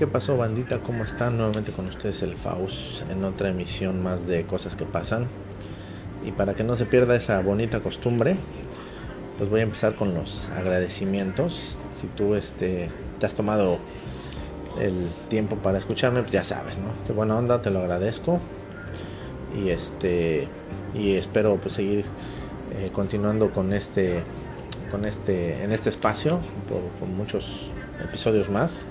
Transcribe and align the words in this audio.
¿Qué 0.00 0.06
pasó 0.06 0.38
bandita? 0.38 0.78
¿Cómo 0.78 1.04
están? 1.04 1.36
Nuevamente 1.36 1.72
con 1.72 1.86
ustedes 1.86 2.22
el 2.22 2.34
Faust 2.34 3.02
en 3.10 3.22
otra 3.22 3.50
emisión 3.50 4.02
más 4.02 4.26
de 4.26 4.46
cosas 4.46 4.74
que 4.74 4.86
pasan. 4.86 5.26
Y 6.24 6.32
para 6.32 6.54
que 6.54 6.64
no 6.64 6.74
se 6.74 6.86
pierda 6.86 7.14
esa 7.14 7.38
bonita 7.42 7.80
costumbre, 7.80 8.38
pues 9.36 9.50
voy 9.50 9.60
a 9.60 9.64
empezar 9.64 9.96
con 9.96 10.14
los 10.14 10.48
agradecimientos. 10.56 11.76
Si 12.00 12.06
tú 12.06 12.34
este, 12.34 12.88
te 13.18 13.26
has 13.26 13.34
tomado 13.34 13.76
el 14.80 15.10
tiempo 15.28 15.56
para 15.56 15.76
escucharme, 15.76 16.22
pues 16.22 16.32
ya 16.32 16.44
sabes, 16.44 16.78
¿no? 16.78 16.94
De 17.06 17.12
buena 17.12 17.36
onda, 17.36 17.60
te 17.60 17.70
lo 17.70 17.80
agradezco. 17.80 18.40
Y 19.54 19.68
este 19.68 20.48
y 20.94 21.16
espero 21.16 21.56
pues 21.56 21.74
seguir 21.74 22.06
eh, 22.74 22.88
continuando 22.90 23.50
con 23.50 23.74
este 23.74 24.22
con 24.90 25.04
este 25.04 25.62
en 25.62 25.72
este 25.72 25.90
espacio 25.90 26.40
por, 26.70 26.80
por 26.98 27.06
muchos 27.06 27.68
episodios 28.02 28.48
más 28.48 28.86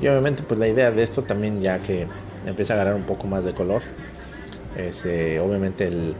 y 0.00 0.06
obviamente 0.08 0.42
pues 0.42 0.58
la 0.60 0.68
idea 0.68 0.90
de 0.90 1.02
esto 1.02 1.22
también 1.22 1.60
ya 1.62 1.78
que 1.80 2.06
empieza 2.46 2.74
a 2.74 2.76
agarrar 2.76 2.94
un 2.94 3.02
poco 3.02 3.26
más 3.26 3.44
de 3.44 3.52
color 3.52 3.82
es 4.76 5.04
eh, 5.06 5.40
obviamente 5.40 5.86
el, 5.86 6.14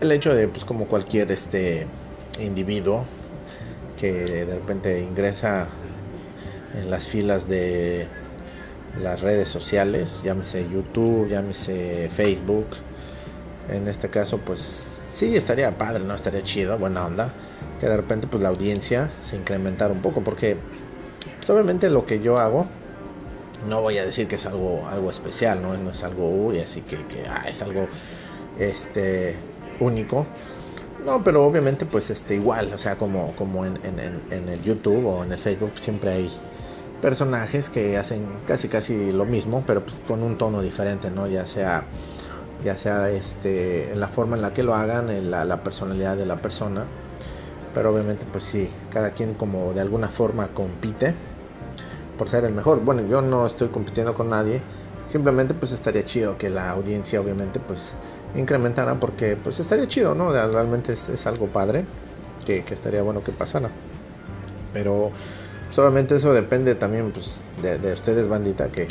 el, 0.00 0.12
hecho 0.12 0.34
de 0.34 0.48
pues 0.48 0.64
como 0.64 0.86
cualquier 0.86 1.32
este 1.32 1.86
individuo 2.40 3.04
que 3.98 4.12
de 4.12 4.54
repente 4.54 5.00
ingresa 5.00 5.66
en 6.76 6.90
las 6.90 7.06
filas 7.08 7.48
de 7.48 8.06
las 9.00 9.20
redes 9.20 9.48
sociales, 9.48 10.22
llámese 10.24 10.66
YouTube, 10.68 11.28
llámese 11.28 12.08
Facebook. 12.10 12.66
En 13.70 13.88
este 13.88 14.08
caso, 14.08 14.38
pues 14.38 15.00
sí 15.12 15.36
estaría 15.36 15.76
padre, 15.76 16.04
no 16.04 16.14
estaría 16.14 16.42
chido, 16.42 16.78
buena 16.78 17.04
onda, 17.04 17.30
que 17.80 17.88
de 17.88 17.96
repente 17.96 18.26
pues 18.26 18.42
la 18.42 18.48
audiencia 18.48 19.10
se 19.22 19.36
incrementara 19.36 19.92
un 19.92 20.00
poco, 20.00 20.22
porque 20.22 20.56
pues, 21.36 21.50
obviamente 21.50 21.90
lo 21.90 22.06
que 22.06 22.20
yo 22.20 22.38
hago 22.38 22.66
no 23.68 23.82
voy 23.82 23.98
a 23.98 24.06
decir 24.06 24.26
que 24.28 24.36
es 24.36 24.46
algo, 24.46 24.86
algo 24.88 25.10
especial, 25.10 25.60
¿no? 25.60 25.76
no 25.76 25.90
es 25.90 26.02
algo 26.02 26.28
uy, 26.28 26.60
así 26.60 26.82
que, 26.82 26.96
que 27.06 27.26
ah, 27.28 27.44
es 27.48 27.62
algo 27.62 27.88
este, 28.58 29.36
único. 29.80 30.26
No, 31.04 31.22
pero 31.22 31.44
obviamente 31.44 31.86
pues 31.86 32.10
este, 32.10 32.34
igual, 32.34 32.72
o 32.72 32.78
sea, 32.78 32.96
como, 32.96 33.34
como 33.36 33.64
en, 33.64 33.78
en, 33.84 34.48
el 34.48 34.62
YouTube 34.62 35.06
o 35.06 35.22
en 35.22 35.32
el 35.32 35.38
Facebook 35.38 35.72
siempre 35.76 36.10
hay 36.10 36.30
personajes 37.00 37.70
que 37.70 37.96
hacen 37.96 38.26
casi 38.46 38.68
casi 38.68 39.12
lo 39.12 39.24
mismo, 39.24 39.62
pero 39.66 39.84
pues 39.84 40.02
con 40.06 40.22
un 40.22 40.36
tono 40.38 40.62
diferente, 40.62 41.10
¿no? 41.10 41.28
Ya 41.28 41.46
sea 41.46 41.84
ya 42.64 42.74
sea 42.76 43.10
este 43.10 43.92
en 43.92 44.00
la 44.00 44.08
forma 44.08 44.34
en 44.36 44.42
la 44.42 44.52
que 44.52 44.62
lo 44.62 44.74
hagan, 44.74 45.10
en 45.10 45.30
la, 45.30 45.44
la 45.44 45.62
personalidad 45.62 46.16
de 46.16 46.26
la 46.26 46.36
persona. 46.36 46.84
Pero 47.74 47.92
obviamente 47.94 48.26
pues 48.32 48.44
sí, 48.44 48.68
cada 48.90 49.10
quien 49.10 49.34
como 49.34 49.74
de 49.74 49.82
alguna 49.82 50.08
forma 50.08 50.48
compite 50.48 51.14
por 52.16 52.28
ser 52.28 52.44
el 52.44 52.52
mejor. 52.52 52.80
Bueno, 52.80 53.02
yo 53.08 53.22
no 53.22 53.46
estoy 53.46 53.68
compitiendo 53.68 54.14
con 54.14 54.30
nadie. 54.30 54.60
Simplemente 55.08 55.54
pues 55.54 55.72
estaría 55.72 56.04
chido 56.04 56.36
que 56.36 56.50
la 56.50 56.70
audiencia 56.70 57.20
obviamente 57.20 57.60
pues 57.60 57.92
incrementara 58.34 58.94
porque 58.94 59.36
pues 59.36 59.60
estaría 59.60 59.86
chido, 59.86 60.14
¿no? 60.14 60.32
Realmente 60.32 60.92
es, 60.92 61.26
algo 61.26 61.46
padre 61.46 61.84
que, 62.44 62.64
estaría 62.70 63.02
bueno 63.02 63.22
que 63.22 63.32
pasara. 63.32 63.70
Pero 64.72 65.10
pues, 65.74 66.12
eso 66.12 66.32
depende 66.32 66.74
también 66.74 67.12
pues 67.12 67.42
de, 67.62 67.92
ustedes 67.92 68.28
bandita 68.28 68.68
que 68.68 68.88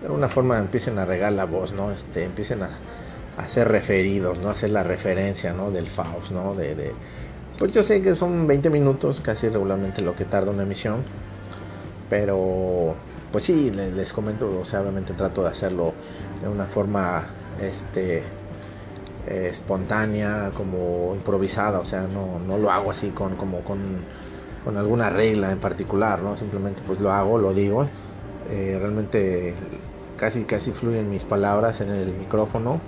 de 0.00 0.06
alguna 0.06 0.28
forma 0.28 0.58
empiecen 0.58 0.98
a 0.98 1.06
regar 1.06 1.32
la 1.32 1.46
voz, 1.46 1.72
¿no? 1.72 1.90
Este, 1.90 2.24
empiecen 2.24 2.62
a, 2.62 2.70
a 3.38 3.48
ser 3.48 3.68
referidos, 3.68 4.40
¿no? 4.40 4.50
hacer 4.50 4.70
la 4.70 4.82
referencia, 4.82 5.52
¿no? 5.52 5.70
Del 5.70 5.88
Faust, 5.88 6.30
¿no? 6.30 6.54
De, 6.54 6.74
de, 6.74 6.92
pues 7.58 7.72
yo 7.72 7.82
sé 7.82 8.02
que 8.02 8.14
son 8.14 8.46
20 8.46 8.70
minutos 8.70 9.20
casi 9.20 9.48
regularmente 9.48 10.02
lo 10.02 10.14
que 10.14 10.24
tarda 10.24 10.50
una 10.50 10.64
emisión 10.64 10.98
pero 12.08 12.94
pues 13.32 13.44
sí, 13.44 13.70
les, 13.70 14.12
comento, 14.12 14.60
o 14.60 14.64
sea, 14.64 14.80
obviamente 14.80 15.12
trato 15.12 15.42
de 15.42 15.48
hacerlo 15.48 15.92
de 16.40 16.48
una 16.48 16.66
forma 16.66 17.26
este 17.60 18.22
espontánea, 19.26 20.50
como 20.54 21.14
improvisada, 21.14 21.78
o 21.78 21.84
sea, 21.84 22.02
no, 22.02 22.38
no 22.46 22.58
lo 22.58 22.70
hago 22.70 22.90
así 22.90 23.08
con 23.08 23.36
como 23.36 23.60
con, 23.60 23.78
con, 24.64 24.76
alguna 24.76 25.08
regla 25.10 25.50
en 25.50 25.58
particular, 25.58 26.20
¿no? 26.20 26.36
Simplemente 26.36 26.82
pues 26.86 27.00
lo 27.00 27.10
hago, 27.10 27.38
lo 27.38 27.54
digo. 27.54 27.86
Eh, 28.50 28.76
realmente 28.78 29.54
casi 30.18 30.44
casi 30.44 30.72
fluyen 30.72 31.08
mis 31.10 31.24
palabras 31.24 31.80
en 31.80 31.88
el 31.90 32.12
micrófono 32.12 32.78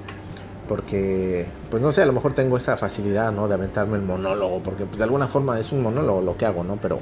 porque 0.69 1.47
pues 1.71 1.82
no 1.82 1.93
sé, 1.93 2.03
a 2.03 2.06
lo 2.06 2.12
mejor 2.12 2.34
tengo 2.34 2.56
esa 2.56 2.76
facilidad, 2.76 3.32
¿no? 3.32 3.49
de 3.49 3.55
aventarme 3.55 3.97
el 3.97 4.03
monólogo, 4.03 4.60
porque 4.62 4.84
pues, 4.84 4.99
de 4.99 5.05
alguna 5.05 5.28
forma 5.28 5.59
es 5.59 5.72
un 5.72 5.82
monólogo 5.82 6.21
lo 6.21 6.37
que 6.37 6.47
hago, 6.47 6.65
¿no? 6.65 6.76
Pero 6.76 6.99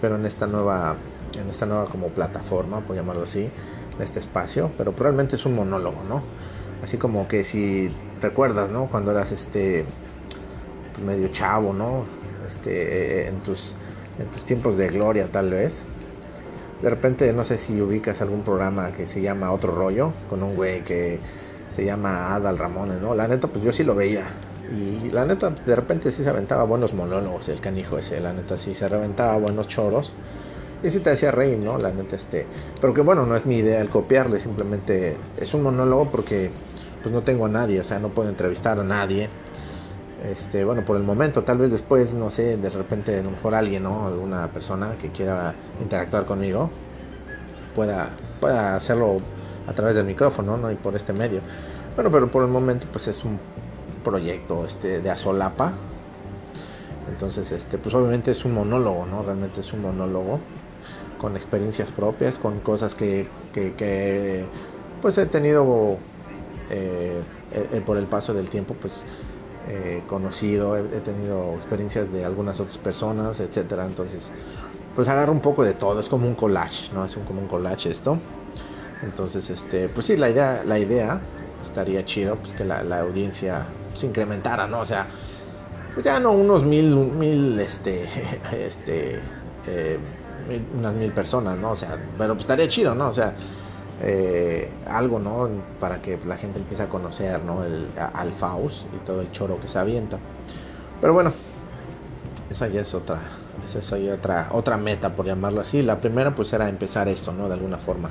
pero 0.00 0.16
en 0.16 0.26
esta 0.26 0.46
nueva 0.46 0.96
en 1.38 1.48
esta 1.50 1.66
nueva 1.66 1.86
como 1.86 2.08
plataforma, 2.08 2.80
por 2.80 2.96
llamarlo 2.96 3.24
así, 3.24 3.48
en 3.96 4.02
este 4.02 4.20
espacio, 4.20 4.70
pero 4.76 4.92
probablemente 4.92 5.36
es 5.36 5.46
un 5.46 5.54
monólogo, 5.54 6.02
¿no? 6.08 6.22
Así 6.82 6.96
como 6.96 7.28
que 7.28 7.44
si 7.44 7.90
recuerdas, 8.20 8.70
¿no? 8.70 8.86
Cuando 8.86 9.12
eras 9.12 9.32
este 9.32 9.84
pues, 10.92 11.06
medio 11.06 11.28
chavo, 11.28 11.72
¿no? 11.72 12.04
Este 12.46 13.28
en 13.28 13.40
tus 13.40 13.74
en 14.18 14.26
tus 14.26 14.44
tiempos 14.44 14.76
de 14.76 14.88
gloria 14.88 15.28
tal 15.30 15.50
vez. 15.50 15.84
De 16.82 16.90
repente 16.90 17.32
no 17.32 17.44
sé 17.44 17.58
si 17.58 17.80
ubicas 17.80 18.20
algún 18.22 18.42
programa 18.42 18.90
que 18.90 19.06
se 19.06 19.20
llama 19.20 19.52
Otro 19.52 19.72
rollo 19.72 20.12
con 20.28 20.42
un 20.42 20.56
güey 20.56 20.82
que 20.82 21.20
se 21.70 21.84
llama 21.84 22.34
Adal 22.34 22.58
Ramones, 22.58 23.00
¿no? 23.00 23.14
La 23.14 23.28
neta 23.28 23.48
pues 23.48 23.64
yo 23.64 23.72
sí 23.72 23.84
lo 23.84 23.94
veía. 23.94 24.26
Y 24.70 25.10
la 25.10 25.24
neta, 25.24 25.50
de 25.50 25.76
repente 25.76 26.10
sí 26.12 26.22
se 26.22 26.30
aventaba 26.30 26.64
buenos 26.64 26.94
monólogos, 26.94 27.48
el 27.48 27.60
canijo 27.60 27.98
ese, 27.98 28.20
la 28.20 28.32
neta 28.32 28.56
sí 28.56 28.74
se 28.74 28.88
reventaba 28.88 29.36
buenos 29.36 29.68
choros. 29.68 30.12
Y 30.82 30.90
sí 30.90 31.00
te 31.00 31.10
hacía 31.10 31.30
reír, 31.30 31.58
¿no? 31.58 31.78
La 31.78 31.92
neta, 31.92 32.16
este. 32.16 32.46
Pero 32.80 32.92
que 32.92 33.00
bueno, 33.02 33.24
no 33.24 33.36
es 33.36 33.46
mi 33.46 33.56
idea 33.56 33.80
el 33.80 33.88
copiarle, 33.88 34.40
simplemente 34.40 35.16
es 35.38 35.54
un 35.54 35.62
monólogo 35.62 36.10
porque 36.10 36.50
pues 37.02 37.14
no 37.14 37.22
tengo 37.22 37.46
a 37.46 37.48
nadie, 37.48 37.80
o 37.80 37.84
sea, 37.84 37.98
no 37.98 38.08
puedo 38.08 38.28
entrevistar 38.28 38.78
a 38.78 38.84
nadie. 38.84 39.28
Este, 40.30 40.64
bueno, 40.64 40.84
por 40.84 40.96
el 40.96 41.02
momento, 41.02 41.42
tal 41.42 41.58
vez 41.58 41.70
después, 41.72 42.14
no 42.14 42.30
sé, 42.30 42.56
de 42.56 42.70
repente 42.70 43.18
a 43.18 43.22
lo 43.22 43.32
mejor 43.32 43.54
alguien, 43.54 43.82
¿no? 43.82 44.06
Alguna 44.06 44.48
persona 44.48 44.94
que 45.00 45.10
quiera 45.10 45.54
interactuar 45.80 46.24
conmigo 46.24 46.70
pueda, 47.74 48.10
pueda 48.40 48.76
hacerlo 48.76 49.16
a 49.66 49.72
través 49.72 49.96
del 49.96 50.04
micrófono, 50.04 50.56
¿no? 50.56 50.70
Y 50.70 50.76
por 50.76 50.94
este 50.94 51.12
medio. 51.12 51.40
Bueno, 51.94 52.10
pero 52.10 52.30
por 52.30 52.42
el 52.42 52.48
momento, 52.48 52.86
pues 52.90 53.08
es 53.08 53.24
un 53.24 53.38
proyecto 54.04 54.64
este, 54.64 55.00
de 55.00 55.10
Azolapa. 55.10 55.72
Entonces, 57.08 57.50
este, 57.50 57.78
pues 57.78 57.94
obviamente 57.94 58.30
es 58.30 58.44
un 58.44 58.54
monólogo, 58.54 59.06
¿no? 59.06 59.22
Realmente 59.22 59.60
es 59.60 59.72
un 59.72 59.82
monólogo 59.82 60.38
con 61.22 61.36
experiencias 61.36 61.90
propias, 61.92 62.36
con 62.36 62.58
cosas 62.58 62.96
que, 62.96 63.28
que, 63.54 64.44
pues 65.00 65.16
he 65.18 65.26
tenido 65.26 65.96
eh, 66.68 67.22
eh, 67.52 67.82
por 67.86 67.96
el 67.96 68.06
paso 68.06 68.34
del 68.34 68.50
tiempo, 68.50 68.74
pues 68.74 69.04
eh, 69.68 70.02
conocido, 70.08 70.76
he, 70.76 70.82
tenido 70.82 71.54
experiencias 71.54 72.12
de 72.12 72.24
algunas 72.24 72.58
otras 72.58 72.76
personas, 72.76 73.38
etcétera. 73.38 73.86
Entonces, 73.86 74.32
pues 74.96 75.06
agarro 75.06 75.30
un 75.30 75.40
poco 75.40 75.62
de 75.62 75.74
todo, 75.74 76.00
es 76.00 76.08
como 76.08 76.26
un 76.26 76.34
collage, 76.34 76.92
¿no? 76.92 77.04
Es 77.04 77.16
un, 77.16 77.22
como 77.22 77.40
un 77.40 77.46
collage 77.46 77.88
esto. 77.88 78.18
Entonces, 79.04 79.48
este, 79.48 79.88
pues 79.88 80.06
sí, 80.06 80.16
la 80.16 80.28
idea, 80.28 80.64
la 80.66 80.80
idea 80.80 81.20
estaría 81.64 82.04
chido, 82.04 82.34
pues 82.34 82.52
que 82.52 82.64
la, 82.64 82.80
audiencia 82.98 83.66
se 83.94 84.06
incrementara, 84.06 84.66
¿no? 84.66 84.80
O 84.80 84.84
sea, 84.84 85.06
pues 85.94 86.04
ya 86.04 86.18
no 86.18 86.32
unos 86.32 86.64
mil, 86.64 86.96
mil, 86.96 87.60
este, 87.60 88.08
este, 88.52 89.20
unas 90.76 90.94
mil 90.94 91.12
personas, 91.12 91.58
¿no? 91.58 91.72
O 91.72 91.76
sea, 91.76 91.96
pero 92.18 92.34
pues 92.34 92.42
estaría 92.42 92.68
chido, 92.68 92.94
¿no? 92.94 93.08
O 93.08 93.12
sea, 93.12 93.34
eh, 94.00 94.68
algo, 94.86 95.18
¿no? 95.18 95.48
Para 95.78 96.00
que 96.00 96.18
la 96.26 96.36
gente 96.36 96.58
empiece 96.58 96.82
a 96.82 96.88
conocer, 96.88 97.42
¿no? 97.42 97.64
El, 97.64 97.86
al 97.96 98.32
Faust 98.32 98.86
y 98.94 98.98
todo 99.06 99.20
el 99.20 99.30
choro 99.30 99.60
que 99.60 99.68
se 99.68 99.78
avienta. 99.78 100.18
Pero 101.00 101.12
bueno, 101.12 101.32
esa 102.50 102.68
ya 102.68 102.80
es 102.80 102.94
otra, 102.94 103.20
esa 103.64 103.78
es 103.78 103.92
otra, 103.92 104.48
otra 104.52 104.76
meta, 104.76 105.14
por 105.14 105.26
llamarlo 105.26 105.60
así. 105.60 105.82
La 105.82 106.00
primera, 106.00 106.34
pues 106.34 106.52
era 106.52 106.68
empezar 106.68 107.08
esto, 107.08 107.32
¿no? 107.32 107.48
De 107.48 107.54
alguna 107.54 107.78
forma, 107.78 108.10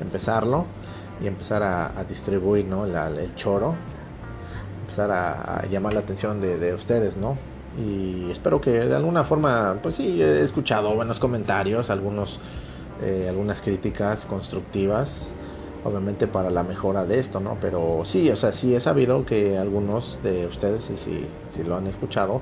empezarlo 0.00 0.66
y 1.20 1.26
empezar 1.26 1.62
a, 1.62 2.04
distribuir, 2.08 2.64
¿no? 2.66 2.86
el 2.86 3.34
choro, 3.36 3.74
empezar 4.82 5.10
a, 5.10 5.66
llamar 5.70 5.94
la 5.94 6.00
atención 6.00 6.40
de, 6.40 6.58
de 6.58 6.74
ustedes, 6.74 7.16
¿no? 7.16 7.36
Y 7.78 8.30
espero 8.30 8.60
que 8.60 8.70
de 8.70 8.94
alguna 8.94 9.24
forma, 9.24 9.78
pues 9.82 9.96
sí, 9.96 10.22
he 10.22 10.40
escuchado 10.40 10.94
buenos 10.94 11.18
comentarios, 11.18 11.90
algunos, 11.90 12.38
eh, 13.02 13.26
algunas 13.28 13.60
críticas 13.60 14.26
constructivas, 14.26 15.26
obviamente 15.84 16.26
para 16.26 16.50
la 16.50 16.62
mejora 16.62 17.04
de 17.04 17.18
esto, 17.18 17.40
¿no? 17.40 17.56
Pero 17.60 18.02
sí, 18.04 18.30
o 18.30 18.36
sea, 18.36 18.52
sí 18.52 18.74
he 18.74 18.80
sabido 18.80 19.26
que 19.26 19.58
algunos 19.58 20.20
de 20.22 20.46
ustedes, 20.46 20.90
y 20.90 20.96
si, 20.96 21.26
si 21.50 21.64
lo 21.64 21.76
han 21.76 21.86
escuchado, 21.86 22.40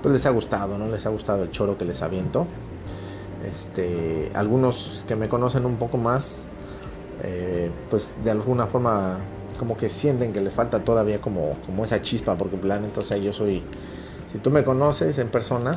pues 0.00 0.12
les 0.14 0.26
ha 0.26 0.30
gustado, 0.30 0.78
¿no? 0.78 0.88
Les 0.88 1.04
ha 1.06 1.10
gustado 1.10 1.42
el 1.42 1.50
choro 1.50 1.76
que 1.76 1.84
les 1.84 2.02
aviento. 2.02 2.46
Este, 3.50 4.30
algunos 4.34 5.04
que 5.06 5.16
me 5.16 5.28
conocen 5.28 5.66
un 5.66 5.76
poco 5.76 5.98
más, 5.98 6.46
eh, 7.22 7.70
pues 7.90 8.14
de 8.24 8.30
alguna 8.30 8.66
forma 8.66 9.18
como 9.58 9.76
que 9.76 9.90
sienten 9.90 10.32
que 10.32 10.40
les 10.40 10.54
falta 10.54 10.80
todavía 10.80 11.20
como, 11.20 11.56
como 11.66 11.84
esa 11.84 12.02
chispa, 12.02 12.36
porque 12.36 12.56
plan, 12.56 12.84
entonces 12.84 13.22
yo 13.22 13.32
soy 13.32 13.62
si 14.32 14.38
tú 14.38 14.50
me 14.50 14.64
conoces 14.64 15.18
en 15.18 15.28
persona, 15.28 15.72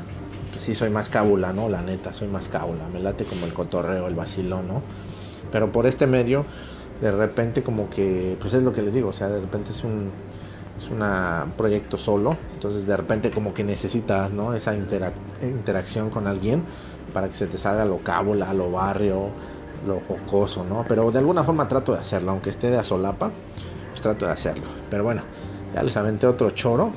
pues 0.52 0.64
sí 0.64 0.76
soy 0.76 0.90
más 0.90 1.10
cábula, 1.10 1.52
¿no? 1.52 1.68
La 1.68 1.82
neta, 1.82 2.14
soy 2.14 2.30
más 2.30 2.48
cábula. 2.48 2.88
Me 2.92 3.02
late 3.02 3.26
como 3.26 3.46
el 3.46 3.54
cotorreo, 3.54 4.08
el 4.08 4.16
vacilón, 4.16 4.68
¿no? 4.68 4.82
Pero 5.52 5.72
por 5.72 5.86
este 5.86 6.08
medio, 6.08 6.46
de 7.02 7.12
repente 7.12 7.64
como 7.64 7.90
que, 7.90 8.38
pues 8.40 8.54
es 8.54 8.64
lo 8.64 8.72
que 8.72 8.82
les 8.82 8.94
digo, 8.94 9.10
o 9.10 9.14
sea, 9.14 9.28
de 9.28 9.42
repente 9.42 9.72
es 9.72 9.84
un, 9.84 10.10
es 10.78 10.90
un 10.90 11.04
proyecto 11.58 11.98
solo, 11.98 12.38
entonces 12.54 12.88
de 12.88 12.96
repente 12.96 13.30
como 13.32 13.54
que 13.54 13.66
necesitas, 13.66 14.32
¿no? 14.32 14.54
Esa 14.54 14.74
interacción 14.76 16.10
con 16.10 16.28
alguien 16.28 16.64
para 17.14 17.28
que 17.28 17.36
se 17.36 17.48
te 17.48 17.58
salga 17.58 17.84
lo 17.86 18.00
cábula, 18.00 18.54
lo 18.54 18.72
barrio, 18.72 19.30
lo 19.86 20.02
jocoso, 20.08 20.64
¿no? 20.64 20.86
Pero 20.88 21.12
de 21.12 21.20
alguna 21.20 21.44
forma 21.44 21.68
trato 21.68 21.94
de 21.94 22.00
hacerlo, 22.00 22.32
aunque 22.32 22.50
esté 22.50 22.70
de 22.70 22.82
solapa, 22.84 23.32
pues 23.90 24.02
trato 24.02 24.26
de 24.26 24.32
hacerlo. 24.32 24.66
Pero 24.90 25.04
bueno, 25.04 25.22
ya 25.74 25.84
les 25.84 25.96
aventé 25.98 26.26
otro 26.26 26.52
choro. 26.52 26.92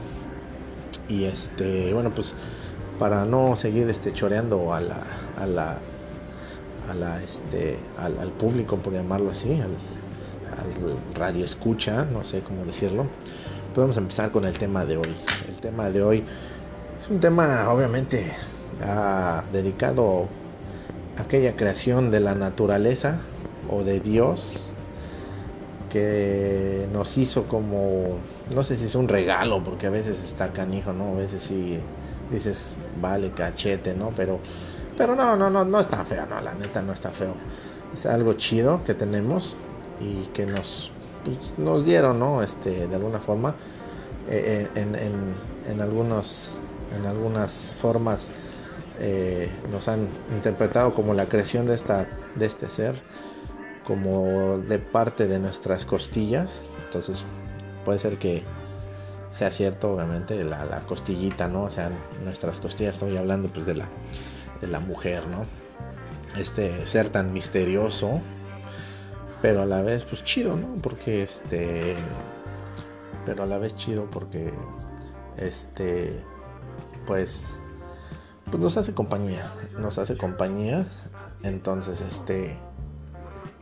Y 1.08 1.25
este, 1.25 1.93
bueno, 1.93 2.10
pues 2.10 2.34
para 2.99 3.25
no 3.25 3.56
seguir 3.56 3.88
este 3.88 4.12
choreando 4.12 4.75
a 4.75 4.81
la, 4.81 5.02
a 5.38 5.46
la, 5.46 5.78
a 6.90 6.94
la 6.94 7.22
este, 7.22 7.78
al, 7.99 8.31
público, 8.32 8.76
por 8.76 8.93
llamarlo 8.93 9.31
así, 9.31 9.52
al, 9.52 9.70
al 9.70 10.99
radio 11.14 11.44
escucha, 11.44 12.05
no 12.05 12.25
sé 12.25 12.40
cómo 12.40 12.64
decirlo, 12.64 13.06
podemos 13.75 13.96
empezar 13.96 14.31
con 14.31 14.44
el 14.44 14.58
tema 14.58 14.84
de 14.84 14.96
hoy. 14.96 15.14
El 15.49 15.55
tema 15.60 15.90
de 15.90 16.02
hoy 16.02 16.25
es 17.00 17.08
un 17.08 17.20
tema 17.20 17.70
obviamente 17.70 18.32
ah, 18.84 19.44
dedicado 19.52 20.26
a 21.16 21.22
aquella 21.22 21.56
creación 21.56 22.10
de 22.10 22.20
la 22.20 22.34
naturaleza 22.34 23.19
o 23.70 23.84
de 23.84 24.00
Dios 24.00 24.68
que 25.88 26.87
nos 26.93 27.17
hizo 27.17 27.44
como, 27.44 28.19
no 28.55 28.64
sé 28.64 28.76
si 28.76 28.87
es 28.87 28.94
un 28.94 29.08
regalo, 29.08 29.62
porque 29.64 29.87
a 29.87 29.90
veces 29.90 30.23
está 30.23 30.52
canijo, 30.52 30.93
¿no? 30.93 31.14
A 31.14 31.19
veces 31.19 31.43
sí 31.43 31.79
dices, 32.31 32.79
vale, 33.00 33.31
cachete, 33.31 33.94
¿no? 33.94 34.12
Pero, 34.17 34.38
pero 34.96 35.14
no, 35.14 35.37
no, 35.37 35.50
no, 35.50 35.64
no 35.64 35.81
está 35.81 36.05
feo, 36.05 36.26
no, 36.26 36.40
la 36.40 36.55
neta 36.55 36.82
no 36.82 36.93
está 36.93 37.11
feo. 37.11 37.35
Es 37.94 38.06
algo 38.06 38.35
chido 38.35 38.82
que 38.85 38.94
tenemos 38.94 39.56
y 40.00 40.26
que 40.35 40.46
nos 40.46 40.93
pues, 41.25 41.55
nos 41.58 41.85
dieron, 41.85 42.19
¿no? 42.19 42.43
Este, 42.43 42.87
de 42.87 42.94
alguna 42.94 43.20
forma, 43.20 43.55
eh, 44.29 44.69
eh, 44.75 45.34
en, 45.67 45.81
algunos, 45.81 46.61
en 46.96 47.06
algunas 47.06 47.73
formas 47.81 48.31
eh, 49.00 49.50
nos 49.70 49.88
han 49.88 50.08
interpretado 50.32 50.94
como 50.94 51.14
la 51.14 51.26
creación 51.29 51.67
de, 51.67 51.75
esta, 51.75 52.06
de 52.34 52.46
este 52.46 52.69
ser, 52.70 53.02
como 53.88 54.58
de 54.58 54.79
parte 54.79 55.26
de 55.26 55.38
nuestras 55.38 55.87
costillas. 55.87 56.69
Entonces, 56.85 57.25
puede 57.87 57.99
ser 57.99 58.19
que 58.19 58.43
sea 59.32 59.50
cierto, 59.50 59.94
obviamente, 59.94 60.44
la, 60.44 60.81
costillita, 60.87 61.49
¿no? 61.49 61.64
O 61.64 61.70
sea, 61.70 61.90
nuestras 62.23 62.61
costillas, 62.61 62.96
estoy 62.96 63.17
hablando 63.17 63.49
pues 63.49 63.64
de 63.64 63.75
la, 63.75 63.88
de 64.61 64.67
la 64.67 64.79
mujer, 64.79 65.26
¿no? 65.26 65.43
Este 66.38 66.87
ser 66.87 67.08
tan 67.08 67.32
misterioso, 67.32 68.20
pero 69.40 69.62
a 69.62 69.67
la 69.67 69.81
vez 69.81 70.05
pues 70.05 70.23
chido, 70.23 70.55
¿no? 70.55 70.69
Porque 70.82 71.23
este 71.23 71.96
pero 73.25 73.43
a 73.43 73.46
la 73.46 73.58
vez 73.58 73.75
chido 73.75 74.06
porque 74.11 74.52
este 75.38 76.23
pues 77.06 77.55
pues 78.44 78.58
nos 78.58 78.76
hace 78.76 78.93
compañía, 78.93 79.50
nos 79.79 79.99
hace 79.99 80.17
compañía, 80.17 80.87
entonces 81.43 82.00
este 82.00 82.58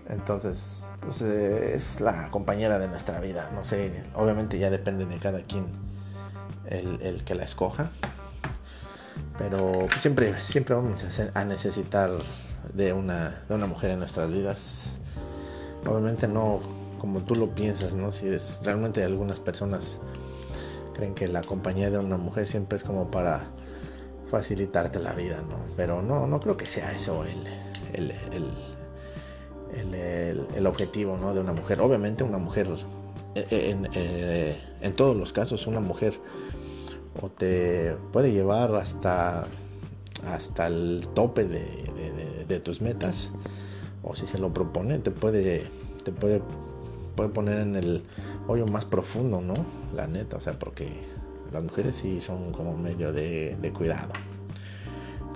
entonces 0.09 0.87
pues, 1.01 1.21
eh, 1.23 1.73
es 1.75 2.01
la 2.01 2.31
compañera 2.31 2.79
de 2.79 2.89
nuestra 2.89 3.21
vida, 3.21 3.51
no 3.55 3.65
sé, 3.65 4.05
obviamente 4.15 4.59
ya 4.59 4.71
depende 4.71 5.07
de 5.07 5.19
cada 5.19 5.43
quien 5.43 5.67
el, 6.67 7.23
que 7.25 7.35
la 7.35 7.45
escoja, 7.45 7.91
pero 9.39 9.87
pues, 9.89 10.01
siempre 10.01 10.35
siempre 10.41 10.75
vamos 10.75 11.03
a 11.35 11.45
necesitar 11.45 12.11
de 12.75 12.93
una 12.93 13.43
de 13.49 13.55
una 13.55 13.67
mujer 13.67 13.91
en 13.91 14.01
nuestras 14.01 14.31
vidas 14.31 14.91
obviamente 15.87 16.27
no 16.29 16.61
como 16.99 17.21
tú 17.21 17.35
lo 17.35 17.49
piensas, 17.51 17.95
¿no? 17.95 18.11
Si 18.11 18.27
es 18.29 18.61
realmente 18.65 19.05
algunas 19.05 19.39
personas 19.39 19.99
creen 20.95 21.15
que 21.15 21.29
la 21.29 21.43
compañía 21.43 21.91
de 21.91 21.99
una 21.99 22.17
mujer 22.17 22.47
siempre 22.47 22.79
es 22.79 22.85
como 22.85 23.09
para 23.09 23.45
facilitarte 24.31 24.99
la 24.99 25.13
vida, 25.13 25.37
¿no? 25.49 25.57
Pero 25.77 26.03
no, 26.03 26.27
no 26.27 26.41
creo 26.41 26.57
que 26.57 26.67
sea 26.67 26.93
eso 26.93 27.25
el, 27.25 27.47
el, 27.93 28.11
el, 28.33 28.51
el, 29.75 30.67
objetivo, 30.67 31.17
¿no? 31.17 31.35
De 31.35 31.41
una 31.41 31.53
mujer. 31.53 31.81
Obviamente 31.81 32.25
una 32.25 32.39
mujer, 32.39 32.69
eh, 33.35 33.47
eh, 33.51 33.71
en, 33.71 33.89
eh, 33.95 34.59
en, 34.81 34.95
todos 34.95 35.17
los 35.17 35.33
casos, 35.33 35.67
una 35.67 35.81
mujer 35.81 36.19
o 37.21 37.29
te 37.29 37.97
puede 38.13 38.33
llevar 38.33 38.75
hasta, 38.75 39.47
hasta 40.29 40.67
el 40.67 41.09
tope 41.15 41.45
de, 41.45 42.45
de, 42.47 42.61
tus 42.61 42.81
metas 42.81 43.31
o 44.03 44.15
si 44.15 44.27
se 44.27 44.39
lo 44.39 44.53
propone, 44.53 44.99
te 44.99 45.11
puede, 45.11 45.65
te 46.05 46.13
puede, 46.13 46.43
puede 47.15 47.31
poner 47.31 47.61
en 47.61 47.77
el 47.77 48.03
hoyo 48.47 48.67
más 48.67 48.85
profundo, 48.85 49.41
¿no? 49.41 49.55
La 49.95 50.07
neta, 50.07 50.37
o 50.37 50.41
sea, 50.41 50.59
porque 50.59 50.89
las 51.53 51.63
mujeres 51.63 51.97
sí 51.97 52.21
son 52.21 52.53
como 52.53 52.77
medio 52.77 53.13
de, 53.13 53.73
cuidado. 53.77 54.13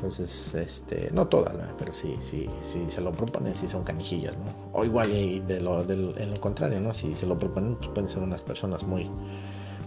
Entonces, 0.02 0.54
este, 0.54 1.10
no 1.12 1.26
todas, 1.28 1.54
pero 1.78 1.92
sí, 1.92 2.16
sí, 2.20 2.46
sí 2.64 2.86
se 2.90 3.02
lo 3.02 3.12
proponen, 3.12 3.54
sí 3.54 3.68
son 3.68 3.84
canijillas, 3.84 4.34
¿no? 4.38 4.44
O 4.72 4.82
igual 4.82 5.10
y 5.12 5.40
de 5.40 5.60
lo, 5.60 5.82
en 5.82 6.30
lo 6.30 6.40
contrario, 6.40 6.80
¿no? 6.80 6.94
Si 6.94 7.14
se 7.14 7.26
lo 7.26 7.38
proponen, 7.38 7.74
pues 7.74 7.88
pueden 7.88 8.08
ser 8.08 8.22
unas 8.22 8.42
personas 8.42 8.82
muy, 8.82 9.10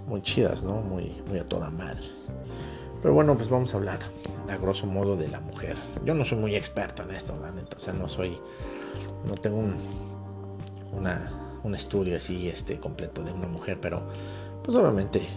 muy 0.07 0.21
chidas, 0.21 0.61
¿no? 0.61 0.81
Muy, 0.81 1.19
muy 1.27 1.39
a 1.39 1.47
toda 1.47 1.71
madre. 1.71 2.03
Pero 3.01 3.15
bueno, 3.15 3.35
pues 3.35 3.49
vamos 3.49 3.73
a 3.73 3.77
hablar 3.77 3.99
a 4.49 4.55
grosso 4.57 4.85
modo 4.85 5.17
de 5.17 5.29
la 5.29 5.39
mujer. 5.39 5.77
Yo 6.05 6.13
no 6.13 6.23
soy 6.23 6.37
muy 6.37 6.55
experto 6.55 7.01
en 7.01 7.11
esto, 7.11 7.35
la 7.41 7.51
neta. 7.51 7.75
O 7.75 7.79
sea, 7.79 7.93
no 7.93 8.07
soy. 8.07 8.37
No 9.27 9.33
tengo 9.33 9.57
un, 9.57 9.75
un 11.63 11.75
estudio 11.75 12.17
así 12.17 12.49
este, 12.49 12.79
completo 12.79 13.23
de 13.23 13.31
una 13.31 13.47
mujer, 13.47 13.79
pero 13.81 14.03
pues 14.63 14.77
obviamente 14.77 15.27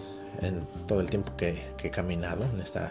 en 0.42 0.66
todo 0.86 1.00
el 1.00 1.08
tiempo 1.08 1.34
que, 1.36 1.64
he 1.82 1.90
caminado 1.90 2.44
en 2.44 2.60
esta, 2.60 2.90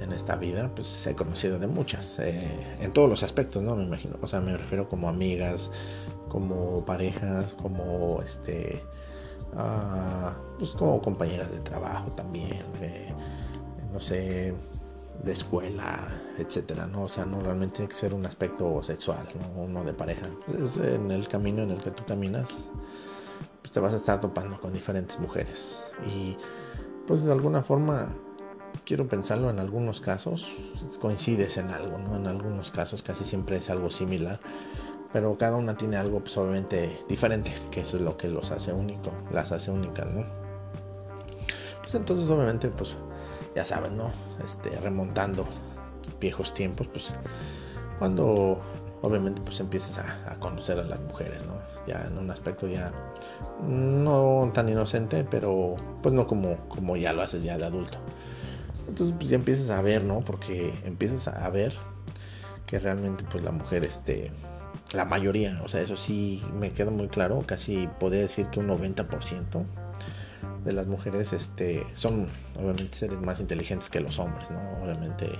en 0.00 0.12
esta 0.12 0.36
vida, 0.36 0.70
pues 0.74 1.06
he 1.06 1.14
conocido 1.14 1.58
de 1.58 1.66
muchas, 1.66 2.18
eh, 2.18 2.76
en 2.80 2.92
todos 2.92 3.08
los 3.08 3.22
aspectos, 3.22 3.62
¿no? 3.62 3.76
Me 3.76 3.84
imagino, 3.84 4.16
o 4.20 4.26
sea, 4.26 4.40
me 4.40 4.56
refiero 4.56 4.88
como 4.88 5.08
amigas, 5.08 5.70
como 6.28 6.84
parejas, 6.84 7.54
como 7.54 8.20
este, 8.22 8.82
ah, 9.56 10.34
pues 10.58 10.70
como 10.70 11.00
compañeras 11.00 11.50
de 11.50 11.60
trabajo 11.60 12.10
también, 12.10 12.64
eh, 12.80 13.12
no 13.92 14.00
sé, 14.00 14.54
de 15.22 15.32
escuela, 15.32 16.20
etcétera, 16.38 16.86
¿no? 16.86 17.04
O 17.04 17.08
sea, 17.08 17.24
no 17.24 17.40
realmente 17.40 17.76
tiene 17.76 17.88
que 17.88 17.94
ser 17.94 18.14
un 18.14 18.26
aspecto 18.26 18.82
sexual, 18.82 19.28
¿no? 19.40 19.62
Uno 19.62 19.84
de 19.84 19.92
pareja. 19.92 20.22
Es 20.62 20.76
en 20.76 21.10
el 21.10 21.28
camino 21.28 21.62
en 21.62 21.70
el 21.70 21.80
que 21.80 21.90
tú 21.90 22.04
caminas, 22.04 22.68
pues 23.62 23.72
te 23.72 23.80
vas 23.80 23.94
a 23.94 23.96
estar 23.96 24.20
topando 24.20 24.60
con 24.60 24.72
diferentes 24.72 25.18
mujeres. 25.20 25.80
Y 26.06 26.36
pues 27.06 27.22
de 27.22 27.32
alguna 27.32 27.62
forma, 27.62 28.08
quiero 28.84 29.08
pensarlo 29.08 29.50
en 29.50 29.58
algunos 29.58 30.00
casos, 30.00 30.46
coincides 31.00 31.56
en 31.56 31.70
algo, 31.70 31.98
¿no? 31.98 32.16
En 32.16 32.26
algunos 32.26 32.70
casos 32.70 33.02
casi 33.02 33.24
siempre 33.24 33.56
es 33.56 33.70
algo 33.70 33.90
similar. 33.90 34.40
Pero 35.12 35.38
cada 35.38 35.56
una 35.56 35.76
tiene 35.76 35.96
algo 35.96 36.20
pues 36.20 36.36
obviamente 36.36 37.04
diferente, 37.08 37.54
que 37.70 37.80
eso 37.80 37.96
es 37.96 38.02
lo 38.02 38.16
que 38.16 38.28
los 38.28 38.50
hace 38.50 38.72
único, 38.72 39.12
las 39.30 39.52
hace 39.52 39.70
únicas, 39.70 40.12
¿no? 40.12 40.24
Pues 41.82 41.94
entonces 41.94 42.28
obviamente 42.28 42.68
pues 42.68 42.96
ya 43.54 43.64
saben, 43.64 43.96
¿no? 43.96 44.10
Este, 44.42 44.70
remontando 44.80 45.46
viejos 46.20 46.52
tiempos, 46.52 46.88
pues 46.88 47.10
cuando 47.98 48.60
obviamente 49.02 49.40
pues 49.42 49.60
empiezas 49.60 49.98
a, 49.98 50.34
conocer 50.40 50.78
a 50.80 50.82
las 50.82 50.98
mujeres, 51.00 51.46
¿no? 51.46 51.54
Ya 51.86 52.04
en 52.06 52.18
un 52.18 52.30
aspecto 52.30 52.66
ya 52.66 52.90
no 53.62 54.50
tan 54.52 54.68
inocente, 54.68 55.24
pero 55.30 55.76
pues 56.02 56.12
no 56.12 56.26
como, 56.26 56.56
como 56.68 56.96
ya 56.96 57.12
lo 57.12 57.22
haces 57.22 57.44
ya 57.44 57.56
de 57.56 57.66
adulto. 57.66 57.98
Entonces 58.88 59.14
pues 59.16 59.28
ya 59.28 59.36
empiezas 59.36 59.70
a 59.70 59.80
ver, 59.80 60.04
¿no? 60.04 60.20
Porque 60.20 60.74
empiezas 60.84 61.28
a 61.28 61.48
ver 61.50 61.74
que 62.66 62.78
realmente 62.78 63.24
pues 63.30 63.44
la 63.44 63.50
mujer, 63.50 63.86
este, 63.86 64.30
la 64.92 65.04
mayoría, 65.04 65.60
o 65.64 65.68
sea, 65.68 65.80
eso 65.80 65.96
sí 65.96 66.42
me 66.58 66.70
queda 66.70 66.90
muy 66.90 67.08
claro, 67.08 67.42
casi 67.46 67.88
podría 67.98 68.22
decir 68.22 68.46
que 68.46 68.60
un 68.60 68.68
90% 68.68 69.64
de 70.64 70.72
las 70.72 70.86
mujeres 70.86 71.32
este, 71.32 71.86
son 71.94 72.28
obviamente 72.56 72.96
seres 72.96 73.20
más 73.20 73.40
inteligentes 73.40 73.90
que 73.90 74.00
los 74.00 74.18
hombres, 74.18 74.50
¿no? 74.50 74.60
Obviamente 74.82 75.30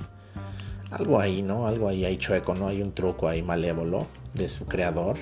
algo 0.90 1.18
ahí, 1.18 1.42
¿no? 1.42 1.66
Algo 1.66 1.88
ahí 1.88 2.04
hay 2.04 2.18
chueco, 2.18 2.54
¿no? 2.54 2.68
Hay 2.68 2.82
un 2.82 2.92
truco 2.92 3.28
ahí 3.28 3.42
malévolo 3.42 4.06
de 4.34 4.48
su 4.48 4.66
creador 4.66 5.16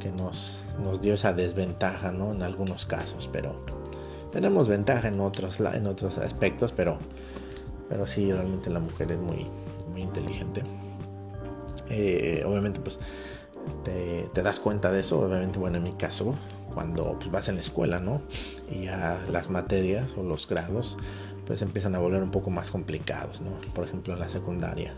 que 0.00 0.10
nos, 0.12 0.62
nos 0.82 1.00
dio 1.00 1.14
esa 1.14 1.32
desventaja, 1.32 2.10
¿no? 2.10 2.32
En 2.32 2.42
algunos 2.42 2.84
casos, 2.84 3.28
pero 3.32 3.60
tenemos 4.32 4.68
ventaja 4.68 5.08
en 5.08 5.20
otros, 5.20 5.60
en 5.60 5.86
otros 5.86 6.18
aspectos, 6.18 6.72
pero, 6.72 6.98
pero 7.88 8.06
sí, 8.06 8.32
realmente 8.32 8.70
la 8.70 8.80
mujer 8.80 9.12
es 9.12 9.18
muy, 9.18 9.44
muy 9.90 10.02
inteligente. 10.02 10.62
Eh, 11.88 12.44
obviamente, 12.46 12.80
pues 12.80 13.00
te, 13.84 14.42
das 14.42 14.60
cuenta 14.60 14.90
de 14.90 15.00
eso, 15.00 15.20
obviamente, 15.20 15.58
bueno, 15.58 15.78
en 15.78 15.82
mi 15.82 15.92
caso, 15.92 16.34
cuando 16.74 17.16
pues, 17.18 17.30
vas 17.30 17.48
en 17.48 17.56
la 17.56 17.60
escuela, 17.60 18.00
¿no? 18.00 18.22
Y 18.70 18.84
ya 18.84 19.20
las 19.30 19.50
materias 19.50 20.10
o 20.16 20.22
los 20.22 20.48
grados 20.48 20.96
pues 21.46 21.62
empiezan 21.62 21.96
a 21.96 21.98
volver 21.98 22.22
un 22.22 22.30
poco 22.30 22.50
más 22.50 22.70
complicados, 22.70 23.40
¿no? 23.40 23.50
Por 23.74 23.84
ejemplo, 23.84 24.14
en 24.14 24.20
la 24.20 24.28
secundaria. 24.28 24.94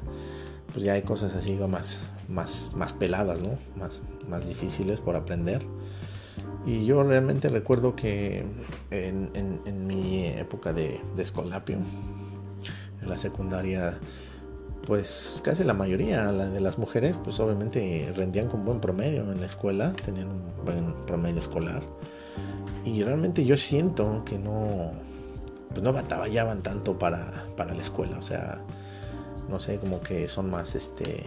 pues 0.73 0.85
ya 0.85 0.93
hay 0.93 1.03
cosas 1.03 1.35
así 1.35 1.55
más, 1.55 1.97
más, 2.29 2.73
más 2.75 2.93
peladas, 2.93 3.41
¿no? 3.41 3.59
Más, 3.77 4.03
más 4.29 4.47
difíciles 4.47 5.01
por 5.01 5.17
aprender. 5.17 5.63
Y 6.65 6.85
yo 6.85 7.03
realmente 7.03 7.49
recuerdo 7.49 7.97
que 7.97 8.45
en, 8.91 9.87
mi 9.87 10.27
época 10.27 10.73
de, 10.73 11.01
escolapio, 11.19 11.79
en 13.01 13.09
la 13.09 13.19
secundaria, 13.19 13.99
pues 14.87 15.41
casi 15.45 15.65
la 15.65 15.75
mayoría 15.75 16.31
de 16.31 16.61
las 16.61 16.79
mujeres, 16.79 17.17
pues 17.25 17.41
obviamente 17.41 18.13
rendían 18.15 18.49
con 18.49 18.63
buen 18.63 18.81
promedio 18.81 19.23
en 19.33 19.41
la 19.41 19.47
escuela, 19.47 19.93
tenían 20.05 20.29
un 20.29 20.65
buen 20.65 20.95
promedio 21.07 21.41
escolar. 21.41 21.83
Y 22.85 23.03
realmente 23.03 23.45
yo 23.45 23.57
siento 23.57 24.25
que 24.25 24.39
no, 24.39 24.93
pues 25.71 25.83
no 25.83 25.93
batallaban 25.93 26.63
tanto 26.63 26.97
para, 26.97 27.47
para 27.57 27.75
la 27.75 27.83
escuela, 27.83 28.19
o 28.19 28.23
sea, 28.23 28.61
no 29.49 29.59
sé, 29.59 29.79
como 29.79 30.01
que 30.01 30.29
son 30.29 30.49
más, 30.51 30.77
este, 30.77 31.25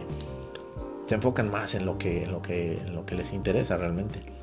se 1.06 1.14
enfocan 1.14 1.50
más 1.50 1.74
en 1.74 1.84
lo 1.84 1.98
que, 1.98 2.26
lo 2.26 2.40
que, 2.40 2.78
en 2.78 2.94
lo 2.94 3.04
que 3.04 3.14
les 3.14 3.32
interesa 3.32 3.76
realmente. 3.76 4.35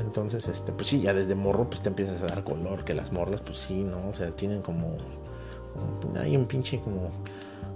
Entonces, 0.00 0.48
este, 0.48 0.72
pues 0.72 0.88
sí, 0.88 1.00
ya 1.00 1.14
desde 1.14 1.34
morro, 1.34 1.68
pues 1.68 1.82
te 1.82 1.88
empiezas 1.88 2.22
a 2.22 2.26
dar 2.26 2.44
color, 2.44 2.84
que 2.84 2.94
las 2.94 3.12
morras, 3.12 3.40
pues 3.42 3.58
sí, 3.58 3.84
¿no? 3.84 4.08
O 4.08 4.14
sea, 4.14 4.30
tienen 4.32 4.62
como, 4.62 4.96
hay 6.18 6.36
un 6.36 6.46
pinche 6.46 6.80
como, 6.80 7.04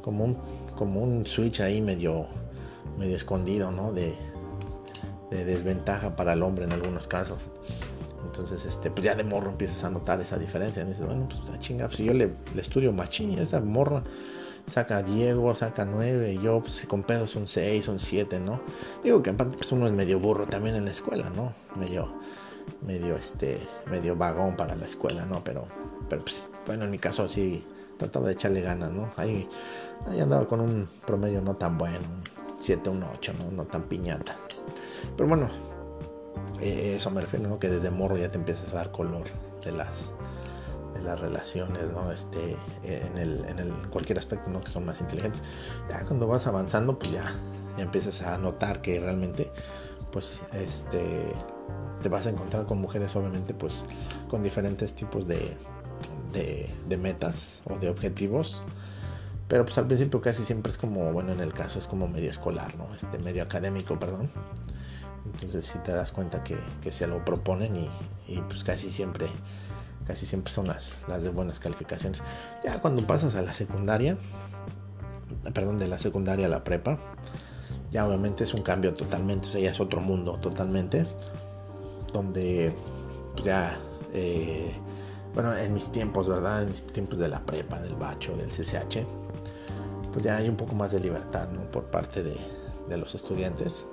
como 0.03 0.25
un, 0.25 0.39
como 0.77 1.03
un 1.03 1.27
switch 1.27 1.61
ahí 1.61 1.81
medio, 1.81 2.27
medio 2.99 3.17
escondido, 3.17 3.71
¿no? 3.71 3.93
De, 3.93 4.15
de 5.31 5.45
desventaja 5.45 6.17
para 6.17 6.33
el 6.33 6.43
hombre 6.43 6.65
en 6.65 6.73
algunos 6.73 7.07
casos. 7.07 7.51
Entonces, 8.25 8.65
este, 8.65 8.91
pues 8.91 9.05
ya 9.05 9.15
de 9.15 9.25
morro 9.25 9.51
empiezas 9.51 9.85
a 9.85 9.91
notar 9.91 10.21
esa 10.21 10.39
diferencia. 10.39 10.85
Dices, 10.85 11.05
bueno, 11.05 11.27
pues 11.29 11.47
la 11.49 11.59
chinga, 11.59 11.87
pues 11.87 11.99
si 11.99 12.05
yo 12.05 12.15
le 12.15 12.33
estudio 12.57 12.93
machín, 12.93 13.39
esa 13.39 13.61
morra 13.61 14.03
saca 14.67 15.03
Diego, 15.03 15.55
saca 15.55 15.85
9, 15.85 16.33
y 16.33 16.41
yo 16.41 16.61
pues, 16.61 16.85
con 16.87 17.03
pedos 17.03 17.37
un 17.37 17.47
6, 17.47 17.89
un 17.89 17.99
7, 17.99 18.41
¿no? 18.41 18.61
Digo 19.03 19.23
que 19.23 19.31
aparte 19.31 19.57
pues 19.57 19.71
uno 19.73 19.87
es 19.87 19.93
medio 19.93 20.19
burro 20.19 20.47
también 20.47 20.77
en 20.77 20.85
la 20.85 20.91
escuela, 20.91 21.31
¿no? 21.31 21.53
Medio, 21.77 22.09
medio, 22.87 23.17
este, 23.17 23.61
medio 23.91 24.17
vagón 24.17 24.57
para 24.57 24.75
la 24.75 24.87
escuela, 24.87 25.27
¿no? 25.27 25.43
Pero, 25.45 25.67
pero 26.09 26.25
pues, 26.25 26.51
bueno, 26.67 26.85
en 26.85 26.91
mi 26.91 26.99
caso 26.99 27.29
sí 27.29 27.65
trataba 27.99 28.27
de 28.27 28.35
echarle 28.35 28.61
ganas, 28.61 28.91
¿no? 28.91 29.13
Ahí, 29.17 29.49
ahí 30.09 30.21
andaba 30.21 30.47
con 30.47 30.61
un 30.61 30.89
promedio 31.07 31.41
no 31.41 31.55
tan 31.57 31.79
bueno, 31.79 31.99
un 31.99 32.23
7, 32.61 32.91
un 32.91 33.03
8, 33.03 33.33
¿no? 33.41 33.51
No 33.51 33.65
tan 33.65 33.83
piñata. 33.83 34.37
Pero 35.17 35.29
bueno, 35.29 35.49
eh, 36.61 36.95
eso 36.97 37.11
me 37.11 37.21
refiero, 37.21 37.49
¿no? 37.49 37.59
Que 37.59 37.69
desde 37.69 37.91
morro 37.91 38.17
ya 38.17 38.31
te 38.31 38.39
empiezas 38.39 38.73
a 38.73 38.77
dar 38.77 38.91
color 38.91 39.25
de 39.63 39.73
las 39.73 40.11
las 41.05 41.21
relaciones, 41.21 41.91
¿no? 41.93 42.11
Este, 42.11 42.57
en, 42.83 43.19
el, 43.19 43.45
en, 43.47 43.59
el, 43.59 43.73
cualquier 43.91 44.19
aspecto, 44.19 44.51
¿no? 44.51 44.61
Que 44.61 44.71
son 44.71 44.85
más 44.85 45.01
inteligentes. 45.01 45.43
Ya 45.89 46.03
cuando 46.05 46.27
vas 46.27 46.47
avanzando, 46.47 46.99
pues 46.99 47.13
ya, 47.13 47.25
ya 47.77 47.85
empiezas 47.85 48.23
a 48.23 48.39
notar 48.39 48.83
que 48.83 48.99
realmente, 49.01 49.51
pues, 50.11 50.41
este, 50.53 51.33
te 52.03 52.09
vas 52.09 52.27
a 52.27 52.31
encontrar 52.31 52.67
con 52.67 52.81
mujeres, 52.81 53.15
obviamente, 53.17 53.55
pues, 53.55 53.85
con 54.29 54.43
diferentes 54.43 54.95
tipos 54.95 55.27
de, 55.27 55.57
de, 56.33 56.69
de 56.89 56.97
metas 56.97 57.61
o 57.65 57.79
de 57.79 57.89
objetivos. 57.89 58.61
Pero 59.49 59.65
pues 59.65 59.77
al 59.77 59.87
principio 59.87 60.21
casi 60.21 60.43
siempre 60.43 60.73
es 60.73 60.79
como, 60.79 61.13
bueno, 61.13 61.33
en 61.33 61.41
el 61.41 61.53
caso 61.53 61.79
es 61.79 61.87
como 61.87 62.09
medio 62.09 62.31
escolar, 62.31 62.75
¿no? 62.77 62.89
Este, 62.95 63.19
medio 63.19 63.43
académico, 63.43 63.99
perdón. 63.99 64.31
Entonces 65.27 65.67
si 65.67 65.79
te 65.81 65.93
das 65.93 66.13
cuenta 66.13 66.43
que, 66.43 66.59
que 66.83 66.93
se 66.93 67.07
lo 67.07 67.25
proponen 67.25 67.77
y, 67.77 67.91
y 68.29 68.41
pues 68.41 68.65
casi 68.65 68.91
siempre 68.93 69.27
casi 70.07 70.27
siempre 70.27 70.53
son 70.53 70.67
las, 70.67 70.95
las 71.09 71.23
de 71.23 71.31
buenas 71.31 71.61
calificaciones. 71.61 72.23
Ya 72.65 72.81
cuando 72.81 73.07
pasas 73.07 73.35
a 73.35 73.43
la 73.43 73.53
secundaria, 73.53 74.17
perdón, 75.53 75.79
de 75.79 75.89
la 75.89 75.99
secundaria 75.99 76.47
a 76.47 76.49
la 76.49 76.65
prepa, 76.65 76.99
ya 77.91 78.07
obviamente 78.07 78.45
es 78.45 78.55
un 78.55 78.63
cambio 78.63 78.95
totalmente, 78.95 79.49
o 79.49 79.53
sea, 79.53 79.61
ya 79.61 79.71
es 79.71 79.81
otro 79.81 80.01
mundo 80.01 80.39
totalmente, 80.41 81.07
donde 82.13 82.75
pues, 83.33 83.45
ya, 83.45 83.79
eh, 84.13 84.73
bueno, 85.35 85.57
en 85.57 85.73
mis 85.73 85.91
tiempos, 85.91 86.29
¿verdad? 86.29 86.63
En 86.63 86.71
mis 86.71 86.87
tiempos 86.89 87.19
de 87.19 87.29
la 87.29 87.41
prepa, 87.45 87.81
del 87.81 87.95
bacho, 87.95 88.37
del 88.37 88.49
CCH, 88.49 89.05
pues 90.13 90.25
ya 90.25 90.37
hay 90.37 90.49
un 90.49 90.57
poco 90.57 90.75
más 90.75 90.93
de 90.93 91.01
libertad, 91.01 91.49
¿no? 91.51 91.71
Por 91.71 91.85
parte 91.85 92.23
de, 92.23 92.37
de 92.89 92.97
los 92.97 93.15
estudiantes. 93.15 93.87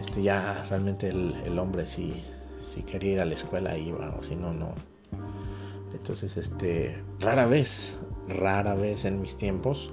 Este, 0.00 0.22
ya 0.22 0.66
realmente 0.68 1.08
el, 1.08 1.34
el 1.44 1.58
hombre 1.58 1.86
sí 1.86 2.24
si 2.70 2.82
quería 2.84 3.12
ir 3.14 3.20
a 3.20 3.24
la 3.24 3.34
escuela 3.34 3.76
iba 3.76 4.14
o 4.16 4.22
si 4.22 4.36
no, 4.36 4.54
no. 4.54 4.74
Entonces, 5.92 6.36
este, 6.36 7.02
rara 7.18 7.46
vez, 7.46 7.88
rara 8.28 8.74
vez 8.74 9.04
en 9.04 9.20
mis 9.20 9.36
tiempos, 9.36 9.92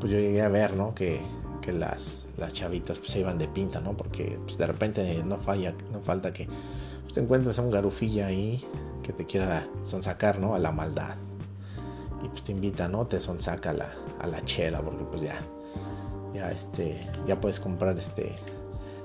pues 0.00 0.10
yo 0.10 0.18
llegué 0.18 0.40
a 0.40 0.48
ver, 0.48 0.74
¿no? 0.74 0.94
Que, 0.94 1.20
que 1.60 1.72
las, 1.72 2.26
las 2.38 2.54
chavitas 2.54 2.98
pues, 2.98 3.12
se 3.12 3.20
iban 3.20 3.36
de 3.36 3.48
pinta, 3.48 3.80
¿no? 3.80 3.94
Porque 3.98 4.38
pues, 4.44 4.56
de 4.56 4.66
repente 4.66 5.22
no, 5.24 5.36
falla, 5.36 5.74
no 5.92 6.00
falta 6.00 6.32
que 6.32 6.48
pues, 7.02 7.12
te 7.12 7.20
encuentres 7.20 7.58
a 7.58 7.62
un 7.62 7.70
garufilla 7.70 8.28
ahí 8.28 8.64
que 9.02 9.12
te 9.12 9.26
quiera 9.26 9.68
sonsacar, 9.82 10.38
¿no? 10.38 10.54
A 10.54 10.58
la 10.58 10.72
maldad. 10.72 11.16
Y 12.22 12.28
pues 12.28 12.42
te 12.42 12.52
invita, 12.52 12.88
¿no? 12.88 13.06
Te 13.06 13.20
sonsaca 13.20 13.70
a 13.70 13.74
la, 13.74 13.94
a 14.20 14.26
la 14.26 14.42
chela, 14.46 14.80
porque 14.80 15.04
pues 15.04 15.20
ya, 15.20 15.42
ya, 16.34 16.48
este, 16.48 16.98
ya 17.26 17.38
puedes 17.38 17.60
comprar, 17.60 17.98
este, 17.98 18.34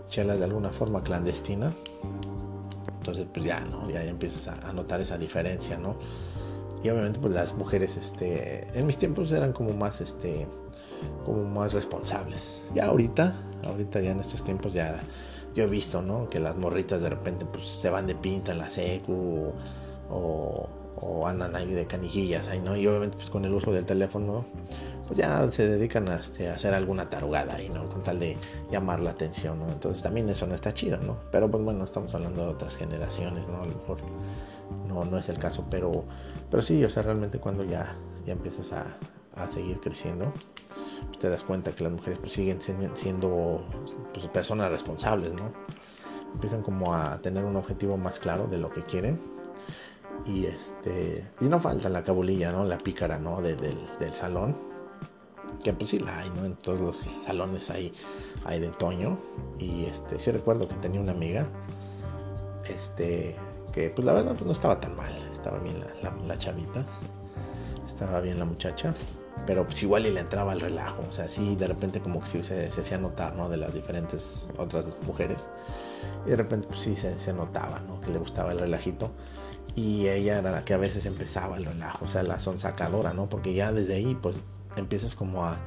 chelas 0.08 0.40
de 0.40 0.46
alguna 0.46 0.70
forma 0.70 1.04
clandestina 1.04 1.74
entonces, 3.06 3.28
pues 3.32 3.46
ya, 3.46 3.60
¿no? 3.60 3.88
Ya, 3.88 4.04
empiezas 4.04 4.48
a, 4.64 4.74
notar 4.74 5.00
esa 5.00 5.16
diferencia, 5.16 5.78
¿no? 5.78 5.96
Y 6.84 6.90
obviamente, 6.90 7.20
pues 7.20 7.34
las 7.34 7.54
mujeres, 7.54 7.98
este, 7.98 8.68
en 8.78 8.88
mis 8.88 8.98
tiempos 8.98 9.32
eran 9.32 9.54
como 9.54 9.74
más, 9.74 10.02
este, 10.02 10.48
como 11.24 11.44
más 11.44 11.74
responsables. 11.74 12.64
Ya 12.74 12.88
ahorita, 12.88 13.36
ahorita 13.64 14.02
ya 14.02 14.12
en 14.12 14.22
estos 14.22 14.44
tiempos 14.44 14.74
ya 14.74 15.00
yo 15.54 15.66
he 15.66 15.68
visto, 15.68 16.02
¿no? 16.02 16.28
Que 16.30 16.40
las 16.40 16.58
morritas 16.58 17.04
de 17.04 17.10
repente, 17.10 17.46
pues 17.46 17.68
se 17.68 17.92
van 17.92 18.08
de 18.08 18.16
pinta 18.16 18.54
en 18.54 18.58
la 18.58 18.72
secu 18.72 19.54
o 20.10 20.68
andan 21.28 21.56
ahí 21.56 21.74
de 21.74 21.86
canijillas 21.86 22.48
ahí, 22.48 22.60
¿no? 22.60 22.76
Y 22.76 22.88
obviamente, 22.88 23.18
pues 23.18 23.30
con 23.30 23.46
el 23.46 23.54
uso 23.54 23.72
del 23.72 23.86
teléfono, 23.86 24.46
pues 25.08 25.18
ya 25.18 25.48
se 25.50 25.68
dedican 25.68 26.08
este, 26.08 26.50
a, 26.50 26.54
hacer 26.54 26.74
alguna 26.74 27.10
tarugada 27.10 27.56
ahí, 27.56 27.70
¿no? 27.70 27.88
Con 27.90 28.04
tal 28.04 28.20
de 28.20 28.38
llamar 28.72 29.00
la 29.00 29.12
atención, 29.12 29.60
¿no? 29.60 29.70
Entonces 29.70 30.02
también 30.02 30.30
eso 30.30 30.48
no 30.48 30.56
está 30.56 30.74
chido, 30.74 30.98
¿no? 30.98 31.18
Pero 31.32 31.50
pues 31.50 31.64
bueno, 31.64 31.84
estamos 31.84 32.14
hablando 32.16 32.46
de 32.46 32.52
otras 32.52 32.78
generaciones, 32.78 33.48
¿no? 33.48 33.62
A 33.62 33.66
lo 33.66 33.76
mejor 33.76 33.98
no, 34.88 35.06
no 35.06 35.18
es 35.18 35.30
el 35.30 35.38
caso, 35.38 35.66
pero, 35.70 36.04
pero 36.50 36.64
sí, 36.64 36.84
o 36.84 36.90
sea, 36.90 37.04
realmente 37.04 37.40
cuando 37.40 37.64
ya, 37.64 37.96
ya 38.26 38.34
empiezas 38.34 38.74
a, 38.74 38.86
a 39.36 39.48
seguir 39.48 39.80
creciendo, 39.80 40.34
te 41.20 41.30
das 41.30 41.44
cuenta 41.44 41.72
que 41.72 41.84
las 41.84 41.94
mujeres 41.94 42.20
pues 42.20 42.34
siguen 42.34 42.60
siendo 42.62 43.64
pues, 44.14 44.28
personas 44.28 44.70
responsables, 44.70 45.34
¿no? 45.34 45.52
Empiezan 46.34 46.62
como 46.62 46.94
a 46.94 47.22
tener 47.22 47.46
un 47.46 47.56
objetivo 47.56 47.98
más 47.98 48.20
claro 48.20 48.48
de 48.48 48.58
lo 48.58 48.70
que 48.70 48.82
quieren 48.82 49.35
y 50.26 50.46
este 50.46 51.26
y 51.42 51.46
no 51.46 51.60
falta 51.60 51.90
la 51.90 52.04
cabulilla 52.04 52.52
no 52.52 52.66
la 52.66 52.78
pícara 52.78 53.18
no 53.20 53.42
del, 53.42 53.58
del 53.58 54.14
salón. 54.14 54.56
Que 55.64 55.74
pues 55.74 55.90
sí 55.92 56.00
la 56.00 56.20
hay, 56.20 56.30
¿no? 56.30 56.46
En 56.46 56.56
todos 56.56 56.80
los 56.80 57.06
salones 57.26 57.70
hay, 57.70 57.92
hay 58.46 58.60
de 58.60 58.70
Toño. 58.70 59.18
Y 59.58 59.86
este, 59.86 60.20
sí 60.20 60.32
recuerdo 60.32 60.68
que 60.68 60.76
tenía 60.76 61.02
una 61.02 61.12
amiga, 61.12 61.48
este, 62.68 63.36
que 63.76 63.90
pues 63.90 64.06
la 64.06 64.14
verdad 64.14 64.32
pues 64.32 64.46
no 64.46 64.54
estaba 64.54 64.80
tan 64.80 64.96
mal, 64.96 65.14
estaba 65.34 65.60
bien 65.60 65.76
la, 66.28 66.38
chavita, 66.38 66.86
estaba 67.86 68.22
bien 68.22 68.40
la 68.40 68.46
muchacha, 68.46 68.94
pero 69.46 69.66
pues 69.66 69.84
igual 69.84 70.06
y 70.06 70.12
le 70.12 70.22
entraba 70.22 70.54
el 70.54 70.62
relajo, 70.62 71.04
o 71.10 71.12
sea, 71.12 71.28
sí 71.28 71.58
de 71.58 71.68
repente 71.68 72.00
como 72.00 72.22
que 72.22 72.28
sí 72.28 72.44
se, 72.44 72.68
hacía 72.68 72.98
notar, 72.98 73.36
¿no? 73.36 73.50
De 73.50 73.58
las 73.58 73.74
diferentes 73.74 74.48
otras 74.58 74.98
mujeres, 75.06 75.50
y 76.26 76.30
de 76.30 76.38
repente 76.38 76.70
pues 76.70 76.80
sí 76.80 76.96
se, 76.96 77.20
se 77.20 77.34
notaba, 77.34 77.82
¿no? 77.82 78.00
Que 78.00 78.12
le 78.12 78.18
gustaba 78.18 78.54
el 78.54 78.60
relajito 78.60 79.12
y 79.76 80.08
ella 80.08 80.40
era 80.40 80.52
la 80.52 80.66
que 80.66 80.74
a 80.74 80.78
veces 80.78 81.06
empezaba 81.06 81.58
el 81.58 81.66
relajo, 81.66 82.06
o 82.06 82.08
sea, 82.08 82.24
la 82.24 82.40
sonsacadora, 82.40 83.14
¿no? 83.14 83.28
Porque 83.28 83.54
ya 83.54 83.72
desde 83.72 83.96
ahí, 83.96 84.16
pues 84.16 84.38
empiezas 84.76 85.16
como 85.16 85.46
a, 85.46 85.58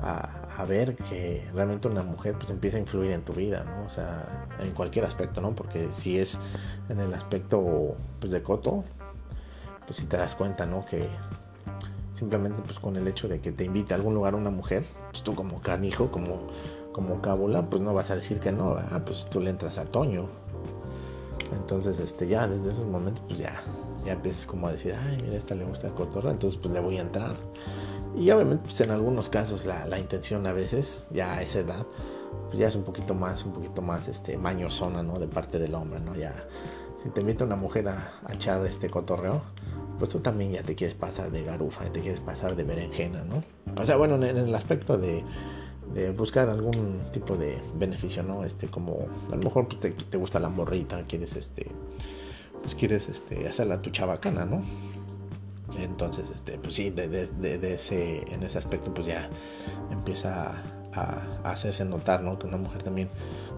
a, 0.00 0.64
ver 0.64 0.96
que 0.96 1.44
realmente 1.54 1.88
una 1.88 2.02
mujer 2.02 2.34
pues 2.34 2.50
empieza 2.50 2.76
a 2.76 2.80
influir 2.80 3.12
en 3.12 3.22
tu 3.22 3.32
vida, 3.32 3.64
¿no? 3.64 3.84
O 3.84 3.88
sea, 3.88 4.46
en 4.60 4.72
cualquier 4.72 5.04
aspecto, 5.04 5.40
¿no? 5.40 5.54
Porque 5.54 5.88
si 5.92 6.18
es 6.18 6.38
en 6.88 7.00
el 7.00 7.14
aspecto 7.14 7.96
pues 8.20 8.32
de 8.32 8.42
coto, 8.42 8.84
pues 9.86 9.98
si 9.98 10.06
te 10.06 10.16
das 10.16 10.34
cuenta, 10.34 10.66
¿no? 10.66 10.84
Que 10.84 11.08
simplemente 12.12 12.60
pues 12.64 12.78
con 12.80 12.96
el 12.96 13.06
hecho 13.06 13.28
de 13.28 13.40
que 13.40 13.52
te 13.52 13.64
invite 13.64 13.94
a 13.94 13.96
algún 13.96 14.14
lugar 14.14 14.34
una 14.34 14.50
mujer, 14.50 14.84
pues 15.10 15.22
tú 15.22 15.34
como 15.34 15.60
canijo, 15.62 16.10
como, 16.10 16.48
como 16.92 17.20
cábula, 17.20 17.70
pues 17.70 17.80
no 17.80 17.94
vas 17.94 18.10
a 18.10 18.16
decir 18.16 18.40
que 18.40 18.52
no, 18.52 18.76
pues 19.04 19.28
tú 19.30 19.40
le 19.40 19.50
entras 19.50 19.78
a 19.78 19.86
Toño. 19.86 20.28
Entonces, 21.52 21.98
este, 21.98 22.26
ya 22.26 22.46
desde 22.46 22.72
esos 22.72 22.86
momentos, 22.86 23.22
pues 23.26 23.38
ya, 23.38 23.62
ya 24.04 24.12
empiezas 24.12 24.46
como 24.46 24.68
a 24.68 24.72
decir, 24.72 24.94
ay, 24.94 25.16
mira, 25.24 25.36
esta 25.36 25.54
le 25.54 25.64
gusta 25.64 25.88
el 25.88 25.94
cotorra, 25.94 26.30
entonces 26.30 26.58
pues 26.60 26.72
le 26.72 26.80
voy 26.80 26.98
a 26.98 27.02
entrar. 27.02 27.36
Y 28.16 28.30
obviamente 28.30 28.64
pues 28.64 28.80
en 28.80 28.90
algunos 28.90 29.28
casos 29.28 29.66
la, 29.66 29.86
la, 29.86 29.98
intención 29.98 30.46
a 30.46 30.52
veces, 30.52 31.06
ya 31.10 31.34
a 31.34 31.42
esa 31.42 31.60
edad, 31.60 31.86
pues 32.46 32.58
ya 32.58 32.68
es 32.68 32.74
un 32.74 32.82
poquito 32.82 33.14
más, 33.14 33.44
un 33.44 33.52
poquito 33.52 33.82
más 33.82 34.08
este 34.08 34.36
mañosona, 34.36 35.02
¿no? 35.02 35.18
De 35.18 35.28
parte 35.28 35.58
del 35.58 35.74
hombre, 35.74 36.00
¿no? 36.00 36.14
Ya, 36.14 36.34
si 37.02 37.10
te 37.10 37.20
invita 37.20 37.44
una 37.44 37.56
mujer 37.56 37.88
a, 37.88 38.12
echar 38.32 38.64
este 38.66 38.90
cotorreo, 38.90 39.42
pues 39.98 40.10
tú 40.10 40.20
también 40.20 40.52
ya 40.52 40.62
te 40.62 40.74
quieres 40.74 40.96
pasar 40.96 41.30
de 41.30 41.42
garufa, 41.42 41.84
te 41.92 42.00
quieres 42.00 42.20
pasar 42.20 42.56
de 42.56 42.64
berenjena, 42.64 43.24
¿no? 43.24 43.42
O 43.80 43.84
sea, 43.84 43.96
bueno, 43.96 44.16
en, 44.16 44.36
el 44.36 44.54
aspecto 44.54 44.96
de, 44.96 45.24
buscar 46.16 46.48
algún 46.48 47.00
tipo 47.12 47.36
de 47.36 47.58
beneficio, 47.74 48.22
¿no? 48.22 48.44
Este, 48.44 48.68
como 48.68 49.06
a 49.30 49.36
lo 49.36 49.42
mejor 49.42 49.68
pues, 49.68 49.94
te, 49.94 50.18
gusta 50.18 50.38
la 50.38 50.48
morrita, 50.48 51.02
quieres, 51.06 51.36
este, 51.36 51.66
pues 52.62 52.74
quieres, 52.74 53.08
este, 53.08 53.48
hacerla 53.48 53.80
tu 53.82 53.90
chabacana, 53.90 54.44
¿no? 54.44 54.62
Entonces, 55.78 56.26
este, 56.34 56.58
pues 56.58 56.74
sí, 56.74 56.90
de, 56.90 57.28
ese, 57.74 58.24
en 58.32 58.42
ese 58.42 58.58
aspecto, 58.58 58.92
pues 58.92 59.06
ya 59.06 59.28
empieza 59.92 60.62
a, 60.92 61.22
a, 61.44 61.50
hacerse 61.50 61.84
notar, 61.84 62.22
¿no? 62.22 62.38
Que 62.38 62.46
una 62.46 62.56
mujer 62.56 62.82
también, 62.82 63.08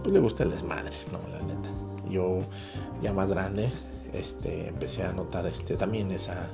pues 0.03 0.13
le 0.13 0.21
gusta 0.21 0.43
el 0.43 0.51
desmadre, 0.51 0.97
¿no? 1.13 1.19
La 1.33 1.45
neta. 1.45 1.69
Yo, 2.11 2.41
ya 3.01 3.13
más 3.13 3.31
grande, 3.31 3.71
este, 4.13 4.69
empecé 4.69 5.05
a 5.05 5.13
notar 5.13 5.47
este, 5.47 5.77
también 5.77 6.11
esa, 6.11 6.49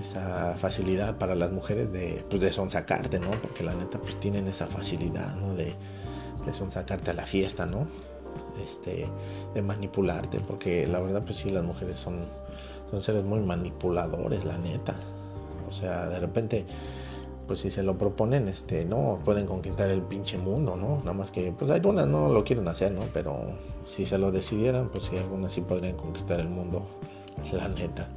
esa 0.00 0.54
facilidad 0.56 1.18
para 1.18 1.34
las 1.34 1.52
mujeres 1.52 1.92
de, 1.92 2.24
pues, 2.28 2.40
de 2.40 2.52
sonsacarte, 2.52 3.18
¿no? 3.18 3.30
Porque 3.30 3.62
la 3.62 3.74
neta, 3.74 3.98
pues 3.98 4.18
tienen 4.20 4.48
esa 4.48 4.66
facilidad, 4.66 5.34
¿no? 5.36 5.54
De, 5.54 5.74
de 6.44 6.52
sonsacarte 6.52 7.10
a 7.10 7.14
la 7.14 7.26
fiesta, 7.26 7.66
¿no? 7.66 7.86
Este, 8.64 9.06
de 9.54 9.62
manipularte, 9.62 10.40
porque 10.40 10.86
la 10.86 11.00
verdad, 11.00 11.22
pues 11.24 11.38
sí, 11.38 11.50
las 11.50 11.64
mujeres 11.64 11.98
son, 11.98 12.26
son 12.90 13.02
seres 13.02 13.24
muy 13.24 13.40
manipuladores, 13.40 14.44
la 14.44 14.58
neta. 14.58 14.94
O 15.68 15.72
sea, 15.72 16.08
de 16.08 16.18
repente 16.18 16.66
pues 17.46 17.60
si 17.60 17.70
se 17.70 17.82
lo 17.82 17.98
proponen, 17.98 18.48
este, 18.48 18.84
no, 18.84 19.18
pueden 19.24 19.46
conquistar 19.46 19.90
el 19.90 20.02
pinche 20.02 20.38
mundo, 20.38 20.76
¿no? 20.76 20.96
Nada 20.98 21.12
más 21.12 21.30
que, 21.30 21.52
pues 21.52 21.70
algunas 21.70 22.06
no 22.06 22.28
lo 22.28 22.44
quieren 22.44 22.66
hacer, 22.68 22.92
¿no? 22.92 23.02
Pero 23.12 23.40
si 23.86 24.06
se 24.06 24.16
lo 24.18 24.30
decidieran, 24.30 24.88
pues 24.88 25.04
sí, 25.04 25.16
algunas 25.16 25.52
sí 25.52 25.60
podrían 25.60 25.96
conquistar 25.96 26.40
el 26.40 26.48
mundo, 26.48 26.86
la 27.52 27.68
neta. 27.68 28.08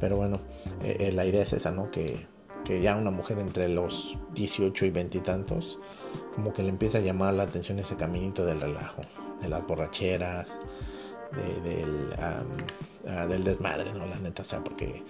Pero 0.00 0.16
bueno, 0.16 0.36
eh, 0.82 0.96
eh, 1.00 1.12
la 1.12 1.24
idea 1.24 1.42
es 1.42 1.52
esa, 1.52 1.70
¿no? 1.70 1.90
Que, 1.90 2.26
que 2.64 2.80
ya 2.80 2.96
una 2.96 3.10
mujer 3.10 3.38
entre 3.38 3.68
los 3.68 4.18
18 4.34 4.86
y 4.86 4.90
20 4.90 5.18
y 5.18 5.20
tantos, 5.20 5.78
como 6.34 6.52
que 6.52 6.62
le 6.62 6.70
empieza 6.70 6.98
a 6.98 7.00
llamar 7.00 7.34
la 7.34 7.44
atención 7.44 7.78
ese 7.78 7.96
caminito 7.96 8.44
del 8.44 8.60
relajo, 8.60 9.02
de 9.40 9.48
las 9.48 9.66
borracheras, 9.66 10.58
del, 11.64 12.14
ah, 12.18 13.26
del 13.26 13.44
desmadre, 13.44 13.92
¿no? 13.92 14.06
La 14.06 14.16
neta, 14.18 14.42
o 14.42 14.44
sea, 14.44 14.62
porque 14.62 15.02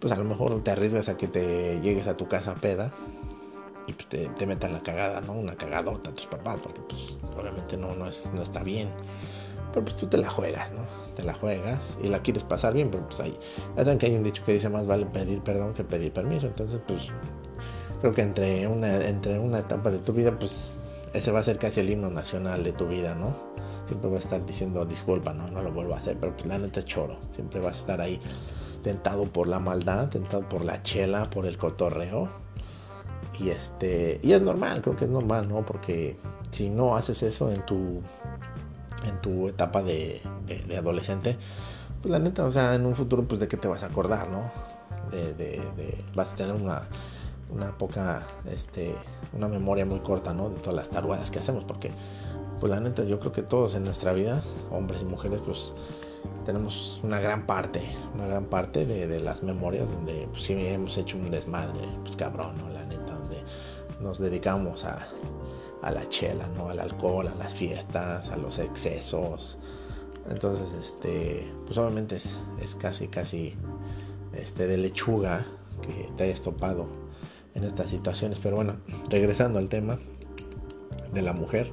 pues 0.00 0.12
a 0.12 0.16
lo 0.16 0.24
mejor 0.24 0.62
te 0.62 0.70
arriesgas 0.70 1.08
a 1.08 1.16
que 1.16 1.28
te 1.28 1.80
llegues 1.80 2.06
a 2.06 2.16
tu 2.16 2.26
casa 2.26 2.54
peda 2.54 2.92
y 3.86 3.92
pues 3.92 4.08
te, 4.08 4.26
te, 4.28 4.46
metan 4.46 4.72
la 4.72 4.80
cagada, 4.80 5.20
¿no? 5.20 5.32
Una 5.32 5.54
cagadota 5.54 6.10
a 6.10 6.14
tus 6.14 6.26
papás, 6.26 6.58
porque 6.62 6.80
pues 6.88 7.16
obviamente 7.38 7.76
no, 7.76 7.94
no, 7.94 8.08
es, 8.08 8.28
no 8.34 8.42
está 8.42 8.62
bien. 8.62 8.88
Pero 9.72 9.84
pues 9.84 9.96
tú 9.96 10.06
te 10.06 10.16
la 10.16 10.28
juegas, 10.28 10.72
¿no? 10.72 11.05
Te 11.16 11.22
la 11.22 11.34
juegas 11.34 11.96
y 12.02 12.08
la 12.08 12.20
quieres 12.20 12.44
pasar 12.44 12.74
bien, 12.74 12.90
pero 12.90 13.06
pues 13.06 13.20
ahí, 13.20 13.38
ya 13.76 13.84
saben 13.84 13.98
que 13.98 14.06
hay 14.06 14.14
un 14.14 14.22
dicho 14.22 14.44
que 14.44 14.52
dice 14.52 14.68
más 14.68 14.86
vale 14.86 15.06
pedir 15.06 15.40
perdón 15.40 15.72
que 15.72 15.82
pedir 15.82 16.12
permiso. 16.12 16.46
Entonces, 16.46 16.78
pues 16.86 17.08
creo 18.00 18.12
que 18.12 18.22
entre 18.22 18.66
una, 18.66 19.06
entre 19.06 19.38
una 19.38 19.60
etapa 19.60 19.90
de 19.90 19.98
tu 19.98 20.12
vida, 20.12 20.38
pues 20.38 20.78
ese 21.14 21.32
va 21.32 21.40
a 21.40 21.42
ser 21.42 21.58
casi 21.58 21.80
el 21.80 21.88
himno 21.88 22.10
nacional 22.10 22.62
de 22.62 22.72
tu 22.72 22.86
vida, 22.86 23.14
¿no? 23.14 23.34
Siempre 23.86 24.10
vas 24.10 24.24
a 24.24 24.28
estar 24.28 24.46
diciendo 24.46 24.84
disculpa, 24.84 25.32
no, 25.32 25.48
no 25.48 25.62
lo 25.62 25.72
vuelvo 25.72 25.94
a 25.94 25.98
hacer, 25.98 26.18
pero 26.20 26.34
pues 26.34 26.46
la 26.46 26.58
neta 26.58 26.84
choro, 26.84 27.14
siempre 27.30 27.60
vas 27.60 27.76
a 27.76 27.80
estar 27.80 28.00
ahí 28.00 28.20
tentado 28.82 29.24
por 29.24 29.48
la 29.48 29.58
maldad, 29.58 30.08
tentado 30.08 30.48
por 30.48 30.64
la 30.64 30.82
chela, 30.82 31.22
por 31.24 31.46
el 31.46 31.56
cotorreo. 31.56 32.28
Y 33.40 33.50
este, 33.50 34.20
y 34.22 34.32
es 34.32 34.42
normal, 34.42 34.80
creo 34.80 34.96
que 34.96 35.04
es 35.04 35.10
normal, 35.10 35.48
¿no? 35.48 35.64
Porque 35.64 36.16
si 36.50 36.70
no 36.70 36.96
haces 36.96 37.22
eso 37.22 37.50
en 37.50 37.64
tu 37.66 38.00
en 39.06 39.20
tu 39.20 39.48
etapa 39.48 39.82
de, 39.82 40.20
adolescente, 40.76 41.36
pues 42.02 42.10
la 42.10 42.18
neta, 42.18 42.44
o 42.44 42.52
sea, 42.52 42.74
en 42.74 42.86
un 42.86 42.94
futuro, 42.94 43.24
pues 43.24 43.40
de 43.40 43.48
qué 43.48 43.56
te 43.56 43.68
vas 43.68 43.82
a 43.82 43.86
acordar, 43.86 44.28
¿no? 44.28 44.50
De, 45.10 45.62
vas 46.14 46.32
a 46.32 46.36
tener 46.36 46.54
una, 46.54 46.82
una 47.50 47.76
poca, 47.78 48.26
este, 48.50 48.94
una 49.32 49.48
memoria 49.48 49.86
muy 49.86 50.00
corta, 50.00 50.34
¿no? 50.34 50.50
De 50.50 50.56
todas 50.56 50.74
las 50.74 50.90
tarugadas 50.90 51.30
que 51.30 51.38
hacemos, 51.38 51.64
porque, 51.64 51.90
pues 52.60 52.70
la 52.70 52.80
neta, 52.80 53.04
yo 53.04 53.20
creo 53.20 53.32
que 53.32 53.42
todos 53.42 53.74
en 53.74 53.84
nuestra 53.84 54.12
vida, 54.12 54.42
hombres 54.70 55.02
y 55.02 55.04
mujeres, 55.04 55.40
pues 55.44 55.72
tenemos 56.44 57.00
una 57.02 57.20
gran 57.20 57.46
parte, 57.46 57.82
una 58.14 58.26
gran 58.26 58.44
parte 58.46 58.84
de, 58.86 59.20
las 59.20 59.42
memorias 59.42 59.90
donde 59.90 60.28
pues, 60.30 60.44
sí 60.44 60.54
hemos 60.54 60.96
hecho 60.96 61.16
un 61.16 61.30
desmadre, 61.30 61.88
pues 62.02 62.16
cabrón, 62.16 62.56
¿no? 62.58 62.68
La 62.70 62.84
neta, 62.84 63.14
donde 63.14 63.42
nos 64.00 64.18
dedicamos 64.18 64.84
a, 64.84 65.08
la 65.82 66.08
chela, 66.08 66.46
¿no? 66.56 66.68
Al 66.68 66.80
alcohol, 66.80 67.28
a 67.28 67.34
las 67.34 67.54
fiestas, 67.54 68.28
a 68.30 68.36
los 68.36 68.58
excesos. 68.58 69.58
Entonces, 70.28 70.72
este, 70.80 71.46
pues 71.66 71.78
obviamente 71.78 72.16
es, 72.16 72.74
casi, 72.74 73.08
casi, 73.08 73.54
este, 74.34 74.66
de 74.66 74.76
lechuga 74.76 75.46
que 75.82 76.10
te 76.16 76.24
hayas 76.24 76.40
topado 76.40 76.86
en 77.54 77.64
estas 77.64 77.90
situaciones. 77.90 78.38
Pero 78.40 78.56
bueno, 78.56 78.76
regresando 79.08 79.58
al 79.58 79.68
tema 79.68 79.98
de 81.12 81.22
la 81.22 81.32
mujer, 81.32 81.70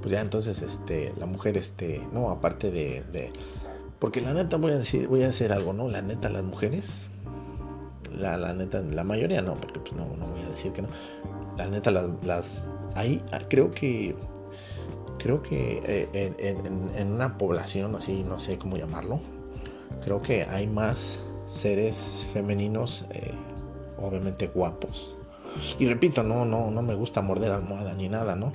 pues 0.00 0.12
ya 0.12 0.20
entonces, 0.20 0.62
este, 0.62 1.12
la 1.18 1.26
mujer, 1.26 1.56
este, 1.56 2.00
no, 2.12 2.30
aparte 2.30 2.70
de 2.70 3.32
porque 4.02 4.20
la 4.20 4.34
neta 4.34 4.56
voy 4.56 4.72
a 4.72 4.78
decir, 4.78 5.06
voy 5.06 5.22
a 5.22 5.28
hacer 5.28 5.52
algo, 5.52 5.72
¿no? 5.72 5.88
La 5.88 6.02
neta, 6.02 6.28
las 6.28 6.42
mujeres, 6.42 7.08
la, 8.16 8.36
la 8.36 8.52
neta, 8.52 8.80
la 8.80 9.04
mayoría 9.04 9.42
no, 9.42 9.54
porque 9.54 9.80
pues 9.80 9.92
no, 9.92 10.06
no 10.16 10.26
voy 10.26 10.42
a 10.42 10.48
decir 10.50 10.72
que 10.72 10.82
no. 10.82 10.88
La 11.56 11.66
neta, 11.68 11.90
las, 11.90 12.06
las 12.22 12.64
hay, 12.94 13.22
creo 13.48 13.70
que, 13.70 14.14
creo 15.18 15.42
que 15.42 15.82
eh, 16.12 16.34
en, 16.94 17.12
una 17.12 17.38
población 17.38 17.94
así, 17.94 18.24
no 18.24 18.38
sé 18.38 18.58
cómo 18.58 18.76
llamarlo, 18.76 19.20
creo 20.04 20.22
que 20.22 20.44
hay 20.44 20.66
más 20.66 21.18
seres 21.50 22.26
femeninos, 22.32 23.06
eh, 23.10 23.32
obviamente 24.00 24.48
guapos. 24.48 25.16
Y 25.78 25.86
repito, 25.86 26.22
no, 26.22 26.44
no, 26.44 26.70
no 26.70 26.82
me 26.82 26.94
gusta 26.94 27.20
morder 27.20 27.52
almohada 27.52 27.92
ni 27.94 28.08
nada, 28.08 28.34
¿no? 28.34 28.52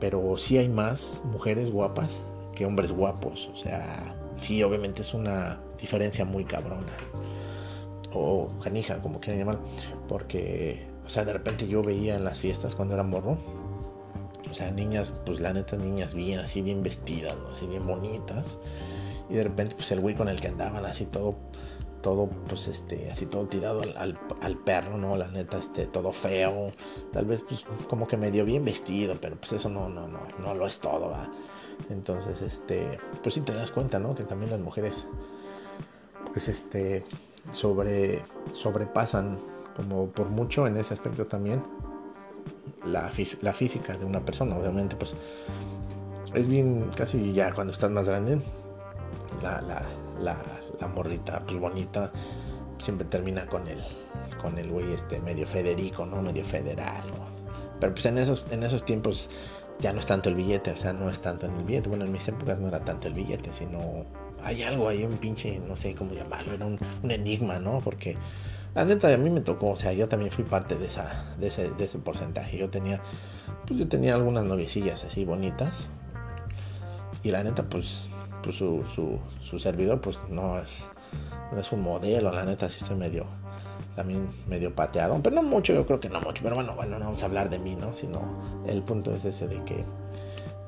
Pero 0.00 0.36
sí 0.36 0.56
hay 0.58 0.68
más 0.68 1.20
mujeres 1.24 1.70
guapas 1.70 2.18
que 2.54 2.64
hombres 2.64 2.92
guapos. 2.92 3.50
O 3.52 3.56
sea, 3.56 4.16
sí, 4.36 4.62
obviamente 4.62 5.02
es 5.02 5.14
una 5.14 5.60
diferencia 5.78 6.24
muy 6.24 6.44
cabrona. 6.44 6.92
O 8.16 8.48
canija, 8.62 9.00
como 9.00 9.20
quieran 9.20 9.40
llamar. 9.40 9.58
Porque, 10.08 10.86
o 11.04 11.08
sea, 11.08 11.24
de 11.24 11.32
repente 11.32 11.68
yo 11.68 11.82
veía 11.82 12.16
en 12.16 12.24
las 12.24 12.40
fiestas 12.40 12.74
cuando 12.74 12.94
era 12.94 13.02
morro. 13.02 13.38
O 14.50 14.54
sea, 14.54 14.70
niñas, 14.70 15.12
pues 15.24 15.40
la 15.40 15.52
neta, 15.52 15.76
niñas 15.76 16.14
bien, 16.14 16.38
así 16.38 16.62
bien 16.62 16.82
vestidas, 16.82 17.34
así 17.50 17.66
bien 17.66 17.86
bonitas. 17.86 18.58
Y 19.28 19.34
de 19.34 19.44
repente, 19.44 19.74
pues 19.74 19.90
el 19.92 20.00
güey 20.00 20.14
con 20.14 20.28
el 20.28 20.40
que 20.40 20.48
andaban, 20.48 20.86
así 20.86 21.04
todo, 21.06 21.34
todo, 22.02 22.28
pues 22.48 22.68
este, 22.68 23.10
así 23.10 23.26
todo 23.26 23.46
tirado 23.46 23.82
al, 23.96 24.58
perro, 24.64 24.96
¿no? 24.96 25.16
La 25.16 25.28
neta, 25.28 25.58
este, 25.58 25.86
todo 25.86 26.12
feo. 26.12 26.70
Tal 27.12 27.26
vez, 27.26 27.42
pues, 27.46 27.64
como 27.88 28.06
que 28.06 28.16
medio 28.16 28.44
bien 28.44 28.64
vestido, 28.64 29.16
pero 29.20 29.36
pues 29.36 29.52
eso 29.52 29.68
no, 29.68 29.88
no, 29.88 30.06
no, 30.06 30.20
no 30.40 30.54
lo 30.54 30.66
es 30.66 30.78
todo, 30.78 31.10
¿va? 31.10 31.28
Entonces, 31.90 32.40
este, 32.42 32.98
pues 33.22 33.34
sí 33.34 33.40
te 33.40 33.52
das 33.52 33.70
cuenta, 33.70 33.98
¿no? 33.98 34.14
Que 34.14 34.22
también 34.22 34.50
las 34.52 34.60
mujeres, 34.60 35.04
pues 36.32 36.48
este, 36.48 37.02
sobre, 37.52 38.22
sobrepasan 38.52 39.38
como 39.76 40.08
por 40.08 40.28
mucho 40.30 40.66
en 40.66 40.76
ese 40.76 40.94
aspecto 40.94 41.26
también 41.26 41.62
la, 42.84 43.10
la 43.42 43.52
física 43.52 43.96
de 43.96 44.04
una 44.04 44.20
persona. 44.24 44.56
Obviamente, 44.56 44.96
pues 44.96 45.14
es 46.34 46.46
bien, 46.46 46.90
casi 46.96 47.32
ya 47.32 47.52
cuando 47.52 47.72
estás 47.72 47.90
más 47.90 48.08
grande, 48.08 48.40
la, 49.42 49.60
la, 49.60 49.82
la, 50.80 50.88
morrita, 50.88 51.42
pues 51.46 51.60
bonita, 51.60 52.12
siempre 52.78 53.06
termina 53.06 53.46
con 53.46 53.66
el, 53.68 53.78
con 54.40 54.58
el 54.58 54.70
güey 54.70 54.92
este 54.92 55.20
medio 55.20 55.46
Federico, 55.46 56.06
¿no? 56.06 56.22
Medio 56.22 56.44
federal, 56.44 57.04
Pero 57.80 57.92
pues 57.92 58.06
en 58.06 58.18
esos, 58.18 58.46
en 58.50 58.62
esos 58.62 58.84
tiempos 58.84 59.28
ya 59.78 59.92
no 59.92 60.00
es 60.00 60.06
tanto 60.06 60.28
el 60.28 60.34
billete, 60.34 60.70
o 60.70 60.76
sea, 60.76 60.92
no 60.92 61.10
es 61.10 61.18
tanto 61.20 61.46
en 61.46 61.56
el 61.56 61.64
billete. 61.64 61.88
Bueno, 61.88 62.04
en 62.04 62.12
mis 62.12 62.26
épocas 62.28 62.58
no 62.60 62.68
era 62.68 62.80
tanto 62.80 63.08
el 63.08 63.14
billete, 63.14 63.52
sino 63.52 64.04
hay 64.46 64.62
algo 64.62 64.88
ahí, 64.88 65.02
un 65.02 65.18
pinche, 65.18 65.58
no 65.58 65.74
sé 65.74 65.94
cómo 65.94 66.14
llamarlo, 66.14 66.54
era 66.54 66.64
un, 66.64 66.78
enigma, 67.10 67.58
¿no? 67.58 67.80
Porque 67.80 68.16
la 68.76 68.84
neta 68.84 69.12
a 69.12 69.16
mí 69.16 69.28
me 69.28 69.40
tocó, 69.40 69.70
o 69.70 69.76
sea, 69.76 69.92
yo 69.92 70.08
también 70.08 70.30
fui 70.30 70.44
parte 70.44 70.76
de, 70.76 70.86
esa, 70.86 71.34
de, 71.38 71.48
ese, 71.48 71.70
de 71.70 71.84
ese 71.84 71.98
porcentaje. 71.98 72.56
Yo 72.56 72.70
tenía, 72.70 73.00
pues 73.66 73.80
yo 73.80 73.88
tenía 73.88 74.14
algunas 74.14 74.44
noviecillas 74.44 75.04
así 75.04 75.24
bonitas. 75.24 75.88
Y 77.24 77.32
la 77.32 77.42
neta, 77.42 77.64
pues, 77.64 78.08
pues 78.42 78.54
su, 78.54 78.84
su, 78.94 79.18
su 79.42 79.58
servidor, 79.58 80.00
pues 80.00 80.20
no 80.30 80.60
es, 80.60 80.88
no 81.52 81.60
es 81.60 81.72
un 81.72 81.82
modelo, 81.82 82.30
la 82.30 82.44
neta, 82.44 82.70
sí 82.70 82.76
estoy 82.78 82.96
medio 82.96 83.26
también 83.96 84.28
medio 84.46 84.74
pateado, 84.74 85.18
pero 85.22 85.36
no 85.36 85.42
mucho, 85.42 85.72
yo 85.72 85.86
creo 85.86 85.98
que 85.98 86.10
no 86.10 86.20
mucho, 86.20 86.42
pero 86.42 86.54
bueno, 86.54 86.74
bueno, 86.76 86.98
no 86.98 87.06
vamos 87.06 87.22
a 87.22 87.26
hablar 87.26 87.48
de 87.48 87.58
mí, 87.58 87.76
¿no? 87.76 87.94
Sino 87.94 88.38
el 88.66 88.82
punto 88.82 89.14
es 89.14 89.24
ese 89.24 89.48
de 89.48 89.64
que, 89.64 89.84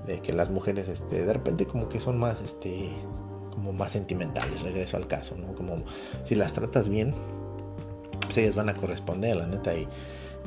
de 0.07 0.21
que 0.21 0.33
las 0.33 0.49
mujeres, 0.49 0.89
este, 0.89 1.27
de 1.27 1.33
repente 1.33 1.67
como 1.67 1.91
que 1.91 2.01
son 2.01 2.19
más, 2.19 2.41
este, 2.41 2.91
como 3.59 3.73
más 3.73 3.93
sentimentales, 3.93 4.63
regreso 4.63 4.97
al 4.97 5.07
caso, 5.07 5.37
¿no? 5.37 5.55
Como 5.55 5.77
si 6.25 6.35
las 6.35 6.53
tratas 6.53 6.89
bien, 6.89 7.13
pues 8.21 8.39
ellas 8.39 8.55
van 8.55 8.69
a 8.69 8.75
corresponder, 8.75 9.37
la 9.37 9.47
neta, 9.47 9.75
y, 9.75 9.89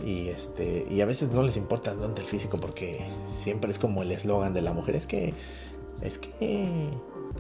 y 0.06 0.30
este, 0.30 0.86
y 0.90 1.02
a 1.02 1.06
veces 1.06 1.32
no 1.32 1.44
les 1.44 1.58
importa 1.58 1.94
tanto 1.94 2.22
el 2.22 2.28
físico 2.28 2.58
porque 2.58 3.06
siempre 3.44 3.72
es 3.72 3.80
como 3.80 4.02
el 4.02 4.12
eslogan 4.12 4.54
de 4.54 4.62
la 4.62 4.74
mujer, 4.74 4.96
es 4.96 5.06
que, 5.06 5.34
es 6.02 6.18
que 6.18 6.90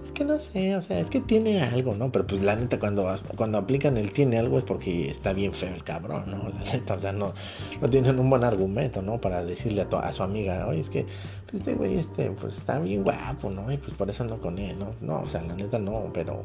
es 0.03 0.11
que 0.11 0.25
no 0.25 0.39
sé, 0.39 0.75
o 0.75 0.81
sea, 0.81 0.99
es 0.99 1.09
que 1.09 1.19
tiene 1.19 1.61
algo, 1.61 1.93
¿no? 1.93 2.11
Pero 2.11 2.25
pues 2.25 2.41
la 2.41 2.55
neta, 2.55 2.79
cuando, 2.79 3.07
cuando 3.35 3.57
aplican 3.57 3.97
el 3.97 4.11
tiene 4.13 4.39
algo 4.39 4.57
es 4.57 4.63
porque 4.63 5.09
está 5.09 5.31
bien 5.33 5.53
feo 5.53 5.73
el 5.73 5.83
cabrón, 5.83 6.23
¿no? 6.27 6.49
La 6.49 6.71
neta, 6.73 6.95
o 6.95 6.99
sea, 6.99 7.11
no, 7.11 7.33
no 7.79 7.89
tienen 7.89 8.19
un 8.19 8.29
buen 8.29 8.43
argumento, 8.43 9.01
¿no? 9.01 9.21
Para 9.21 9.45
decirle 9.45 9.83
a, 9.83 9.99
a 9.99 10.11
su 10.11 10.23
amiga, 10.23 10.67
oye, 10.67 10.79
es 10.79 10.89
que 10.89 11.05
pues, 11.45 11.61
este 11.61 11.75
güey, 11.75 11.97
este, 11.97 12.31
pues 12.31 12.57
está 12.57 12.79
bien 12.79 13.03
guapo, 13.03 13.51
¿no? 13.51 13.71
Y 13.71 13.77
pues 13.77 13.93
por 13.93 14.09
eso 14.09 14.23
ando 14.23 14.39
con 14.39 14.57
él, 14.57 14.79
¿no? 14.79 14.91
No, 15.01 15.21
o 15.21 15.29
sea, 15.29 15.41
la 15.43 15.53
neta 15.53 15.77
no, 15.77 16.09
pero 16.13 16.43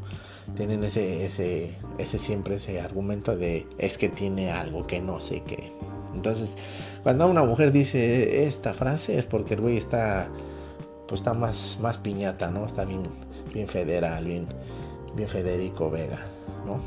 tienen 0.55 0.85
ese, 0.85 1.25
ese, 1.25 1.75
ese 1.97 2.19
siempre 2.19 2.57
ese 2.57 2.81
argumento 2.81 3.37
de 3.37 3.66
es 3.79 3.97
que 3.97 4.11
tiene 4.11 4.51
algo 4.51 4.87
que 4.87 5.01
no 5.01 5.19
sé 5.19 5.42
qué. 5.47 5.73
Entonces, 6.14 6.57
cuando 7.03 7.27
una 7.27 7.45
mujer 7.45 7.73
dice 7.73 8.47
esta 8.47 8.75
frase 8.75 9.19
es 9.19 9.27
porque 9.27 9.55
el 9.55 9.61
güey 9.61 9.77
está 9.77 10.29
pues 11.07 11.21
está 11.21 11.35
más, 11.35 11.79
más 11.81 11.99
piñata, 11.99 12.51
¿no? 12.51 12.66
Está 12.66 12.85
bien, 12.85 13.03
bien 13.57 13.69
federal, 13.69 14.25
bien, 14.25 14.47
bien 15.14 15.29
Federico 15.29 15.90
Vega, 15.90 16.27
¿no? 16.66 16.81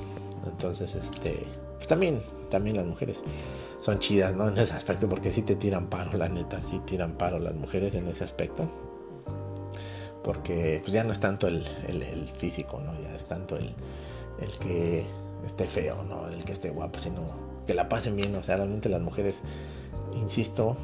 Entonces, 0.45 0.93
este, 0.93 1.45
pues 1.75 1.87
también, 1.87 2.21
también 2.49 2.77
las 2.77 2.85
mujeres 2.85 3.23
son 3.81 3.97
chidas, 3.97 4.35
¿no? 4.35 4.47
En 4.49 4.57
ese 4.57 4.73
aspecto, 4.73 5.09
porque 5.09 5.31
sí 5.31 5.41
te 5.41 5.55
tiran 5.55 5.87
paro, 5.89 6.15
la 6.15 6.29
neta, 6.29 6.61
sí 6.61 6.79
tiran 6.85 7.13
paro 7.13 7.39
las 7.39 7.55
mujeres 7.55 7.95
en 7.95 8.07
ese 8.07 8.23
aspecto. 8.23 8.69
Porque 10.23 10.79
pues 10.81 10.93
ya 10.93 11.03
no 11.03 11.11
es 11.11 11.19
tanto 11.19 11.47
el, 11.47 11.65
físico, 12.37 12.79
¿no? 12.79 12.93
Ya 13.01 13.15
es 13.15 13.25
tanto 13.25 13.55
el, 13.55 13.73
el 14.39 14.51
que 14.59 15.05
esté 15.45 15.65
feo, 15.65 16.03
¿no? 16.03 16.27
El 16.27 16.43
que 16.43 16.51
esté 16.51 16.69
guapo, 16.69 16.99
sino 16.99 17.21
que 17.65 17.73
la 17.73 17.89
pasen 17.89 18.15
bien, 18.15 18.35
o 18.35 18.43
sea, 18.43 18.57
realmente 18.57 18.89
las 18.89 19.01
mujeres, 19.01 19.41
insisto, 20.13 20.75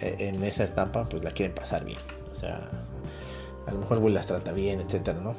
e, 0.00 0.28
en 0.28 0.42
esa 0.42 0.64
etapa, 0.64 1.04
pues 1.04 1.22
la 1.22 1.30
quieren 1.30 1.54
pasar 1.54 1.84
bien. 1.84 1.98
O 2.34 2.36
sea, 2.36 2.68
a 3.66 3.72
lo 3.72 3.78
mejor 3.78 4.00
las 4.10 4.26
trata 4.26 4.52
bien, 4.52 4.80
etcétera, 4.80 5.20
¿no? 5.20 5.34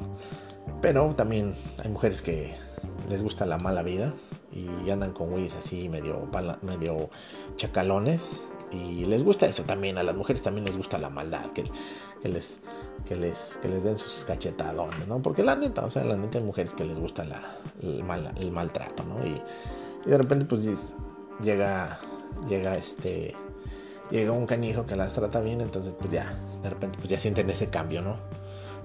Pero 0.81 1.15
también 1.15 1.53
hay 1.83 1.89
mujeres 1.89 2.21
que 2.21 2.55
les 3.09 3.21
gusta 3.21 3.45
la 3.45 3.57
mala 3.57 3.81
vida 3.81 4.13
y 4.51 4.89
andan 4.89 5.11
con 5.11 5.29
güeyes 5.31 5.55
así 5.55 5.89
medio, 5.89 6.29
medio 6.61 7.09
chacalones 7.57 8.31
y 8.71 9.05
les 9.05 9.23
gusta 9.23 9.45
eso 9.45 9.63
también, 9.63 9.97
a 9.97 10.03
las 10.03 10.15
mujeres 10.15 10.41
también 10.41 10.65
les 10.65 10.77
gusta 10.77 10.97
la 10.97 11.09
maldad, 11.09 11.51
que, 11.51 11.63
les, 12.27 12.57
que, 13.07 13.15
les, 13.15 13.57
que 13.61 13.67
les 13.67 13.83
den 13.83 13.97
sus 13.97 14.25
cachetadones, 14.25 15.07
¿no? 15.07 15.21
Porque 15.21 15.43
la 15.43 15.55
neta, 15.55 15.85
o 15.85 15.91
sea, 15.91 16.03
la 16.03 16.15
neta 16.15 16.39
hay 16.39 16.43
mujeres 16.43 16.73
que 16.73 16.83
les 16.83 16.99
gusta 16.99 17.23
la, 17.23 17.57
el, 17.81 18.51
maltrato, 18.51 19.03
¿no? 19.03 19.25
Y, 19.25 19.35
y, 20.05 20.09
de 20.09 20.17
repente 20.17 20.45
pues 20.45 20.91
llega, 21.41 21.99
llega 22.49 22.73
este 22.73 23.35
llega 24.11 24.31
un 24.31 24.45
canijo 24.45 24.85
que 24.85 24.95
las 24.95 25.13
trata 25.13 25.41
bien, 25.41 25.61
entonces 25.61 25.93
pues 25.99 26.11
ya, 26.11 26.33
de 26.61 26.69
repente 26.69 26.97
pues 26.97 27.09
ya 27.09 27.19
sienten 27.19 27.49
ese 27.49 27.67
cambio, 27.67 28.01
¿no? 28.01 28.17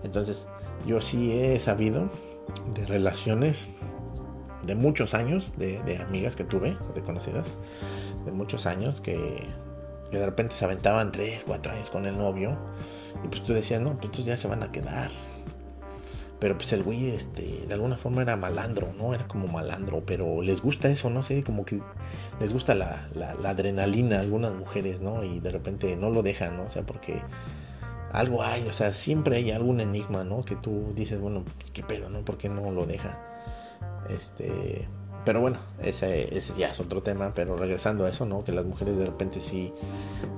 Entonces 0.02 0.46
yo 0.87 1.00
sí 1.00 1.33
he 1.33 1.59
sabido 1.59 2.09
de 2.74 2.87
relaciones 2.87 3.68
de 4.62 4.74
muchos 4.74 5.14
años, 5.14 5.52
de, 5.56 6.04
amigas 6.06 6.37
que 6.37 6.44
tuve, 6.44 6.76
de 6.94 7.00
conocidas, 7.02 7.56
de 8.24 8.33
muchos 8.33 8.66
años 8.66 9.00
que, 9.00 9.46
que, 10.11 10.18
de 10.18 10.24
repente 10.24 10.54
se 10.54 10.64
aventaban 10.64 11.12
3, 11.12 11.44
4 11.46 11.72
años 11.72 11.90
con 11.90 12.06
el 12.06 12.16
novio 12.16 12.56
y 13.24 13.28
pues 13.28 13.42
tú 13.42 13.52
decías, 13.52 13.80
no, 13.80 13.98
pues 13.98 14.24
ya 14.24 14.37
se 14.37 14.48
van 14.48 14.62
a 14.62 14.70
quedar. 14.70 15.11
Pero 16.40 16.57
pues 16.57 16.72
el 16.72 16.83
güey, 16.83 17.11
este, 17.11 17.66
de 17.68 17.74
alguna 17.74 17.96
forma 17.98 18.22
era 18.22 18.35
malandro, 18.37 18.92
¿no? 18.96 19.12
Era 19.14 19.29
como 19.29 19.46
malandro, 19.46 20.03
pero 20.07 20.40
les 20.40 20.62
gusta 20.62 20.88
eso, 20.88 21.11
no 21.11 21.22
sé, 21.22 21.42
como 21.44 21.66
que 21.66 21.81
les 22.40 22.53
gusta 22.53 22.74
la, 22.74 23.09
la, 23.14 23.50
adrenalina 23.50 24.16
a 24.16 24.20
algunas 24.20 24.55
mujeres, 24.55 25.03
¿no? 25.03 25.22
Y 25.22 25.40
de 25.40 25.50
repente 25.50 25.94
no 25.96 26.09
lo 26.09 26.22
dejan, 26.22 26.57
¿no? 26.57 26.64
O 26.64 26.70
sea, 26.70 26.83
porque 26.83 27.20
algo 28.12 28.42
hay, 28.42 28.66
o 28.66 28.72
sea, 28.72 28.92
siempre 28.94 29.37
hay 29.37 29.50
algún 29.50 29.81
enigma, 29.81 30.24
¿no? 30.24 30.42
Que 30.42 30.57
tú 30.57 30.92
dices, 30.94 31.20
bueno, 31.20 31.44
pues, 31.59 31.70
qué 31.72 31.83
pedo, 31.83 32.09
¿no? 32.09 32.24
¿Por 32.24 32.38
qué 32.38 32.48
no 32.48 32.70
lo 32.70 32.87
deja? 32.87 33.18
Este, 34.09 34.88
pero 35.24 35.42
bueno, 35.42 35.59
ese, 35.83 36.35
ese, 36.35 36.55
ya 36.57 36.70
es 36.70 36.81
otro 36.81 37.03
tema, 37.03 37.33
pero 37.35 37.57
regresando 37.57 38.07
a 38.07 38.09
eso, 38.09 38.24
¿no? 38.24 38.42
Que 38.44 38.53
las 38.53 38.64
mujeres 38.64 38.96
de 38.96 39.05
repente 39.05 39.40
sí, 39.42 39.72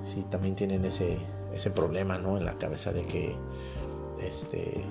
sí 0.04 0.24
también 0.30 0.56
tienen 0.56 0.84
ese, 0.84 1.18
ese 1.54 1.70
problema, 1.70 2.18
¿no? 2.18 2.36
En 2.36 2.44
la 2.44 2.58
cabeza 2.58 2.92
de 2.92 3.02
que, 3.02 3.36
este, 4.28 4.84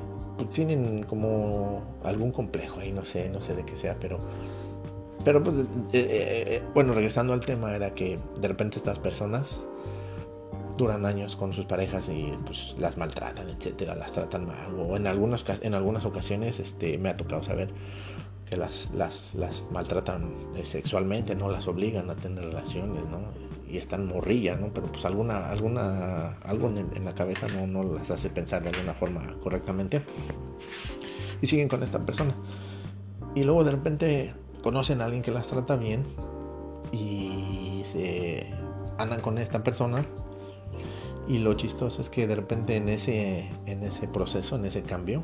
tienen 0.53 1.03
como 1.03 1.81
algún 2.03 2.31
complejo 2.31 2.79
ahí, 2.79 2.91
no 2.91 3.05
sé, 3.05 3.29
no 3.29 3.41
sé 3.41 3.55
de 3.55 3.65
qué 3.65 3.75
sea, 3.75 3.97
pero 3.99 4.19
pero 5.23 5.43
pues, 5.43 5.57
eh, 5.57 5.63
eh, 5.93 6.43
eh, 6.47 6.63
bueno, 6.73 6.93
regresando 6.93 7.33
al 7.33 7.41
tema, 7.41 7.75
era 7.75 7.93
que 7.93 8.19
de 8.39 8.47
repente 8.47 8.77
estas 8.77 8.99
personas 8.99 9.61
duran 10.77 11.05
años 11.05 11.35
con 11.35 11.53
sus 11.53 11.65
parejas 11.65 12.09
y 12.09 12.33
pues 12.45 12.75
las 12.79 12.97
maltratan, 12.97 13.47
etcétera, 13.49 13.95
las 13.95 14.13
tratan 14.13 14.47
mal. 14.47 14.73
O 14.79 14.95
en 14.97 15.05
algunas, 15.05 15.45
en 15.61 15.75
algunas 15.75 16.05
ocasiones 16.05 16.59
este, 16.59 16.97
me 16.97 17.09
ha 17.09 17.17
tocado 17.17 17.43
saber 17.43 17.69
que 18.49 18.57
las, 18.57 18.89
las, 18.95 19.35
las 19.35 19.69
maltratan 19.71 20.33
sexualmente, 20.63 21.35
no 21.35 21.49
las 21.49 21.67
obligan 21.67 22.09
a 22.09 22.15
tener 22.15 22.45
relaciones, 22.45 23.03
¿no? 23.05 23.50
Y 23.71 23.77
están 23.77 24.05
morrillas, 24.07 24.59
¿no? 24.59 24.73
Pero 24.73 24.87
pues 24.87 25.05
alguna, 25.05 25.49
alguna, 25.49 26.37
algo 26.43 26.67
en, 26.67 27.05
la 27.05 27.13
cabeza 27.13 27.47
no, 27.47 27.67
no 27.67 27.83
las 27.83 28.11
hace 28.11 28.29
pensar 28.29 28.61
de 28.61 28.69
alguna 28.69 28.93
forma 28.93 29.35
correctamente. 29.41 30.01
Y 31.41 31.47
siguen 31.47 31.69
con 31.69 31.81
esta 31.81 31.99
persona. 31.99 32.35
Y 33.33 33.43
luego 33.43 33.63
de 33.63 33.71
repente 33.71 34.33
conocen 34.61 35.01
a 35.01 35.05
alguien 35.05 35.23
que 35.23 35.31
las 35.31 35.47
trata 35.47 35.77
bien 35.77 36.03
y 36.91 37.83
se 37.85 38.47
andan 38.97 39.21
con 39.21 39.37
esta 39.37 39.63
persona 39.63 40.03
y 41.27 41.39
lo 41.39 41.53
chistoso 41.53 42.01
es 42.01 42.09
que 42.09 42.27
de 42.27 42.35
repente 42.35 42.75
en 42.75 42.89
ese 42.89 43.49
en 43.65 43.83
ese 43.83 44.07
proceso 44.07 44.55
en 44.55 44.65
ese 44.65 44.83
cambio 44.83 45.23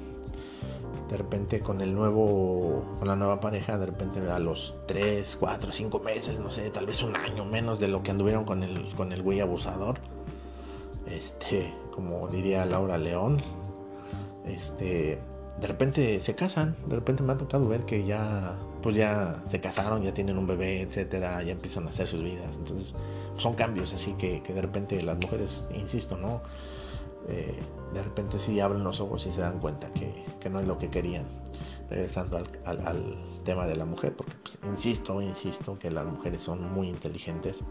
de 1.09 1.17
repente 1.17 1.59
con 1.61 1.81
el 1.81 1.93
nuevo 1.93 2.85
con 2.99 3.07
la 3.07 3.15
nueva 3.15 3.39
pareja 3.39 3.77
de 3.77 3.85
repente 3.85 4.19
a 4.29 4.39
los 4.39 4.75
3, 4.87 5.37
4, 5.39 5.71
5 5.71 5.99
meses 5.99 6.39
no 6.39 6.49
sé 6.49 6.69
tal 6.69 6.85
vez 6.85 7.01
un 7.03 7.15
año 7.15 7.45
menos 7.45 7.79
de 7.79 7.87
lo 7.87 8.03
que 8.03 8.11
anduvieron 8.11 8.43
con 8.43 8.63
el 8.63 8.93
con 8.95 9.11
el 9.13 9.21
güey 9.21 9.39
abusador 9.39 9.99
este 11.09 11.73
como 11.91 12.27
diría 12.27 12.65
Laura 12.65 12.97
León 12.97 13.41
este 14.45 15.19
de 15.59 15.67
repente 15.67 16.19
se 16.19 16.35
casan 16.35 16.75
de 16.87 16.95
repente 16.95 17.23
me 17.23 17.33
ha 17.33 17.37
tocado 17.37 17.67
ver 17.67 17.85
que 17.85 18.05
ya 18.05 18.57
pues 18.81 18.95
ya 18.95 19.41
se 19.47 19.59
casaron, 19.59 20.01
ya 20.01 20.13
tienen 20.13 20.37
un 20.37 20.47
bebé, 20.47 20.81
etcétera, 20.81 21.41
ya 21.43 21.51
empiezan 21.51 21.87
a 21.87 21.89
hacer 21.89 22.07
sus 22.07 22.23
vidas. 22.23 22.55
Entonces, 22.57 22.95
son 23.37 23.53
cambios 23.53 23.93
así 23.93 24.13
que, 24.13 24.41
de 24.41 24.61
repente 24.61 25.01
las 25.01 25.17
mujeres, 25.17 25.67
insisto, 25.73 26.17
¿no? 26.17 26.41
Eh, 27.27 27.59
de 27.93 28.03
repente 28.03 28.39
sí 28.39 28.59
abren 28.59 28.83
los 28.83 28.99
ojos 28.99 29.25
y 29.25 29.31
se 29.31 29.41
dan 29.41 29.57
cuenta 29.57 29.91
que, 29.93 30.25
no 30.49 30.59
es 30.59 30.67
lo 30.67 30.77
que 30.77 30.87
querían. 30.87 31.25
Regresando 31.89 32.37
al, 32.65 33.17
tema 33.43 33.65
de 33.65 33.77
la 33.77 33.85
mujer, 33.85 34.13
porque 34.13 34.33
pues, 34.43 34.59
insisto, 34.63 35.21
insisto 35.21 35.79
que 35.79 35.89
las 35.89 36.05
mujeres 36.05 36.43
son 36.43 36.73
muy 36.73 36.89
inteligentes 36.89 37.63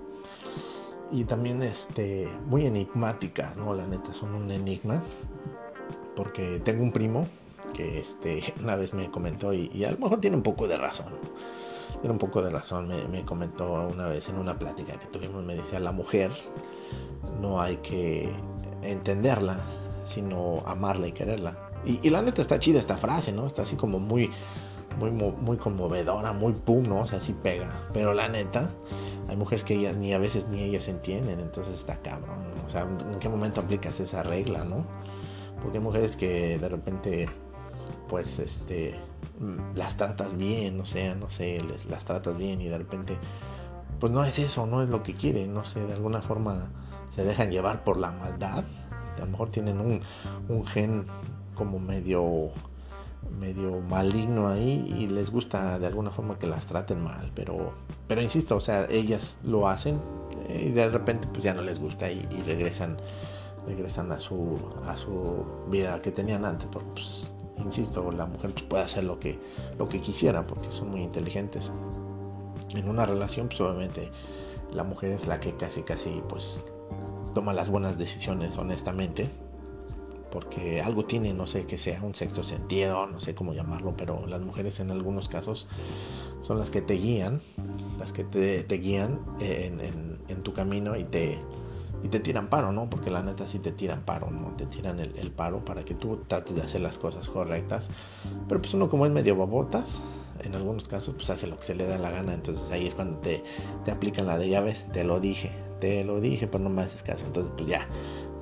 y 1.13 1.25
también 1.25 1.63
este, 1.63 2.29
muy 2.47 2.67
enigmáticas, 2.67 3.57
¿no? 3.57 3.75
La 3.75 3.87
neta, 3.87 4.13
son 4.13 4.35
un 4.35 4.51
enigma. 4.51 5.03
Porque 6.15 6.61
tengo 6.65 6.83
un 6.83 6.93
primo 6.93 7.27
que 7.75 7.99
este, 7.99 8.43
una 8.63 8.77
vez 8.77 8.95
me 8.95 9.11
comentó 9.11 9.53
y, 9.53 9.85
a 9.85 9.93
lo 9.93 9.99
mejor 9.99 10.21
tiene 10.21 10.37
un 10.37 10.43
poco 10.43 10.67
de 10.67 10.77
razón. 10.77 11.13
Tiene 12.01 12.13
un 12.13 12.19
poco 12.19 12.43
de 12.43 12.51
razón, 12.51 12.89
me, 13.11 13.25
comentó 13.25 13.89
una 13.89 14.09
vez 14.09 14.29
en 14.29 14.37
una 14.37 14.59
plática 14.59 14.99
que 14.99 15.07
tuvimos, 15.07 15.43
me 15.45 15.57
decía, 15.57 15.81
la 15.81 15.93
mujer 15.93 16.31
no 17.41 17.61
hay 17.61 17.79
que 17.79 18.31
entenderla, 18.83 19.59
sino 20.07 20.63
amarla 20.67 21.09
y 21.09 21.13
quererla. 21.13 21.57
Y, 21.85 22.11
la 22.11 22.23
neta 22.23 22.43
está 22.43 22.59
chida 22.59 22.79
esta 22.79 22.97
frase, 22.97 23.33
¿no? 23.33 23.47
Está 23.47 23.63
así 23.63 23.77
como 23.77 24.01
muy, 24.01 24.31
muy, 24.99 25.11
muy 25.11 25.57
conmovedora, 25.57 26.33
muy 26.33 26.53
pum, 26.53 26.83
¿no? 26.83 27.03
O 27.03 27.07
sea, 27.07 27.19
así 27.19 27.33
pega. 27.33 27.85
Pero 27.93 28.13
la 28.13 28.29
neta, 28.29 28.71
hay 29.29 29.37
mujeres 29.37 29.63
que 29.63 29.75
ellas, 29.75 29.97
ni 29.97 30.13
a 30.13 30.19
veces 30.19 30.49
ni 30.49 30.63
ellas 30.63 30.89
entienden, 30.89 31.39
entonces 31.39 31.75
está 31.75 31.97
cabrón. 32.03 32.41
O 32.67 32.71
sea, 32.71 32.83
¿en 32.83 33.21
qué 33.21 33.29
momento 33.29 33.61
aplicas 33.61 34.01
esa 34.01 34.23
regla, 34.23 34.65
no? 34.65 34.85
Porque 35.63 35.79
hay 35.79 35.85
mujeres 35.85 36.17
que 36.17 36.59
de 36.59 36.69
repente 36.69 37.29
pues 38.09 38.39
este 38.39 38.95
mm, 39.41 39.77
las 39.77 39.97
tratas 39.97 40.37
bien, 40.37 40.81
o 40.81 40.87
sea, 40.87 41.15
no 41.15 41.31
sé, 41.31 41.61
las 41.89 42.05
tratas 42.05 42.37
bien 42.37 42.61
y 42.61 42.69
de 42.69 42.79
repente 42.79 43.17
pues 44.01 44.13
no 44.13 44.25
es 44.25 44.39
eso, 44.39 44.67
no 44.67 44.83
es 44.83 44.89
lo 44.89 45.03
que 45.03 45.15
quieren, 45.15 45.55
no 45.55 45.65
sé, 45.65 45.85
de 45.85 45.95
alguna 45.95 46.21
forma 46.21 46.71
se 47.11 47.25
dejan 47.25 47.51
llevar 47.51 47.85
por 47.85 47.97
la 47.97 48.11
maldad, 48.11 48.65
a 49.17 49.21
lo 49.21 49.27
mejor 49.27 49.51
tienen 49.51 49.81
un, 49.81 50.01
un 50.49 50.67
gen 50.67 51.07
como 51.55 51.79
medio 51.79 52.51
medio 53.41 53.81
maligno 53.81 54.49
ahí 54.49 54.95
y 54.97 55.09
les 55.09 55.31
gusta 55.31 55.79
de 55.81 55.87
alguna 55.87 56.11
forma 56.11 56.39
que 56.39 56.47
las 56.47 56.67
traten 56.67 57.03
mal, 57.03 57.33
pero 57.35 57.73
pero 58.07 58.23
insisto, 58.23 58.57
o 58.57 58.61
sea, 58.61 58.87
ellas 58.89 59.41
lo 59.43 59.69
hacen 59.69 60.01
y 60.49 60.71
de 60.71 60.89
repente 60.89 61.27
pues 61.29 61.43
ya 61.43 61.53
no 61.53 61.63
les 61.63 61.81
gusta 61.81 62.11
y, 62.11 62.23
regresan 62.47 62.97
regresan 63.67 64.13
a 64.13 64.21
su 64.21 64.59
a 64.87 64.97
su 64.97 65.45
vida 65.69 66.01
que 66.03 66.13
tenían 66.13 66.45
antes, 66.45 66.69
porque 66.71 66.89
pues 66.95 67.31
insisto, 67.59 68.11
la 68.13 68.27
mujer 68.27 68.53
pues, 68.53 68.65
puede 68.65 68.83
hacer 68.85 69.05
lo 69.05 69.19
que, 69.19 69.39
lo 69.79 69.89
que 69.89 70.01
quisiera 70.01 70.47
porque 70.47 70.71
son 70.71 70.91
muy 70.91 71.03
inteligentes. 71.03 71.71
En 72.75 72.89
una 72.89 73.07
relación, 73.07 73.49
pues 73.49 73.61
obviamente 73.61 74.11
la 74.73 74.85
mujer 74.85 75.13
es 75.13 75.27
la 75.27 75.41
que 75.41 75.55
casi, 75.55 75.83
casi, 75.83 76.23
pues 76.29 76.63
toma 77.37 77.53
las 77.53 77.69
buenas 77.69 77.99
decisiones, 77.99 78.57
honestamente, 78.57 79.29
porque 80.33 80.81
algo 80.81 81.05
tiene, 81.05 81.35
no 81.35 81.47
sé 81.47 81.67
que 81.67 81.77
sea 81.77 82.03
un 82.03 82.15
sexto 82.15 82.43
sentido, 82.43 83.07
no 83.07 83.21
sé 83.21 83.35
cómo 83.35 83.53
llamarlo, 83.53 83.93
pero 83.95 84.27
las 84.27 84.41
mujeres 84.41 84.81
en 84.81 84.91
algunos 84.91 85.29
casos 85.29 85.69
son 86.41 86.59
las 86.59 86.71
que 86.71 86.81
te 86.81 86.95
guían, 86.95 87.43
las 87.99 88.15
que 88.15 88.25
te, 88.25 88.79
guían 88.79 89.21
en, 89.41 90.43
tu 90.43 90.55
camino 90.55 90.97
y 90.97 91.05
te, 91.05 91.39
y 92.03 92.09
te 92.09 92.21
tiran 92.21 92.49
paro, 92.49 92.73
¿no? 92.73 92.89
Porque 92.89 93.11
la 93.11 93.23
neta 93.23 93.47
sí 93.47 93.59
te 93.59 93.71
tiran 93.71 94.01
paro, 94.07 94.31
¿no? 94.31 94.57
Te 94.57 94.65
tiran 94.65 94.99
el, 94.99 95.31
paro 95.31 95.63
para 95.63 95.85
que 95.85 95.93
tú 95.93 96.23
trates 96.27 96.55
de 96.55 96.63
hacer 96.63 96.81
las 96.81 96.97
cosas 96.97 97.29
correctas. 97.29 97.91
Pero 98.49 98.63
pues 98.63 98.73
uno 98.73 98.89
como 98.89 99.05
es 99.05 99.13
medio 99.13 99.37
babotas, 99.37 100.01
en 100.43 100.55
algunos 100.55 100.89
casos 100.89 101.15
pues 101.15 101.29
hace 101.29 101.49
lo 101.49 101.59
que 101.59 101.67
se 101.67 101.75
le 101.75 101.87
da 101.87 101.99
la 101.99 102.11
gana. 102.11 102.33
Entonces 102.33 102.71
ahí 102.71 102.87
es 102.87 102.95
cuando 102.95 103.19
te, 103.19 103.45
te 103.85 103.91
aplican 103.91 104.27
la 104.27 104.39
de 104.39 104.49
llaves, 104.49 104.91
te 104.91 105.05
lo 105.05 105.21
dije, 105.21 105.66
te 105.81 106.05
lo 106.05 106.21
dije, 106.21 106.47
pero 106.47 106.65
no 106.65 106.71
me 106.71 106.83
haces 106.83 107.03
caso. 107.03 107.25
Entonces 107.27 107.53
pues 107.57 107.69
ya, 107.69 107.87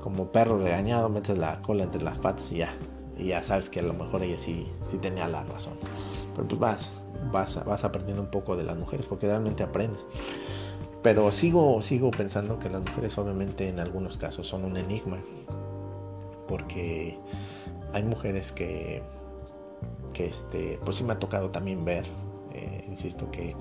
como 0.02 0.30
perro 0.30 0.58
regañado, 0.58 1.08
metes 1.08 1.38
la 1.38 1.60
cola 1.62 1.84
entre 1.84 2.02
las 2.02 2.18
patas 2.18 2.50
y 2.52 2.58
ya. 2.58 2.74
Y 3.16 3.26
ya 3.26 3.44
sabes 3.44 3.68
que 3.70 3.80
a 3.80 3.82
lo 3.82 3.94
mejor 3.94 4.22
ella 4.22 4.38
sí, 4.38 4.68
sí 4.90 4.98
tenía 4.98 5.28
la 5.28 5.44
razón. 5.44 5.74
Pero 6.34 6.48
pues 6.48 6.60
vas, 6.60 6.92
vas, 7.32 7.64
vas 7.64 7.84
aprendiendo 7.84 8.22
un 8.22 8.30
poco 8.30 8.56
de 8.56 8.64
las 8.64 8.76
mujeres 8.76 9.06
porque 9.06 9.26
realmente 9.26 9.62
aprendes. 9.62 10.04
Pero 11.02 11.30
sigo, 11.30 11.80
sigo 11.82 12.10
pensando 12.10 12.58
que 12.58 12.70
las 12.70 12.82
mujeres 12.84 13.16
obviamente 13.18 13.68
en 13.68 13.78
algunos 13.78 14.16
casos 14.16 14.46
son 14.46 14.64
un 14.64 14.76
enigma. 14.76 15.18
Porque 16.48 17.18
hay 17.92 18.02
mujeres 18.02 18.52
que, 18.52 19.02
que 20.12 20.26
este, 20.26 20.78
pues 20.84 20.96
sí 20.96 21.04
me 21.04 21.12
ha 21.12 21.18
tocado 21.18 21.50
también 21.50 21.84
ver, 21.84 22.06
eh, 22.52 22.84
insisto, 22.88 23.30
que 23.30 23.54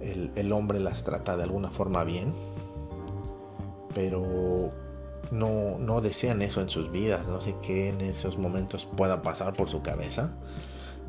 el, 0.00 0.30
el, 0.34 0.52
hombre 0.52 0.80
las 0.80 1.04
trata 1.04 1.36
de 1.36 1.42
alguna 1.42 1.70
forma 1.70 2.04
bien, 2.04 2.34
pero 3.94 4.70
no, 5.30 5.78
no 5.78 6.00
desean 6.00 6.42
eso 6.42 6.60
en 6.60 6.68
sus 6.68 6.90
vidas, 6.90 7.28
no 7.28 7.40
sé 7.40 7.54
qué 7.62 7.88
en 7.90 8.00
esos 8.00 8.38
momentos 8.38 8.86
pueda 8.96 9.22
pasar 9.22 9.54
por 9.54 9.68
su 9.68 9.82
cabeza, 9.82 10.30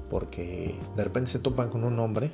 porque 0.09 0.75
de 0.95 1.03
repente 1.03 1.31
se 1.31 1.39
topan 1.39 1.69
con 1.69 1.83
un 1.83 1.99
hombre 1.99 2.31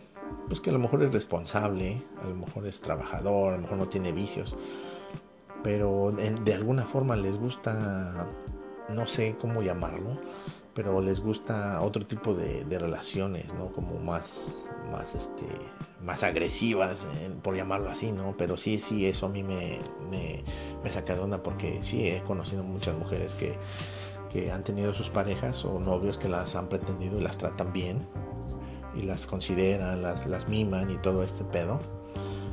pues 0.47 0.61
que 0.61 0.69
a 0.69 0.73
lo 0.73 0.79
mejor 0.79 1.03
es 1.03 1.11
responsable, 1.11 2.01
a 2.23 2.27
lo 2.27 2.35
mejor 2.35 2.67
es 2.67 2.79
trabajador, 2.81 3.53
a 3.53 3.57
lo 3.57 3.63
mejor 3.63 3.77
no 3.77 3.89
tiene 3.89 4.11
vicios, 4.11 4.55
pero 5.63 6.13
de 6.15 6.53
alguna 6.53 6.85
forma 6.85 7.15
les 7.15 7.35
gusta, 7.37 8.27
no 8.89 9.05
sé 9.05 9.35
cómo 9.39 9.61
llamarlo, 9.61 10.17
pero 10.77 11.01
les 11.01 11.19
gusta 11.19 11.81
otro 11.81 12.05
tipo 12.05 12.35
de, 12.35 12.63
relaciones, 12.77 13.51
¿no? 13.55 13.73
Como 13.73 13.97
más, 13.97 14.55
más, 14.91 15.15
este, 15.15 15.47
más 16.03 16.21
agresivas, 16.21 17.07
eh, 17.15 17.31
por 17.41 17.55
llamarlo 17.55 17.89
así, 17.89 18.11
¿no? 18.11 18.35
Pero 18.37 18.57
sí, 18.57 18.79
sí, 18.79 19.07
eso 19.07 19.25
a 19.25 19.29
mí 19.29 19.41
me, 19.41 19.79
me, 20.11 20.43
me 20.83 20.91
saca 20.91 21.15
de 21.15 21.37
porque 21.39 21.81
sí 21.81 22.07
he 22.07 22.21
conocido 22.21 22.61
muchas 22.61 22.95
mujeres 22.95 23.33
que, 23.33 23.57
que 24.31 24.51
han 24.51 24.63
tenido 24.63 24.93
sus 24.93 25.09
parejas 25.09 25.65
o 25.65 25.79
novios 25.79 26.19
que 26.19 26.29
las 26.29 26.55
han 26.55 26.69
pretendido 26.69 27.17
y 27.17 27.23
las 27.23 27.39
tratan 27.39 27.73
bien 27.73 28.07
y 28.93 29.01
las 29.01 29.25
consideran, 29.25 30.03
las, 30.03 30.27
las 30.27 30.47
miman 30.47 30.91
y 30.91 30.97
todo 30.97 31.23
este 31.23 31.43
pedo. 31.43 31.79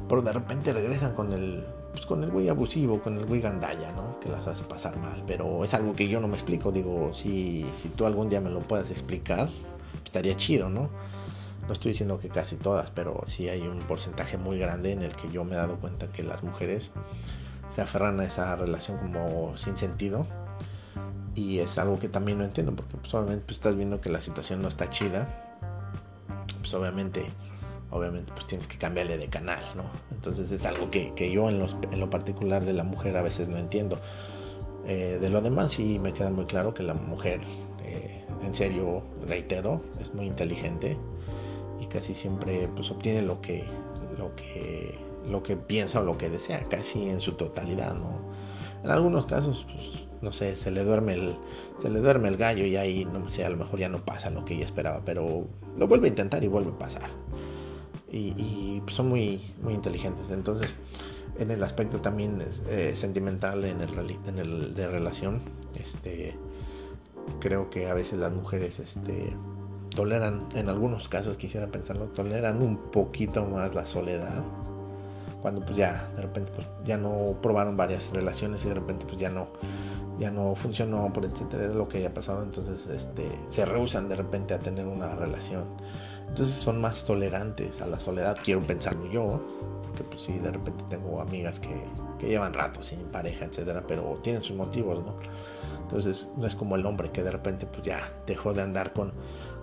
Pero 0.08 0.22
de 0.22 0.32
repente 0.32 0.72
regresan 0.72 1.14
con 1.14 1.32
el, 1.32 1.64
pues 1.92 2.06
con 2.06 2.22
el 2.22 2.30
güey 2.30 2.48
abusivo, 2.48 3.00
con 3.00 3.16
el 3.16 3.26
güey 3.26 3.40
gandalla, 3.40 3.92
¿no? 3.92 4.18
Que 4.20 4.28
las 4.28 4.46
hace 4.46 4.64
pasar 4.64 4.96
mal. 4.98 5.22
Pero 5.26 5.64
es 5.64 5.74
algo 5.74 5.94
que 5.94 6.08
yo 6.08 6.20
no 6.20 6.28
me 6.28 6.34
explico. 6.34 6.72
Digo, 6.72 7.12
si, 7.14 7.66
si 7.82 7.88
tú 7.88 8.06
algún 8.06 8.28
día 8.28 8.40
me 8.40 8.50
lo 8.50 8.60
puedas 8.60 8.90
explicar, 8.90 9.48
estaría 10.04 10.36
chido, 10.36 10.68
¿no? 10.68 10.90
No 11.66 11.72
estoy 11.72 11.92
diciendo 11.92 12.18
que 12.18 12.28
casi 12.28 12.56
todas, 12.56 12.90
pero 12.90 13.22
sí 13.26 13.48
hay 13.48 13.62
un 13.62 13.78
porcentaje 13.80 14.36
muy 14.36 14.58
grande 14.58 14.92
en 14.92 15.02
el 15.02 15.16
que 15.16 15.30
yo 15.30 15.44
me 15.44 15.52
he 15.52 15.56
dado 15.56 15.76
cuenta 15.76 16.08
que 16.12 16.22
las 16.22 16.42
mujeres 16.42 16.92
se 17.70 17.80
aferran 17.80 18.20
a 18.20 18.24
esa 18.24 18.54
relación 18.56 18.98
como 18.98 19.56
sin 19.56 19.76
sentido. 19.76 20.26
Y 21.34 21.60
es 21.60 21.78
algo 21.78 21.98
que 21.98 22.08
también 22.08 22.38
no 22.38 22.44
entiendo, 22.44 22.76
porque 22.76 22.96
pues, 22.98 23.12
obviamente 23.14 23.44
pues, 23.46 23.56
estás 23.56 23.76
viendo 23.76 24.00
que 24.00 24.10
la 24.10 24.20
situación 24.20 24.60
no 24.60 24.68
está 24.68 24.90
chida 24.90 25.44
pues 26.64 26.72
obviamente, 26.72 27.26
obviamente 27.94 28.32
pues 28.32 28.46
tienes 28.46 28.66
que 28.66 28.76
cambiarle 28.76 29.16
de 29.16 29.28
canal, 29.28 29.62
¿no? 29.76 29.84
Entonces 30.10 30.50
es 30.50 30.64
algo 30.66 30.90
que, 30.90 31.30
yo 31.30 31.48
en, 31.48 31.60
lo 31.60 32.10
particular 32.10 32.64
de 32.64 32.72
la 32.72 32.82
mujer 32.82 33.16
a 33.16 33.22
veces 33.22 33.48
no 33.48 33.56
entiendo. 33.56 33.98
Eh, 34.86 35.18
de 35.20 35.30
lo 35.30 35.40
demás 35.40 35.72
sí 35.72 35.98
me 36.00 36.12
queda 36.12 36.28
muy 36.28 36.44
claro 36.44 36.74
que 36.74 36.82
la 36.82 36.94
mujer, 36.94 37.40
eh, 37.84 38.24
en 38.42 38.54
serio, 38.54 39.02
reitero, 39.26 39.80
es 40.00 40.12
muy 40.12 40.26
inteligente 40.26 40.98
y 41.80 41.86
casi 41.86 42.14
siempre 42.14 42.68
pues 42.74 42.90
obtiene 42.90 43.22
lo 43.22 43.40
que, 43.40 43.64
lo 44.18 44.34
que, 44.34 44.98
lo 45.30 45.42
que 45.44 45.56
piensa 45.56 46.00
o 46.00 46.02
lo 46.02 46.18
que 46.18 46.28
desea, 46.28 46.60
casi 46.62 47.08
en 47.08 47.20
su 47.20 47.34
totalidad, 47.34 47.94
¿no? 47.94 48.34
En 48.82 48.90
algunos 48.90 49.24
casos, 49.24 49.66
pues, 49.72 50.04
no 50.20 50.32
sé, 50.32 50.56
se 50.56 50.72
le 50.72 50.82
duerme 50.82 51.14
el, 51.14 51.36
se 51.78 51.90
le 51.90 52.00
duerme 52.00 52.28
el 52.28 52.36
gallo 52.36 52.66
y 52.66 52.76
ahí, 52.76 53.04
no 53.04 53.30
sé, 53.30 53.44
a 53.44 53.50
lo 53.50 53.56
mejor 53.56 53.78
ya 53.78 53.88
no 53.88 54.04
pasa 54.04 54.30
lo 54.30 54.44
que 54.44 54.54
ella 54.54 54.66
esperaba, 54.66 55.00
pero 55.04 55.46
lo 55.78 55.86
vuelve 55.86 56.08
a 56.08 56.10
intentar 56.10 56.42
y 56.42 56.48
vuelve 56.48 56.72
a 56.72 56.78
pasar. 56.78 57.10
Y, 58.16 58.80
pues, 58.84 58.94
son 58.94 59.08
muy, 59.08 59.40
muy 59.62 59.74
inteligentes. 59.74 60.30
Entonces, 60.30 60.76
en 61.38 61.50
el 61.50 61.62
aspecto 61.64 62.00
también 62.00 62.44
eh, 62.68 62.92
sentimental, 62.94 63.64
en 63.64 63.80
el, 63.80 64.18
en 64.26 64.38
el 64.38 64.74
de 64.74 64.86
relación, 64.86 65.40
este, 65.74 66.36
creo 67.40 67.70
que 67.70 67.88
a 67.88 67.94
veces 67.94 68.20
las 68.20 68.32
mujeres, 68.32 68.78
este, 68.78 69.34
toleran, 69.94 70.48
en 70.54 70.68
algunos 70.68 71.08
casos 71.08 71.36
quisiera 71.36 71.66
pensarlo, 71.66 72.06
toleran 72.06 72.62
un 72.62 72.76
poquito 72.76 73.44
más 73.44 73.74
la 73.74 73.86
soledad 73.86 74.44
cuando 75.44 75.60
pues 75.60 75.76
ya 75.76 76.08
de 76.16 76.22
repente 76.22 76.50
pues 76.56 76.66
ya 76.86 76.96
no 76.96 77.36
probaron 77.42 77.76
varias 77.76 78.10
relaciones 78.14 78.64
y 78.64 78.68
de 78.68 78.74
repente 78.74 79.04
pues 79.04 79.18
ya 79.18 79.28
no 79.28 79.48
ya 80.18 80.30
no 80.30 80.54
funcionó 80.54 81.12
por 81.12 81.26
etcétera 81.26 81.66
lo 81.66 81.86
que 81.86 81.98
haya 81.98 82.14
pasado 82.14 82.42
entonces 82.42 82.86
este 82.86 83.28
se 83.48 83.66
rehusan 83.66 84.08
de 84.08 84.16
repente 84.16 84.54
a 84.54 84.58
tener 84.58 84.86
una 84.86 85.14
relación 85.14 85.64
entonces 86.28 86.54
son 86.54 86.80
más 86.80 87.04
tolerantes 87.04 87.80
a 87.80 87.86
la 87.86 87.98
soledad 87.98 88.36
quiero 88.42 88.60
pensarlo 88.60 89.06
yo 89.10 89.40
porque 89.82 90.02
pues 90.04 90.22
sí 90.22 90.38
de 90.38 90.50
repente 90.50 90.84
tengo 90.88 91.20
amigas 91.20 91.60
que, 91.60 91.74
que 92.18 92.28
llevan 92.28 92.52
rato 92.52 92.82
sin 92.82 93.00
pareja 93.04 93.44
etcétera 93.44 93.84
pero 93.86 94.18
tienen 94.22 94.42
sus 94.42 94.56
motivos 94.56 95.04
no 95.04 95.16
entonces 95.82 96.30
no 96.36 96.46
es 96.46 96.54
como 96.54 96.76
el 96.76 96.86
hombre 96.86 97.10
que 97.10 97.22
de 97.22 97.30
repente 97.30 97.66
pues 97.66 97.82
ya 97.82 98.12
dejó 98.26 98.52
de 98.52 98.62
andar 98.62 98.92
con 98.92 99.12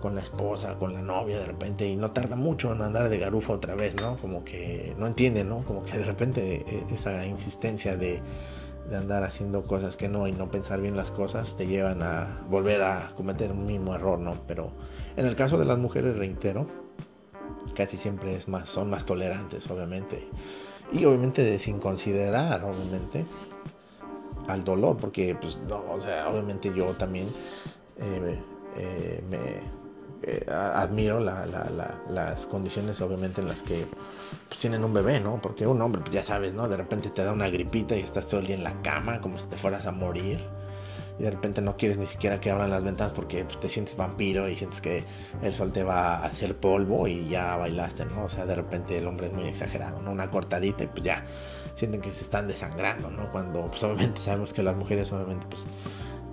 con 0.02 0.16
la 0.16 0.20
esposa, 0.20 0.74
con 0.74 0.92
la 0.92 1.00
novia 1.00 1.38
de 1.38 1.46
repente 1.46 1.88
y 1.88 1.96
no 1.96 2.10
tarda 2.10 2.34
mucho 2.34 2.72
en 2.72 2.82
andar 2.82 3.08
de 3.08 3.18
garufa 3.18 3.52
otra 3.54 3.76
vez, 3.76 3.94
¿no? 3.94 4.16
Como 4.16 4.44
que 4.44 4.94
no 4.98 5.06
entiende, 5.06 5.44
¿no? 5.44 5.60
Como 5.60 5.84
que 5.84 5.96
de 5.96 6.04
repente 6.04 6.64
eh, 6.66 6.84
esa 6.92 7.24
insistencia 7.24 7.96
de, 7.96 8.20
andar 8.96 9.24
haciendo 9.24 9.62
cosas 9.62 9.96
que 9.96 10.08
no 10.08 10.26
y 10.26 10.32
no 10.32 10.50
pensar 10.50 10.80
bien 10.80 10.96
las 10.96 11.10
cosas 11.10 11.56
te 11.56 11.66
llevan 11.66 12.02
a 12.02 12.26
volver 12.48 12.82
a 12.82 13.12
cometer 13.16 13.50
un 13.50 13.66
mismo 13.66 13.94
error, 13.94 14.18
¿no? 14.18 14.34
Pero 14.46 14.72
en 15.16 15.26
el 15.26 15.36
caso 15.36 15.58
de 15.58 15.64
las 15.64 15.78
mujeres, 15.78 16.16
reitero, 16.16 16.66
casi 17.74 17.96
siempre 17.96 18.36
es 18.36 18.48
más, 18.48 18.68
son 18.68 18.90
más 18.90 19.04
tolerantes, 19.04 19.70
obviamente. 19.70 20.28
Y 20.92 21.04
obviamente 21.04 21.58
sin 21.58 21.78
considerar, 21.78 22.64
obviamente, 22.64 23.24
al 24.48 24.64
dolor, 24.64 24.96
porque 24.96 25.34
pues 25.40 25.58
no, 25.68 25.78
obviamente 25.78 26.72
yo 26.74 26.86
también 26.96 27.28
eh, 27.98 28.38
eh, 28.76 29.24
me 29.28 29.81
eh, 30.24 30.44
admiro 30.48 31.18
las 31.20 32.46
condiciones 32.46 33.00
obviamente 33.00 33.40
en 33.40 33.48
las 33.48 33.62
que 33.62 33.86
pues, 34.48 34.60
tienen 34.60 34.84
un 34.84 34.94
bebé, 34.94 35.20
¿no? 35.20 35.40
Porque 35.42 35.66
un 35.66 35.80
hombre, 35.82 36.00
pues 36.00 36.12
ya 36.12 36.22
sabes, 36.22 36.54
¿no? 36.54 36.68
De 36.68 36.76
repente 36.76 37.10
te 37.10 37.24
da 37.24 37.32
una 37.32 37.48
gripita 37.48 37.96
y 37.96 38.00
estás 38.00 38.28
todo 38.28 38.40
el 38.40 38.46
día 38.46 38.56
en 38.56 38.64
la 38.64 38.80
cama 38.82 39.20
como 39.20 39.38
si 39.38 39.46
te 39.46 39.56
fueras 39.56 39.86
a 39.86 39.92
morir. 39.92 40.40
Y 41.18 41.24
de 41.24 41.30
repente 41.30 41.60
no 41.60 41.76
quieres 41.76 41.98
ni 41.98 42.06
siquiera 42.06 42.40
que 42.40 42.50
abran 42.50 42.70
las 42.70 42.84
ventanas 42.84 43.12
porque 43.14 43.44
pues, 43.44 43.60
te 43.60 43.68
sientes 43.68 43.96
vampiro 43.96 44.48
y 44.48 44.56
sientes 44.56 44.80
que 44.80 45.04
el 45.42 45.52
sol 45.52 45.72
te 45.72 45.82
va 45.82 46.16
a 46.16 46.24
hacer 46.24 46.56
polvo 46.56 47.06
y 47.06 47.28
ya 47.28 47.56
bailaste, 47.56 48.04
¿no? 48.06 48.24
O 48.24 48.28
sea, 48.28 48.46
de 48.46 48.54
repente 48.54 48.96
el 48.98 49.06
hombre 49.06 49.26
es 49.26 49.32
muy 49.32 49.48
exagerado, 49.48 50.00
¿no? 50.00 50.12
Una 50.12 50.30
cortadita 50.30 50.84
y 50.84 50.86
pues 50.86 51.02
ya 51.02 51.24
sienten 51.74 52.00
que 52.00 52.10
se 52.12 52.22
están 52.22 52.48
desangrando, 52.48 53.10
¿no? 53.10 53.30
Cuando 53.32 53.60
pues 53.60 53.82
obviamente 53.82 54.20
sabemos 54.20 54.52
que 54.52 54.62
las 54.62 54.76
mujeres 54.76 55.12
obviamente 55.12 55.46
pues 55.48 55.64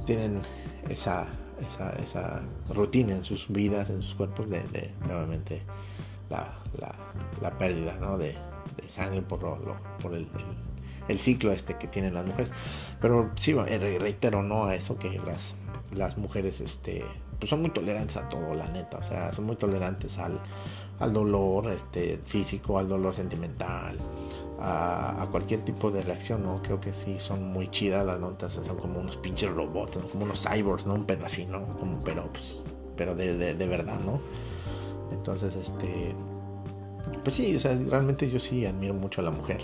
tienen 0.05 0.41
esa 0.89 1.25
esa, 1.65 1.91
esa 1.93 2.41
rutina 2.69 3.13
en 3.15 3.23
sus 3.23 3.47
vidas, 3.49 3.89
en 3.89 4.01
sus 4.01 4.15
cuerpos, 4.15 4.49
de, 4.49 4.91
nuevamente 5.05 5.61
la, 6.29 6.57
la, 7.41 7.57
pérdida 7.57 7.97
¿no? 7.99 8.17
de, 8.17 8.35
sangre 8.87 9.21
por, 9.21 9.39
por 10.01 10.13
el, 10.13 10.27
el, 11.07 11.19
ciclo 11.19 11.51
este 11.51 11.77
que 11.77 11.87
tienen 11.87 12.13
las 12.13 12.25
mujeres. 12.25 12.53
Pero 13.01 13.31
sí, 13.35 13.55
eh, 13.67 13.97
reitero, 13.99 14.43
¿no? 14.43 14.65
A 14.65 14.75
eso 14.75 14.97
que 14.97 15.19
las, 15.19 15.55
las 15.93 16.17
mujeres 16.17 16.61
este, 16.61 17.03
pues 17.39 17.49
son 17.49 17.61
muy 17.61 17.71
tolerantes 17.71 18.17
a 18.17 18.27
todo, 18.29 18.53
la 18.53 18.67
neta. 18.67 18.97
O 18.97 19.03
sea, 19.03 19.33
son 19.33 19.45
muy 19.45 19.55
tolerantes 19.55 20.17
al, 20.17 20.39
al 20.99 21.13
dolor 21.13 21.71
este, 21.71 22.19
físico, 22.25 22.77
al 22.77 22.87
dolor 22.87 23.13
sentimental, 23.13 23.97
a, 24.61 25.27
cualquier 25.31 25.63
tipo 25.63 25.91
de 25.91 26.01
reacción, 26.01 26.43
¿no? 26.43 26.59
Creo 26.61 26.79
que 26.79 26.93
sí 26.93 27.19
son 27.19 27.51
muy 27.51 27.69
chidas 27.69 28.05
las 28.05 28.19
notas, 28.19 28.53
son 28.53 28.77
como 28.77 28.99
unos 28.99 29.17
pinches 29.17 29.51
robots, 29.51 29.97
como 30.11 30.25
unos 30.25 30.45
cyborgs, 30.47 30.85
¿no? 30.85 30.95
Un 30.95 31.05
pedacito, 31.05 31.51
¿no? 31.51 31.77
Como, 31.77 31.99
pero, 32.01 32.29
pues, 32.31 32.63
pero 32.95 33.15
de, 33.15 33.35
de, 33.55 33.67
verdad, 33.67 33.99
¿no? 33.99 34.19
Entonces, 35.11 35.55
este, 35.55 36.13
pues 37.23 37.35
sí, 37.35 37.55
o 37.55 37.59
sea, 37.59 37.75
realmente 37.87 38.29
yo 38.29 38.39
sí 38.39 38.65
admiro 38.65 38.93
mucho 38.93 39.21
a 39.21 39.23
la 39.23 39.31
mujer. 39.31 39.61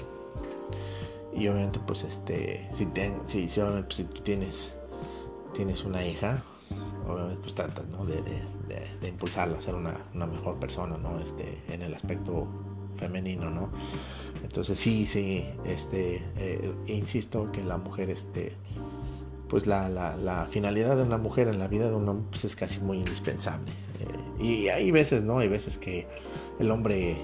Y 1.33 1.47
obviamente, 1.47 1.79
pues, 1.85 2.03
este, 2.03 2.69
si, 2.73 2.85
ten, 2.87 3.19
si, 3.25 3.49
si, 3.49 3.59
pues, 3.59 3.95
si 3.95 4.03
tú 4.05 4.21
tienes 4.21 4.73
tienes 5.55 5.85
una 5.85 6.05
hija, 6.05 6.43
obviamente 7.07 7.39
pues 7.41 7.55
tratas 7.55 7.87
¿no? 7.87 8.05
de, 8.05 8.21
impulsarla 9.07 9.57
a 9.57 9.61
ser 9.61 9.75
una, 9.75 9.97
mejor 10.13 10.59
persona, 10.59 10.97
¿no? 10.97 11.19
Este, 11.19 11.61
en 11.69 11.81
el 11.81 11.93
aspecto 11.93 12.47
femenino, 12.95 13.49
¿no? 13.49 13.69
Entonces 14.43 14.79
sí, 14.79 15.05
sí, 15.05 15.45
este, 15.65 16.21
eh, 16.37 16.71
insisto 16.87 17.51
que 17.51 17.63
la 17.63 17.77
mujer, 17.77 18.09
este, 18.09 18.53
pues 19.49 19.67
la, 19.67 19.89
la, 19.89 20.47
finalidad 20.49 20.97
de 20.97 21.03
una 21.03 21.17
mujer 21.17 21.47
en 21.47 21.59
la 21.59 21.67
vida 21.67 21.87
de 21.87 21.95
un 21.95 22.07
hombre 22.07 22.27
pues 22.31 22.45
es 22.45 22.55
casi 22.55 22.79
muy 22.79 22.97
indispensable. 22.97 23.71
Eh, 23.99 24.43
y 24.43 24.67
hay 24.69 24.91
veces, 24.91 25.23
¿no? 25.23 25.39
Hay 25.39 25.47
veces 25.47 25.77
que 25.77 26.07
el 26.59 26.71
hombre, 26.71 27.17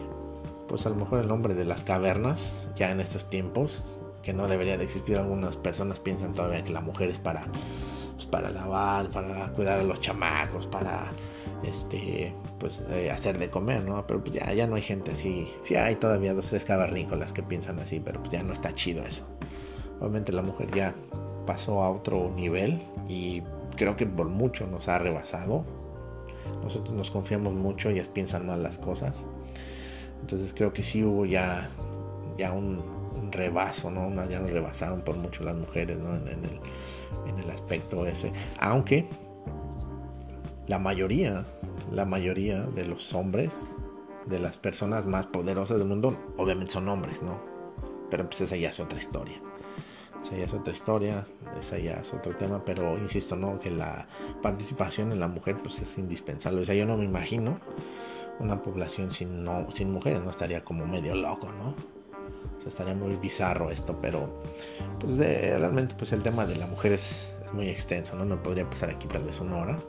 pues 0.68 0.86
a 0.86 0.90
lo 0.90 0.96
mejor 0.96 1.24
el 1.24 1.32
hombre 1.32 1.54
de 1.54 1.66
las 1.66 1.84
cavernas, 1.84 2.68
ya 2.76 2.92
en 2.92 3.00
estos 3.00 3.30
tiempos, 3.30 3.84
que 4.24 4.34
no 4.34 4.48
debería 4.48 4.78
de 4.78 4.84
existir, 4.84 5.18
algunas 5.18 5.58
personas 5.58 6.00
piensan 6.00 6.34
todavía 6.34 6.64
que 6.64 6.72
la 6.72 6.82
mujer 6.82 7.10
es 7.10 7.20
para, 7.20 7.46
pues, 8.16 8.26
para 8.28 8.50
lavar, 8.52 9.10
para 9.10 9.48
cuidar 9.54 9.80
a 9.80 9.84
los 9.84 10.00
chamacos, 10.00 10.68
para 10.68 11.06
este 11.64 12.34
pues 12.60 12.84
eh, 12.90 13.12
hacer 13.12 13.38
de 13.38 13.50
comer, 13.50 13.84
¿no? 13.84 14.06
Pero 14.08 14.24
pues 14.24 14.36
ya, 14.36 14.54
ya 14.54 14.68
no 14.68 14.76
hay 14.76 14.82
gente 14.82 15.12
así. 15.12 15.48
Sí 15.64 15.76
hay 15.76 15.96
todavía 15.96 16.34
dos 16.34 16.48
tres 16.48 16.66
cavernícolas 16.66 17.34
que 17.34 17.44
piensan 17.44 17.80
así, 17.80 18.00
pero 18.00 18.20
pues 18.20 18.32
ya 18.32 18.44
no 18.44 18.54
está 18.54 18.74
chido 18.74 19.04
eso. 19.06 19.24
Obviamente 20.00 20.32
la 20.32 20.42
mujer 20.42 20.72
ya 20.72 20.96
pasó 21.46 21.84
a 21.84 21.90
otro 21.90 22.32
nivel 22.36 22.82
y 23.08 23.42
creo 23.76 23.96
que 23.96 24.06
por 24.06 24.28
mucho 24.30 24.68
nos 24.68 24.88
ha 24.88 24.98
rebasado. 24.98 25.64
Nosotros 26.64 26.94
nos 26.94 27.12
confiamos 27.12 27.54
mucho, 27.54 27.90
ellas 27.90 28.10
piensan 28.10 28.48
mal 28.48 28.64
las 28.64 28.78
cosas. 28.78 29.26
Entonces 30.22 30.54
creo 30.56 30.74
que 30.74 30.84
sí 30.84 31.04
hubo 31.04 31.26
ya, 31.26 31.70
ya 32.38 32.52
un, 32.52 33.02
rebaso, 33.32 33.90
¿no? 33.90 34.10
Ya 34.30 34.40
nos 34.40 34.50
rebasaron 34.50 35.02
por 35.02 35.16
mucho 35.16 35.44
las 35.44 35.56
mujeres, 35.56 35.98
¿no? 35.98 36.16
En, 36.16 36.28
el, 36.28 36.60
en 37.28 37.40
el 37.40 37.50
aspecto 37.50 38.06
ese. 38.06 38.34
Aunque 38.60 39.08
la 40.68 40.80
mayoría, 40.80 41.46
la 41.92 42.06
mayoría 42.06 42.62
de 42.62 42.86
los 42.86 43.14
hombres, 43.14 43.68
de 44.26 44.40
las 44.40 44.58
personas 44.58 45.06
más 45.06 45.26
poderosas 45.28 45.80
del 45.80 45.88
mundo, 45.88 46.16
obviamente 46.38 46.74
son 46.74 46.88
hombres, 46.88 47.22
¿no? 47.24 47.40
Pero 48.10 48.28
pues 48.28 48.42
esa 48.42 48.56
ya 48.56 48.70
es 48.70 48.80
otra 48.80 49.00
historia. 49.00 49.42
Esa 50.24 50.38
ya 50.38 50.46
es 50.46 50.54
otra 50.54 50.72
historia, 50.72 51.26
esa 51.60 51.80
ya 51.80 51.94
es 51.94 52.14
otro 52.14 52.36
tema, 52.36 52.64
pero 52.64 52.98
insisto, 53.00 53.36
¿no? 53.36 53.60
Que 53.60 53.72
la 53.72 54.08
participación 54.42 55.12
en 55.12 55.20
la 55.20 55.28
mujer 55.28 55.58
pues 55.62 55.80
es 55.80 55.98
indispensable. 55.98 56.62
O 56.62 56.66
sea, 56.66 56.76
yo 56.76 56.86
no 56.86 56.98
me 56.98 57.06
imagino 57.06 57.60
una 58.40 58.62
población 58.62 59.12
sin, 59.12 59.44
no, 59.44 59.68
sin 59.74 59.92
mujeres, 59.92 60.22
¿no? 60.24 60.30
Estaría 60.30 60.64
como 60.64 60.86
medio 60.86 61.16
loco, 61.16 61.48
¿no? 61.52 61.70
O 62.58 62.62
sea, 62.62 62.70
estaría 62.70 62.94
muy 62.94 63.16
bizarro 63.16 63.72
esto, 63.72 63.98
pero 64.00 64.44
pues 65.00 65.18
realmente 65.18 65.96
pues 65.98 66.12
el 66.14 66.22
tema 66.22 66.46
de 66.46 66.58
la 66.58 66.68
mujer 66.68 66.94
es, 66.94 67.18
es 67.44 67.52
muy 67.54 67.68
extenso, 67.70 68.16
¿no? 68.16 68.26
Me 68.26 68.38
podría 68.38 68.70
pasar 68.70 68.92
aquí 68.92 69.08
tal 69.08 69.24
vez 69.24 69.40
una 69.40 69.58
hora 69.58 69.80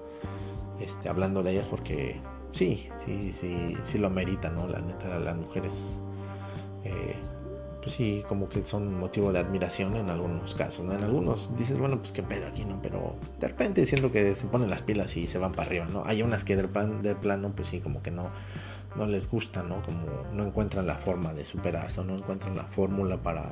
este, 0.84 1.08
hablando 1.08 1.42
de 1.42 1.52
ellas 1.52 1.66
porque 1.66 2.20
sí, 2.52 2.88
sí, 3.04 3.32
sí, 3.32 3.76
sí 3.84 3.98
lo 3.98 4.06
amerita, 4.08 4.50
¿no? 4.50 4.66
La 4.68 4.80
neta, 4.80 5.18
las 5.18 5.36
mujeres, 5.36 6.00
eh, 6.84 7.14
pues 7.82 7.96
sí, 7.96 8.22
como 8.28 8.46
que 8.46 8.64
son 8.64 8.98
motivo 8.98 9.32
de 9.32 9.40
admiración 9.40 9.96
en 9.96 10.10
algunos 10.10 10.54
casos, 10.54 10.84
¿no? 10.84 10.94
En 10.94 11.02
algunos 11.02 11.56
dices, 11.56 11.78
bueno, 11.78 11.98
pues 11.98 12.12
qué 12.12 12.22
pedo 12.22 12.46
aquí, 12.46 12.64
¿no? 12.64 12.80
Pero 12.82 13.16
de 13.40 13.48
repente 13.48 13.84
siento 13.86 14.12
que 14.12 14.34
se 14.34 14.46
ponen 14.46 14.70
las 14.70 14.82
pilas 14.82 15.16
y 15.16 15.26
se 15.26 15.38
van 15.38 15.52
para 15.52 15.68
arriba, 15.68 15.86
¿no? 15.86 16.04
Hay 16.06 16.22
unas 16.22 16.44
que 16.44 16.56
de, 16.56 16.62
de 17.02 17.14
plano, 17.14 17.52
pues 17.54 17.68
sí, 17.68 17.80
como 17.80 18.02
que 18.02 18.10
no, 18.10 18.30
no 18.96 19.06
les 19.06 19.28
gusta, 19.28 19.62
¿no? 19.62 19.82
Como 19.82 20.06
no 20.32 20.44
encuentran 20.46 20.86
la 20.86 20.96
forma 20.96 21.32
de 21.34 21.44
superarse 21.44 22.00
o 22.00 22.04
no 22.04 22.16
encuentran 22.16 22.56
la 22.56 22.64
fórmula 22.64 23.16
para, 23.16 23.48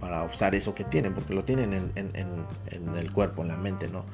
para 0.00 0.24
usar 0.24 0.54
eso 0.54 0.74
que 0.74 0.84
tienen, 0.84 1.14
porque 1.14 1.34
lo 1.34 1.44
tienen 1.44 1.72
en, 1.72 1.92
en, 1.94 2.10
en 2.66 2.96
el 2.96 3.12
cuerpo, 3.12 3.42
en 3.42 3.48
la 3.48 3.56
mente, 3.56 3.88
¿no? 3.88 4.04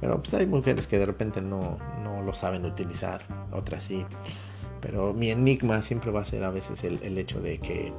Pero 0.00 0.18
pues 0.18 0.32
hay 0.34 0.46
mujeres 0.46 0.86
que 0.86 0.98
de 0.98 1.06
repente 1.06 1.40
no, 1.40 1.78
no 2.02 2.22
lo 2.22 2.32
saben 2.34 2.64
utilizar, 2.64 3.22
otras 3.52 3.84
sí. 3.84 4.04
Pero 4.80 5.12
mi 5.12 5.30
enigma 5.30 5.82
siempre 5.82 6.10
va 6.10 6.20
a 6.20 6.24
ser 6.24 6.44
a 6.44 6.50
veces 6.50 6.84
el, 6.84 7.02
el 7.02 7.18
hecho 7.18 7.40
de 7.40 7.58
que 7.58 7.92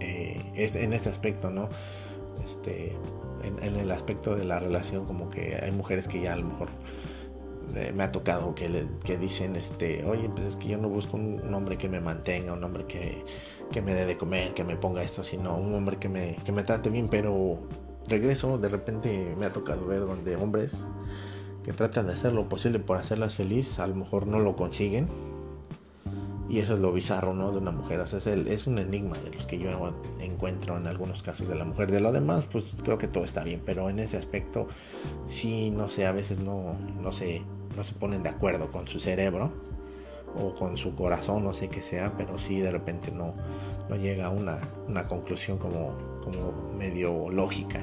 eh, 0.00 0.40
en 0.56 0.92
ese 0.92 1.08
aspecto, 1.08 1.50
¿no? 1.50 1.68
Este, 2.44 2.92
en, 3.42 3.76
el 3.76 3.90
aspecto 3.90 4.34
de 4.34 4.44
la 4.44 4.58
relación, 4.58 5.04
como 5.04 5.30
que 5.30 5.58
hay 5.62 5.70
mujeres 5.70 6.08
que 6.08 6.20
ya 6.20 6.32
a 6.32 6.36
lo 6.36 6.46
mejor 6.46 6.68
eh, 7.74 7.92
me 7.94 8.04
ha 8.04 8.12
tocado 8.12 8.54
que, 8.54 8.68
le, 8.68 8.86
que 9.04 9.16
dicen, 9.16 9.56
este, 9.56 10.04
oye, 10.04 10.28
pues 10.28 10.44
es 10.44 10.56
que 10.56 10.68
yo 10.68 10.78
no 10.78 10.88
busco 10.88 11.16
un, 11.16 11.54
hombre 11.54 11.76
que 11.76 11.88
me 11.88 12.00
mantenga, 12.00 12.52
un 12.52 12.64
hombre 12.64 12.84
que, 12.86 13.24
que, 13.70 13.82
me 13.82 13.94
dé 13.94 14.06
de 14.06 14.16
comer, 14.16 14.54
que 14.54 14.64
me 14.64 14.76
ponga 14.76 15.02
esto, 15.02 15.24
sino 15.24 15.56
un 15.56 15.74
hombre 15.74 15.96
que 15.98 16.08
me, 16.08 16.36
que 16.44 16.52
me 16.52 16.62
trate 16.62 16.90
bien, 16.90 17.08
pero 17.08 17.58
regreso, 18.08 18.58
de 18.58 18.68
repente 18.68 19.34
me 19.38 19.46
ha 19.46 19.52
tocado 19.52 19.86
ver 19.86 20.00
donde 20.00 20.36
hombres 20.36 20.86
que 21.64 21.72
tratan 21.72 22.06
de 22.06 22.12
hacer 22.12 22.32
lo 22.32 22.48
posible 22.48 22.78
por 22.78 22.98
hacerlas 22.98 23.34
feliz, 23.34 23.78
a 23.78 23.86
lo 23.86 23.94
mejor 23.94 24.26
no 24.26 24.38
lo 24.38 24.56
consiguen. 24.56 25.08
Y 26.46 26.58
eso 26.58 26.74
es 26.74 26.80
lo 26.80 26.92
bizarro, 26.92 27.32
¿no? 27.32 27.52
De 27.52 27.58
una 27.58 27.70
mujer. 27.70 28.00
O 28.00 28.06
sea, 28.06 28.18
es, 28.18 28.26
es 28.26 28.66
un 28.66 28.78
enigma 28.78 29.16
de 29.18 29.30
los 29.30 29.46
que 29.46 29.58
yo 29.58 29.70
encuentro 30.20 30.76
en 30.76 30.86
algunos 30.86 31.22
casos 31.22 31.48
de 31.48 31.54
la 31.54 31.64
mujer. 31.64 31.90
De 31.90 32.00
lo 32.00 32.12
demás, 32.12 32.46
pues 32.46 32.76
creo 32.84 32.98
que 32.98 33.08
todo 33.08 33.24
está 33.24 33.42
bien. 33.42 33.62
Pero 33.64 33.88
en 33.88 33.98
ese 33.98 34.18
aspecto, 34.18 34.68
sí, 35.26 35.70
no 35.70 35.88
sé, 35.88 36.06
a 36.06 36.12
veces 36.12 36.40
no, 36.40 36.76
no, 37.02 37.12
se, 37.12 37.40
no 37.74 37.82
se 37.82 37.94
ponen 37.94 38.22
de 38.22 38.28
acuerdo 38.28 38.70
con 38.70 38.86
su 38.86 39.00
cerebro 39.00 39.52
o 40.36 40.54
con 40.54 40.76
su 40.76 40.94
corazón, 40.94 41.44
no 41.44 41.52
sé 41.52 41.68
qué 41.68 41.80
sea, 41.80 42.12
pero 42.16 42.38
sí 42.38 42.60
de 42.60 42.70
repente 42.70 43.10
no, 43.10 43.34
no 43.88 43.96
llega 43.96 44.26
a 44.26 44.30
una, 44.30 44.58
una 44.88 45.02
conclusión 45.02 45.58
como, 45.58 45.96
como 46.22 46.52
medio 46.76 47.30
lógica. 47.30 47.80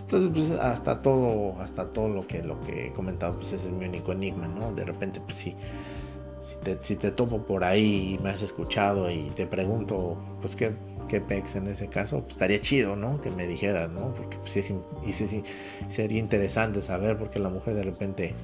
Entonces, 0.00 0.30
pues 0.32 0.50
hasta 0.60 1.00
todo, 1.00 1.60
hasta 1.60 1.84
todo 1.86 2.08
lo 2.08 2.26
que, 2.26 2.42
lo 2.42 2.60
que 2.60 2.88
he 2.88 2.92
comentado, 2.92 3.34
pues 3.34 3.52
ese 3.52 3.66
es 3.68 3.72
mi 3.72 3.86
único 3.86 4.12
enigma, 4.12 4.46
¿no? 4.46 4.72
De 4.72 4.84
repente, 4.84 5.20
pues 5.20 5.36
sí, 5.36 5.56
si 6.42 6.56
te, 6.56 6.78
si 6.82 6.96
topo 6.96 7.38
por 7.42 7.64
ahí 7.64 8.14
y 8.14 8.22
me 8.22 8.30
has 8.30 8.42
escuchado 8.42 9.10
y 9.10 9.30
te 9.30 9.46
pregunto, 9.46 10.16
pues 10.40 10.56
qué, 10.56 10.72
qué 11.08 11.20
pex 11.20 11.56
en 11.56 11.68
ese 11.68 11.88
caso, 11.88 12.20
pues 12.20 12.32
estaría 12.32 12.60
chido, 12.60 12.96
¿no? 12.96 13.20
Que 13.20 13.30
me 13.30 13.46
dijeras, 13.46 13.94
¿no? 13.94 14.14
Porque 14.14 14.36
pues, 14.38 14.52
sí, 14.52 14.74
y 15.06 15.12
sí, 15.12 15.42
sería 15.90 16.18
interesante 16.18 16.82
saber 16.82 17.16
porque 17.16 17.38
la 17.38 17.48
mujer 17.48 17.74
de 17.74 17.82
repente 17.82 18.34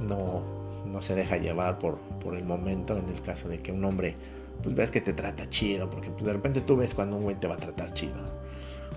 no, 0.00 0.42
no 0.88 1.02
se 1.02 1.14
deja 1.14 1.36
llevar 1.36 1.78
por, 1.78 1.98
por 2.20 2.36
el 2.36 2.44
momento 2.44 2.96
en 2.96 3.08
el 3.08 3.22
caso 3.22 3.48
de 3.48 3.60
que 3.60 3.72
un 3.72 3.84
hombre 3.84 4.14
pues 4.62 4.74
ves 4.74 4.90
que 4.90 5.00
te 5.00 5.12
trata 5.12 5.48
chido, 5.48 5.88
porque 5.88 6.10
pues, 6.10 6.24
de 6.24 6.32
repente 6.32 6.60
tú 6.60 6.76
ves 6.76 6.94
cuando 6.94 7.16
un 7.16 7.22
güey 7.22 7.36
te 7.36 7.46
va 7.46 7.54
a 7.54 7.58
tratar 7.58 7.92
chido, 7.94 8.16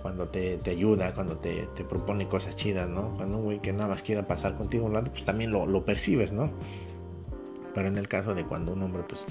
cuando 0.01 0.27
te, 0.27 0.57
te 0.57 0.71
ayuda, 0.71 1.13
cuando 1.13 1.37
te, 1.37 1.67
te, 1.75 1.83
propone 1.83 2.27
cosas 2.27 2.55
chidas, 2.55 2.89
¿no? 2.89 3.15
Cuando 3.15 3.37
un 3.37 3.43
güey 3.43 3.59
que 3.59 3.71
nada 3.71 3.87
más 3.87 4.01
quiera 4.01 4.25
pasar 4.25 4.53
contigo 4.53 4.85
un 4.85 4.93
rato, 4.93 5.11
pues 5.11 5.23
también 5.23 5.51
lo, 5.51 5.65
lo, 5.65 5.83
percibes, 5.83 6.31
¿no? 6.31 6.51
Pero 7.75 7.87
en 7.87 7.97
el 7.97 8.07
caso 8.07 8.33
de 8.33 8.43
cuando 8.45 8.73
un 8.73 8.81
hombre 8.81 9.03
pues 9.07 9.25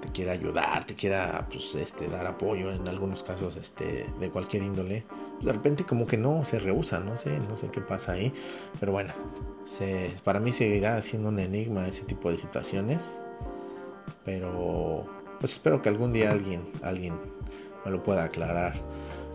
te 0.00 0.08
quiera 0.08 0.32
ayudar, 0.32 0.84
te 0.84 0.94
quiera 0.94 1.46
pues 1.50 1.74
este 1.74 2.08
dar 2.08 2.26
apoyo 2.26 2.72
en 2.72 2.86
algunos 2.86 3.22
casos 3.22 3.56
este 3.56 4.06
de 4.20 4.30
cualquier 4.30 4.62
índole, 4.62 5.04
de 5.40 5.52
repente 5.52 5.84
como 5.84 6.06
que 6.06 6.16
no 6.16 6.44
se 6.44 6.58
rehúsa, 6.58 7.00
no 7.00 7.16
sé, 7.16 7.38
no 7.38 7.56
sé 7.56 7.68
qué 7.68 7.80
pasa 7.80 8.12
ahí, 8.12 8.32
pero 8.80 8.92
bueno, 8.92 9.12
para 10.22 10.40
mí 10.40 10.52
seguirá 10.52 11.00
siendo 11.02 11.28
un 11.28 11.38
enigma 11.38 11.86
ese 11.86 12.04
tipo 12.04 12.30
de 12.30 12.38
situaciones, 12.38 13.18
pero 14.24 15.04
pues 15.40 15.52
espero 15.52 15.82
que 15.82 15.88
algún 15.88 16.12
día 16.12 16.30
alguien, 16.30 16.62
alguien 16.82 17.14
me 17.84 17.90
lo 17.90 18.02
pueda 18.02 18.24
aclarar. 18.24 18.74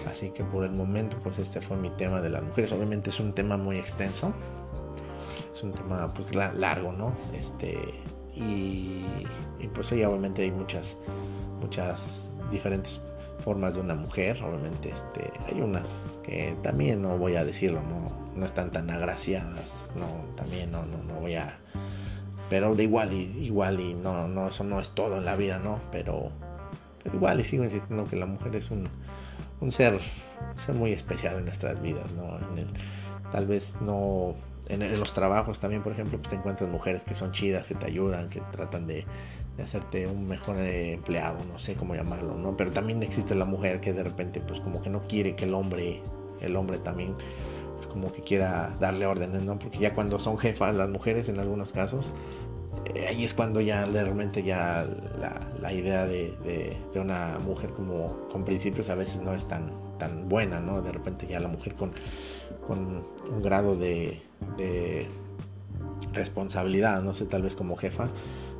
Así 0.07 0.29
que 0.29 0.43
por 0.43 0.63
el 0.63 0.73
momento, 0.73 1.17
pues 1.21 1.38
este 1.39 1.59
fue 1.59 1.75
mi 1.75 1.89
tema 1.91 2.21
de 2.21 2.29
las 2.29 2.41
mujeres. 2.41 2.71
Obviamente 2.71 3.09
es 3.09 3.19
un 3.19 3.33
tema 3.33 3.57
muy 3.57 3.77
extenso, 3.77 4.33
es 5.53 5.62
un 5.62 5.73
tema 5.73 6.07
pues 6.07 6.33
largo, 6.33 6.93
¿no? 6.93 7.13
Este 7.33 7.77
y, 8.33 9.03
y 9.59 9.67
pues 9.73 9.88
sí, 9.88 10.03
obviamente 10.03 10.43
hay 10.43 10.51
muchas, 10.51 10.97
muchas 11.59 12.31
diferentes 12.49 13.01
formas 13.43 13.75
de 13.75 13.82
una 13.82 13.95
mujer. 13.95 14.41
Obviamente, 14.43 14.89
este, 14.89 15.32
hay 15.47 15.62
unas 15.62 16.17
que 16.23 16.56
también 16.62 17.02
no 17.02 17.17
voy 17.17 17.36
a 17.36 17.43
decirlo, 17.43 17.82
no, 17.82 18.39
no 18.39 18.45
están 18.45 18.71
tan 18.71 18.89
agraciadas, 18.89 19.89
no, 19.95 20.36
también 20.36 20.72
no, 20.72 20.86
no, 20.86 21.03
no 21.03 21.20
voy 21.20 21.36
a 21.36 21.57
pero 22.49 22.76
de 22.76 22.84
igual 22.84 23.13
y 23.13 23.45
igual 23.45 23.80
y 23.80 23.93
no, 23.93 24.28
no, 24.28 24.47
eso 24.47 24.63
no 24.63 24.80
es 24.80 24.89
todo 24.91 25.18
en 25.18 25.26
la 25.26 25.36
vida, 25.36 25.59
¿no? 25.59 25.80
Pero, 25.91 26.32
igual 27.13 27.39
y 27.39 27.43
sigo 27.43 27.63
insistiendo 27.63 28.05
que 28.05 28.16
la 28.16 28.26
mujer 28.26 28.55
es 28.55 28.72
un, 28.72 28.89
un 29.61 29.72
ser, 29.72 29.99
ser 30.66 30.76
muy 30.76 30.91
especial 30.91 31.38
en 31.38 31.45
nuestras 31.45 31.82
vidas, 31.82 32.11
¿no? 32.13 32.39
tal 33.32 33.45
vez 33.45 33.76
no 33.82 34.34
en, 34.70 34.99
los 34.99 35.13
trabajos 35.13 35.59
también, 35.59 35.84
por 35.84 35.91
ejemplo, 35.91 36.17
pues 36.17 36.30
te 36.30 36.36
encuentras 36.36 36.70
mujeres 36.70 37.03
que 37.03 37.15
son 37.15 37.32
chidas, 37.32 37.67
que 37.67 37.76
te 37.76 37.86
ayudan, 37.88 38.30
que 38.30 38.41
tratan 38.51 38.88
de, 38.88 39.05
de 39.57 39.63
hacerte 39.63 40.07
un 40.07 40.28
mejor 40.28 40.57
empleado, 40.57 41.39
no 41.51 41.59
sé 41.59 41.76
cómo 41.76 41.95
llamarlo, 41.95 42.36
¿no? 42.36 42.55
Pero 42.55 42.72
también 42.72 43.03
existe 43.03 43.36
la 43.36 43.45
mujer 43.45 43.82
que 43.82 43.93
de 43.93 44.03
repente, 44.03 44.39
pues 44.39 44.61
como 44.61 44.82
que 44.82 44.89
no 44.89 45.07
quiere 45.07 45.36
que 45.36 45.45
el 45.45 45.53
hombre, 45.53 46.01
el 46.39 46.55
hombre 46.55 46.78
también 46.78 47.15
como 47.89 48.11
que 48.11 48.22
quiera 48.22 48.74
darle 48.80 49.05
órdenes, 49.05 49.43
¿no? 49.43 49.59
Porque 49.59 49.80
ya 49.80 49.93
cuando 49.93 50.20
son 50.20 50.38
jefas 50.38 50.76
las 50.76 50.89
mujeres 50.89 51.28
en 51.28 51.39
algunos 51.39 51.74
casos, 51.74 52.13
eh, 52.93 53.07
ahí 53.07 53.26
es 53.26 53.34
cuando 53.34 53.59
ya 53.61 53.86
realmente 53.86 54.43
ya 54.43 54.88
la, 55.59 55.74
idea 55.74 56.05
de, 56.05 56.78
una 56.95 57.39
mujer 57.39 57.72
como 57.72 58.30
con 58.30 58.45
principios 58.45 58.89
a 58.89 58.95
veces 58.95 59.22
no 59.22 59.34
es 59.34 59.47
tan, 59.47 59.72
tan 60.00 60.28
buena, 60.28 60.60
¿no? 60.60 60.82
De 60.82 60.91
repente 60.91 61.28
ya 61.28 61.39
la 61.39 61.47
mujer 61.47 61.76
con, 61.76 61.91
con 62.66 63.06
un 63.32 63.41
grado 63.43 63.76
de, 63.76 64.22
responsabilidad, 66.14 67.04
no 67.04 67.14
sé, 67.14 67.26
tal 67.26 67.43
vez 67.43 67.56
como 67.56 67.76
jefa, 67.76 68.08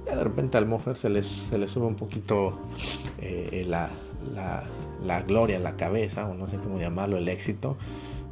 ya 0.06 0.16
de 0.16 0.24
repente 0.24 0.58
a 0.58 0.62
la 0.62 0.68
mujer 0.68 0.96
se 0.96 1.10
les, 1.10 1.26
se 1.26 1.58
les 1.58 1.72
sube 1.72 1.88
un 1.88 1.96
poquito 1.96 2.60
eh, 3.20 3.66
la, 3.68 3.90
la, 5.04 5.22
gloria 5.22 5.58
a 5.58 5.60
la 5.60 5.76
cabeza, 5.76 6.28
o 6.28 6.34
no 6.34 6.48
sé 6.48 6.58
cómo 6.58 6.80
llamarlo, 6.80 7.18
el 7.18 7.28
éxito, 7.28 7.78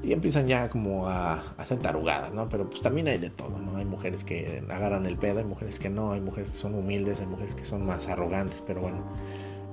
y 0.03 0.13
empiezan 0.13 0.47
ya 0.47 0.69
como 0.69 1.07
a, 1.07 1.53
hacer 1.57 1.79
tarugadas, 1.79 2.33
¿no? 2.33 2.47
Pero 2.49 2.69
pues 2.69 2.81
también 2.81 3.07
hay 3.07 3.17
de 3.17 3.29
todo, 3.29 3.57
¿no? 3.57 3.77
Hay 3.77 3.85
mujeres 3.85 4.23
que 4.23 4.63
agarran 4.69 5.05
el 5.05 5.17
pedo, 5.17 5.39
hay 5.39 5.45
mujeres 5.45 5.79
que 5.79 5.89
no, 5.89 6.11
hay 6.11 6.21
mujeres 6.21 6.51
que 6.51 6.57
son 6.57 6.75
humildes, 6.75 7.19
hay 7.19 7.27
mujeres 7.27 7.55
que 7.55 7.65
son 7.65 7.85
más 7.85 8.07
arrogantes, 8.07 8.63
pero 8.65 8.81
bueno, 8.81 8.99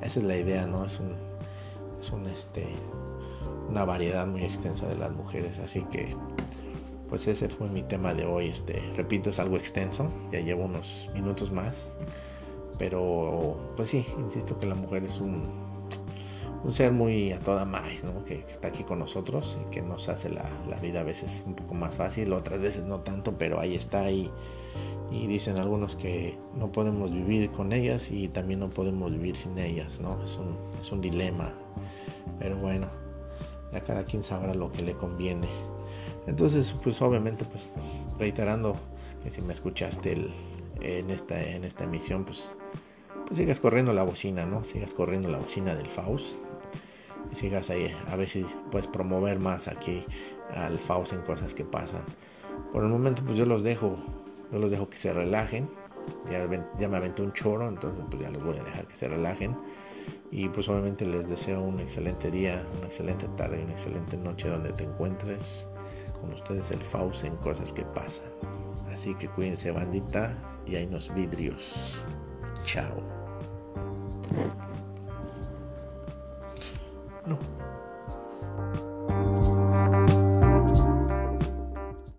esa 0.03 0.21
es 0.21 0.25
la 0.25 0.37
idea, 0.37 0.67
¿no? 0.67 0.85
Es 0.85 0.99
un, 1.01 1.15
es 2.01 2.11
un 2.11 2.27
este, 2.27 2.67
una 3.69 3.85
variedad 3.85 4.27
muy 4.27 4.45
extensa 4.45 4.87
de 4.87 4.97
las 4.97 5.13
mujeres, 5.13 5.59
así 5.59 5.83
que 5.91 6.15
pues 7.09 7.27
ese 7.27 7.49
fue 7.49 7.69
mi 7.69 7.83
tema 7.83 8.15
de 8.15 8.25
hoy, 8.25 8.49
este, 8.49 8.83
repito, 8.97 9.31
es 9.31 9.39
algo 9.39 9.57
extenso, 9.57 10.09
ya 10.33 10.41
llevo 10.41 10.65
unos 10.65 11.11
minutos 11.15 11.53
más, 11.53 11.87
pero 12.79 13.57
pues 13.77 13.91
sí, 13.91 14.05
insisto 14.19 14.59
que 14.59 14.67
la 14.67 14.75
mujer 14.75 15.05
es 15.05 15.21
un 15.21 15.43
un 16.65 16.73
ser 16.73 16.93
muy 16.93 17.31
a 17.33 17.39
toda 17.39 17.65
más, 17.65 18.03
¿no? 18.05 18.25
que, 18.25 18.45
está 18.51 18.69
aquí 18.69 18.85
con 18.85 18.99
nosotros 18.99 19.59
y 19.63 19.71
que 19.71 19.83
nos 19.83 20.09
hace 20.09 20.31
la, 20.31 20.49
vida 20.81 21.01
a 21.01 21.05
veces 21.05 21.45
un 21.47 21.55
poco 21.55 21.75
más 21.75 21.95
fácil, 21.95 22.33
otras 22.33 22.61
veces 22.61 22.85
no 22.85 23.01
tanto, 23.01 23.33
pero 23.33 23.61
ahí 23.61 23.75
está 23.75 24.11
y, 24.11 24.31
y 25.11 25.27
dicen 25.27 25.59
algunos 25.59 25.95
que 25.95 26.37
no 26.57 26.73
podemos 26.73 27.13
vivir 27.13 27.51
con 27.51 27.73
ellas 27.73 28.11
y 28.11 28.29
también 28.29 28.61
no 28.61 28.67
podemos 28.69 29.13
vivir 29.13 29.37
sin 29.37 29.59
ellas, 29.59 30.01
¿no? 30.01 30.23
Es 30.25 30.37
un, 30.37 30.57
es 30.81 30.91
un 30.91 31.01
dilema, 31.03 31.53
pero 32.39 32.57
bueno, 32.57 32.89
ya 33.75 33.81
cada 33.83 34.05
quien 34.05 34.23
sabrá 34.23 34.55
lo 34.55 34.73
que 34.73 34.83
le 34.83 34.95
conviene. 34.95 35.49
Entonces, 36.27 36.75
pues 36.83 37.03
obviamente, 37.03 37.45
pues 37.45 37.69
reiterando 38.19 38.77
que 39.23 39.31
si 39.31 39.43
me 39.43 39.53
escuchaste 39.53 40.31
en, 40.81 41.11
esta, 41.11 41.43
en 41.43 41.65
esta 41.65 41.85
emisión, 41.85 42.25
pues, 42.25 42.55
pues 43.27 43.37
sigas 43.37 43.61
corriendo 43.61 43.93
la 43.93 44.05
bocina, 44.05 44.47
¿no? 44.47 44.65
Sigas 44.65 44.95
corriendo 44.95 45.29
la 45.29 45.39
bocina 45.39 45.75
del 45.75 45.89
Faust 45.89 46.37
y 47.33 47.35
sigas 47.35 47.69
ahí 47.71 47.95
a 48.09 48.17
ver 48.17 48.29
si 48.29 48.47
puedes 48.71 48.87
promover 48.87 49.39
más 49.39 49.69
aquí 49.69 50.05
al 50.55 50.79
Faust 50.79 51.13
en 51.13 51.23
cosas 51.23 51.53
que 51.53 51.65
pasan. 51.65 52.03
Por 52.73 52.85
el 52.85 52.91
momento 52.91 53.23
pues 53.25 53.37
yo 53.37 53.45
los 53.45 53.65
dejo, 53.65 53.97
yo 54.53 54.59
los 54.59 54.71
dejo 54.71 54.89
que 54.89 54.99
se 54.99 55.13
relajen. 55.13 55.69
Ya, 56.31 56.47
ya 56.79 56.89
me 56.89 56.99
aventé 56.99 57.23
un 57.23 57.33
choro, 57.33 57.67
entonces 57.67 58.05
pues 58.11 58.23
ya 58.23 58.31
los 58.31 58.45
voy 58.45 58.59
a 58.59 58.63
dejar 58.63 58.87
que 58.87 58.95
se 58.95 59.09
relajen. 59.09 59.57
Y 60.31 60.49
pues 60.49 60.69
obviamente 60.69 61.07
les 61.07 61.29
deseo 61.29 61.63
un 61.63 61.81
excelente 61.81 62.31
día, 62.31 62.67
una 62.79 62.87
excelente 62.87 63.29
tarde, 63.37 63.61
y 63.61 63.65
una 63.65 63.73
excelente 63.73 64.17
noche 64.17 64.49
donde 64.49 64.73
te 64.73 64.85
encuentres. 64.85 65.69
Con 66.21 66.33
ustedes 66.33 66.71
el 66.71 66.81
Fauce 66.81 67.27
en 67.27 67.37
cosas 67.37 67.73
que 67.73 67.83
pasan. 67.83 68.27
Así 68.93 69.15
que 69.15 69.29
cuídense 69.29 69.71
bandita 69.71 70.37
y 70.67 70.77
hay 70.77 70.87
unos 70.87 71.13
vidrios. 71.15 72.01
Chao. 72.65 73.03
No. 77.27 77.39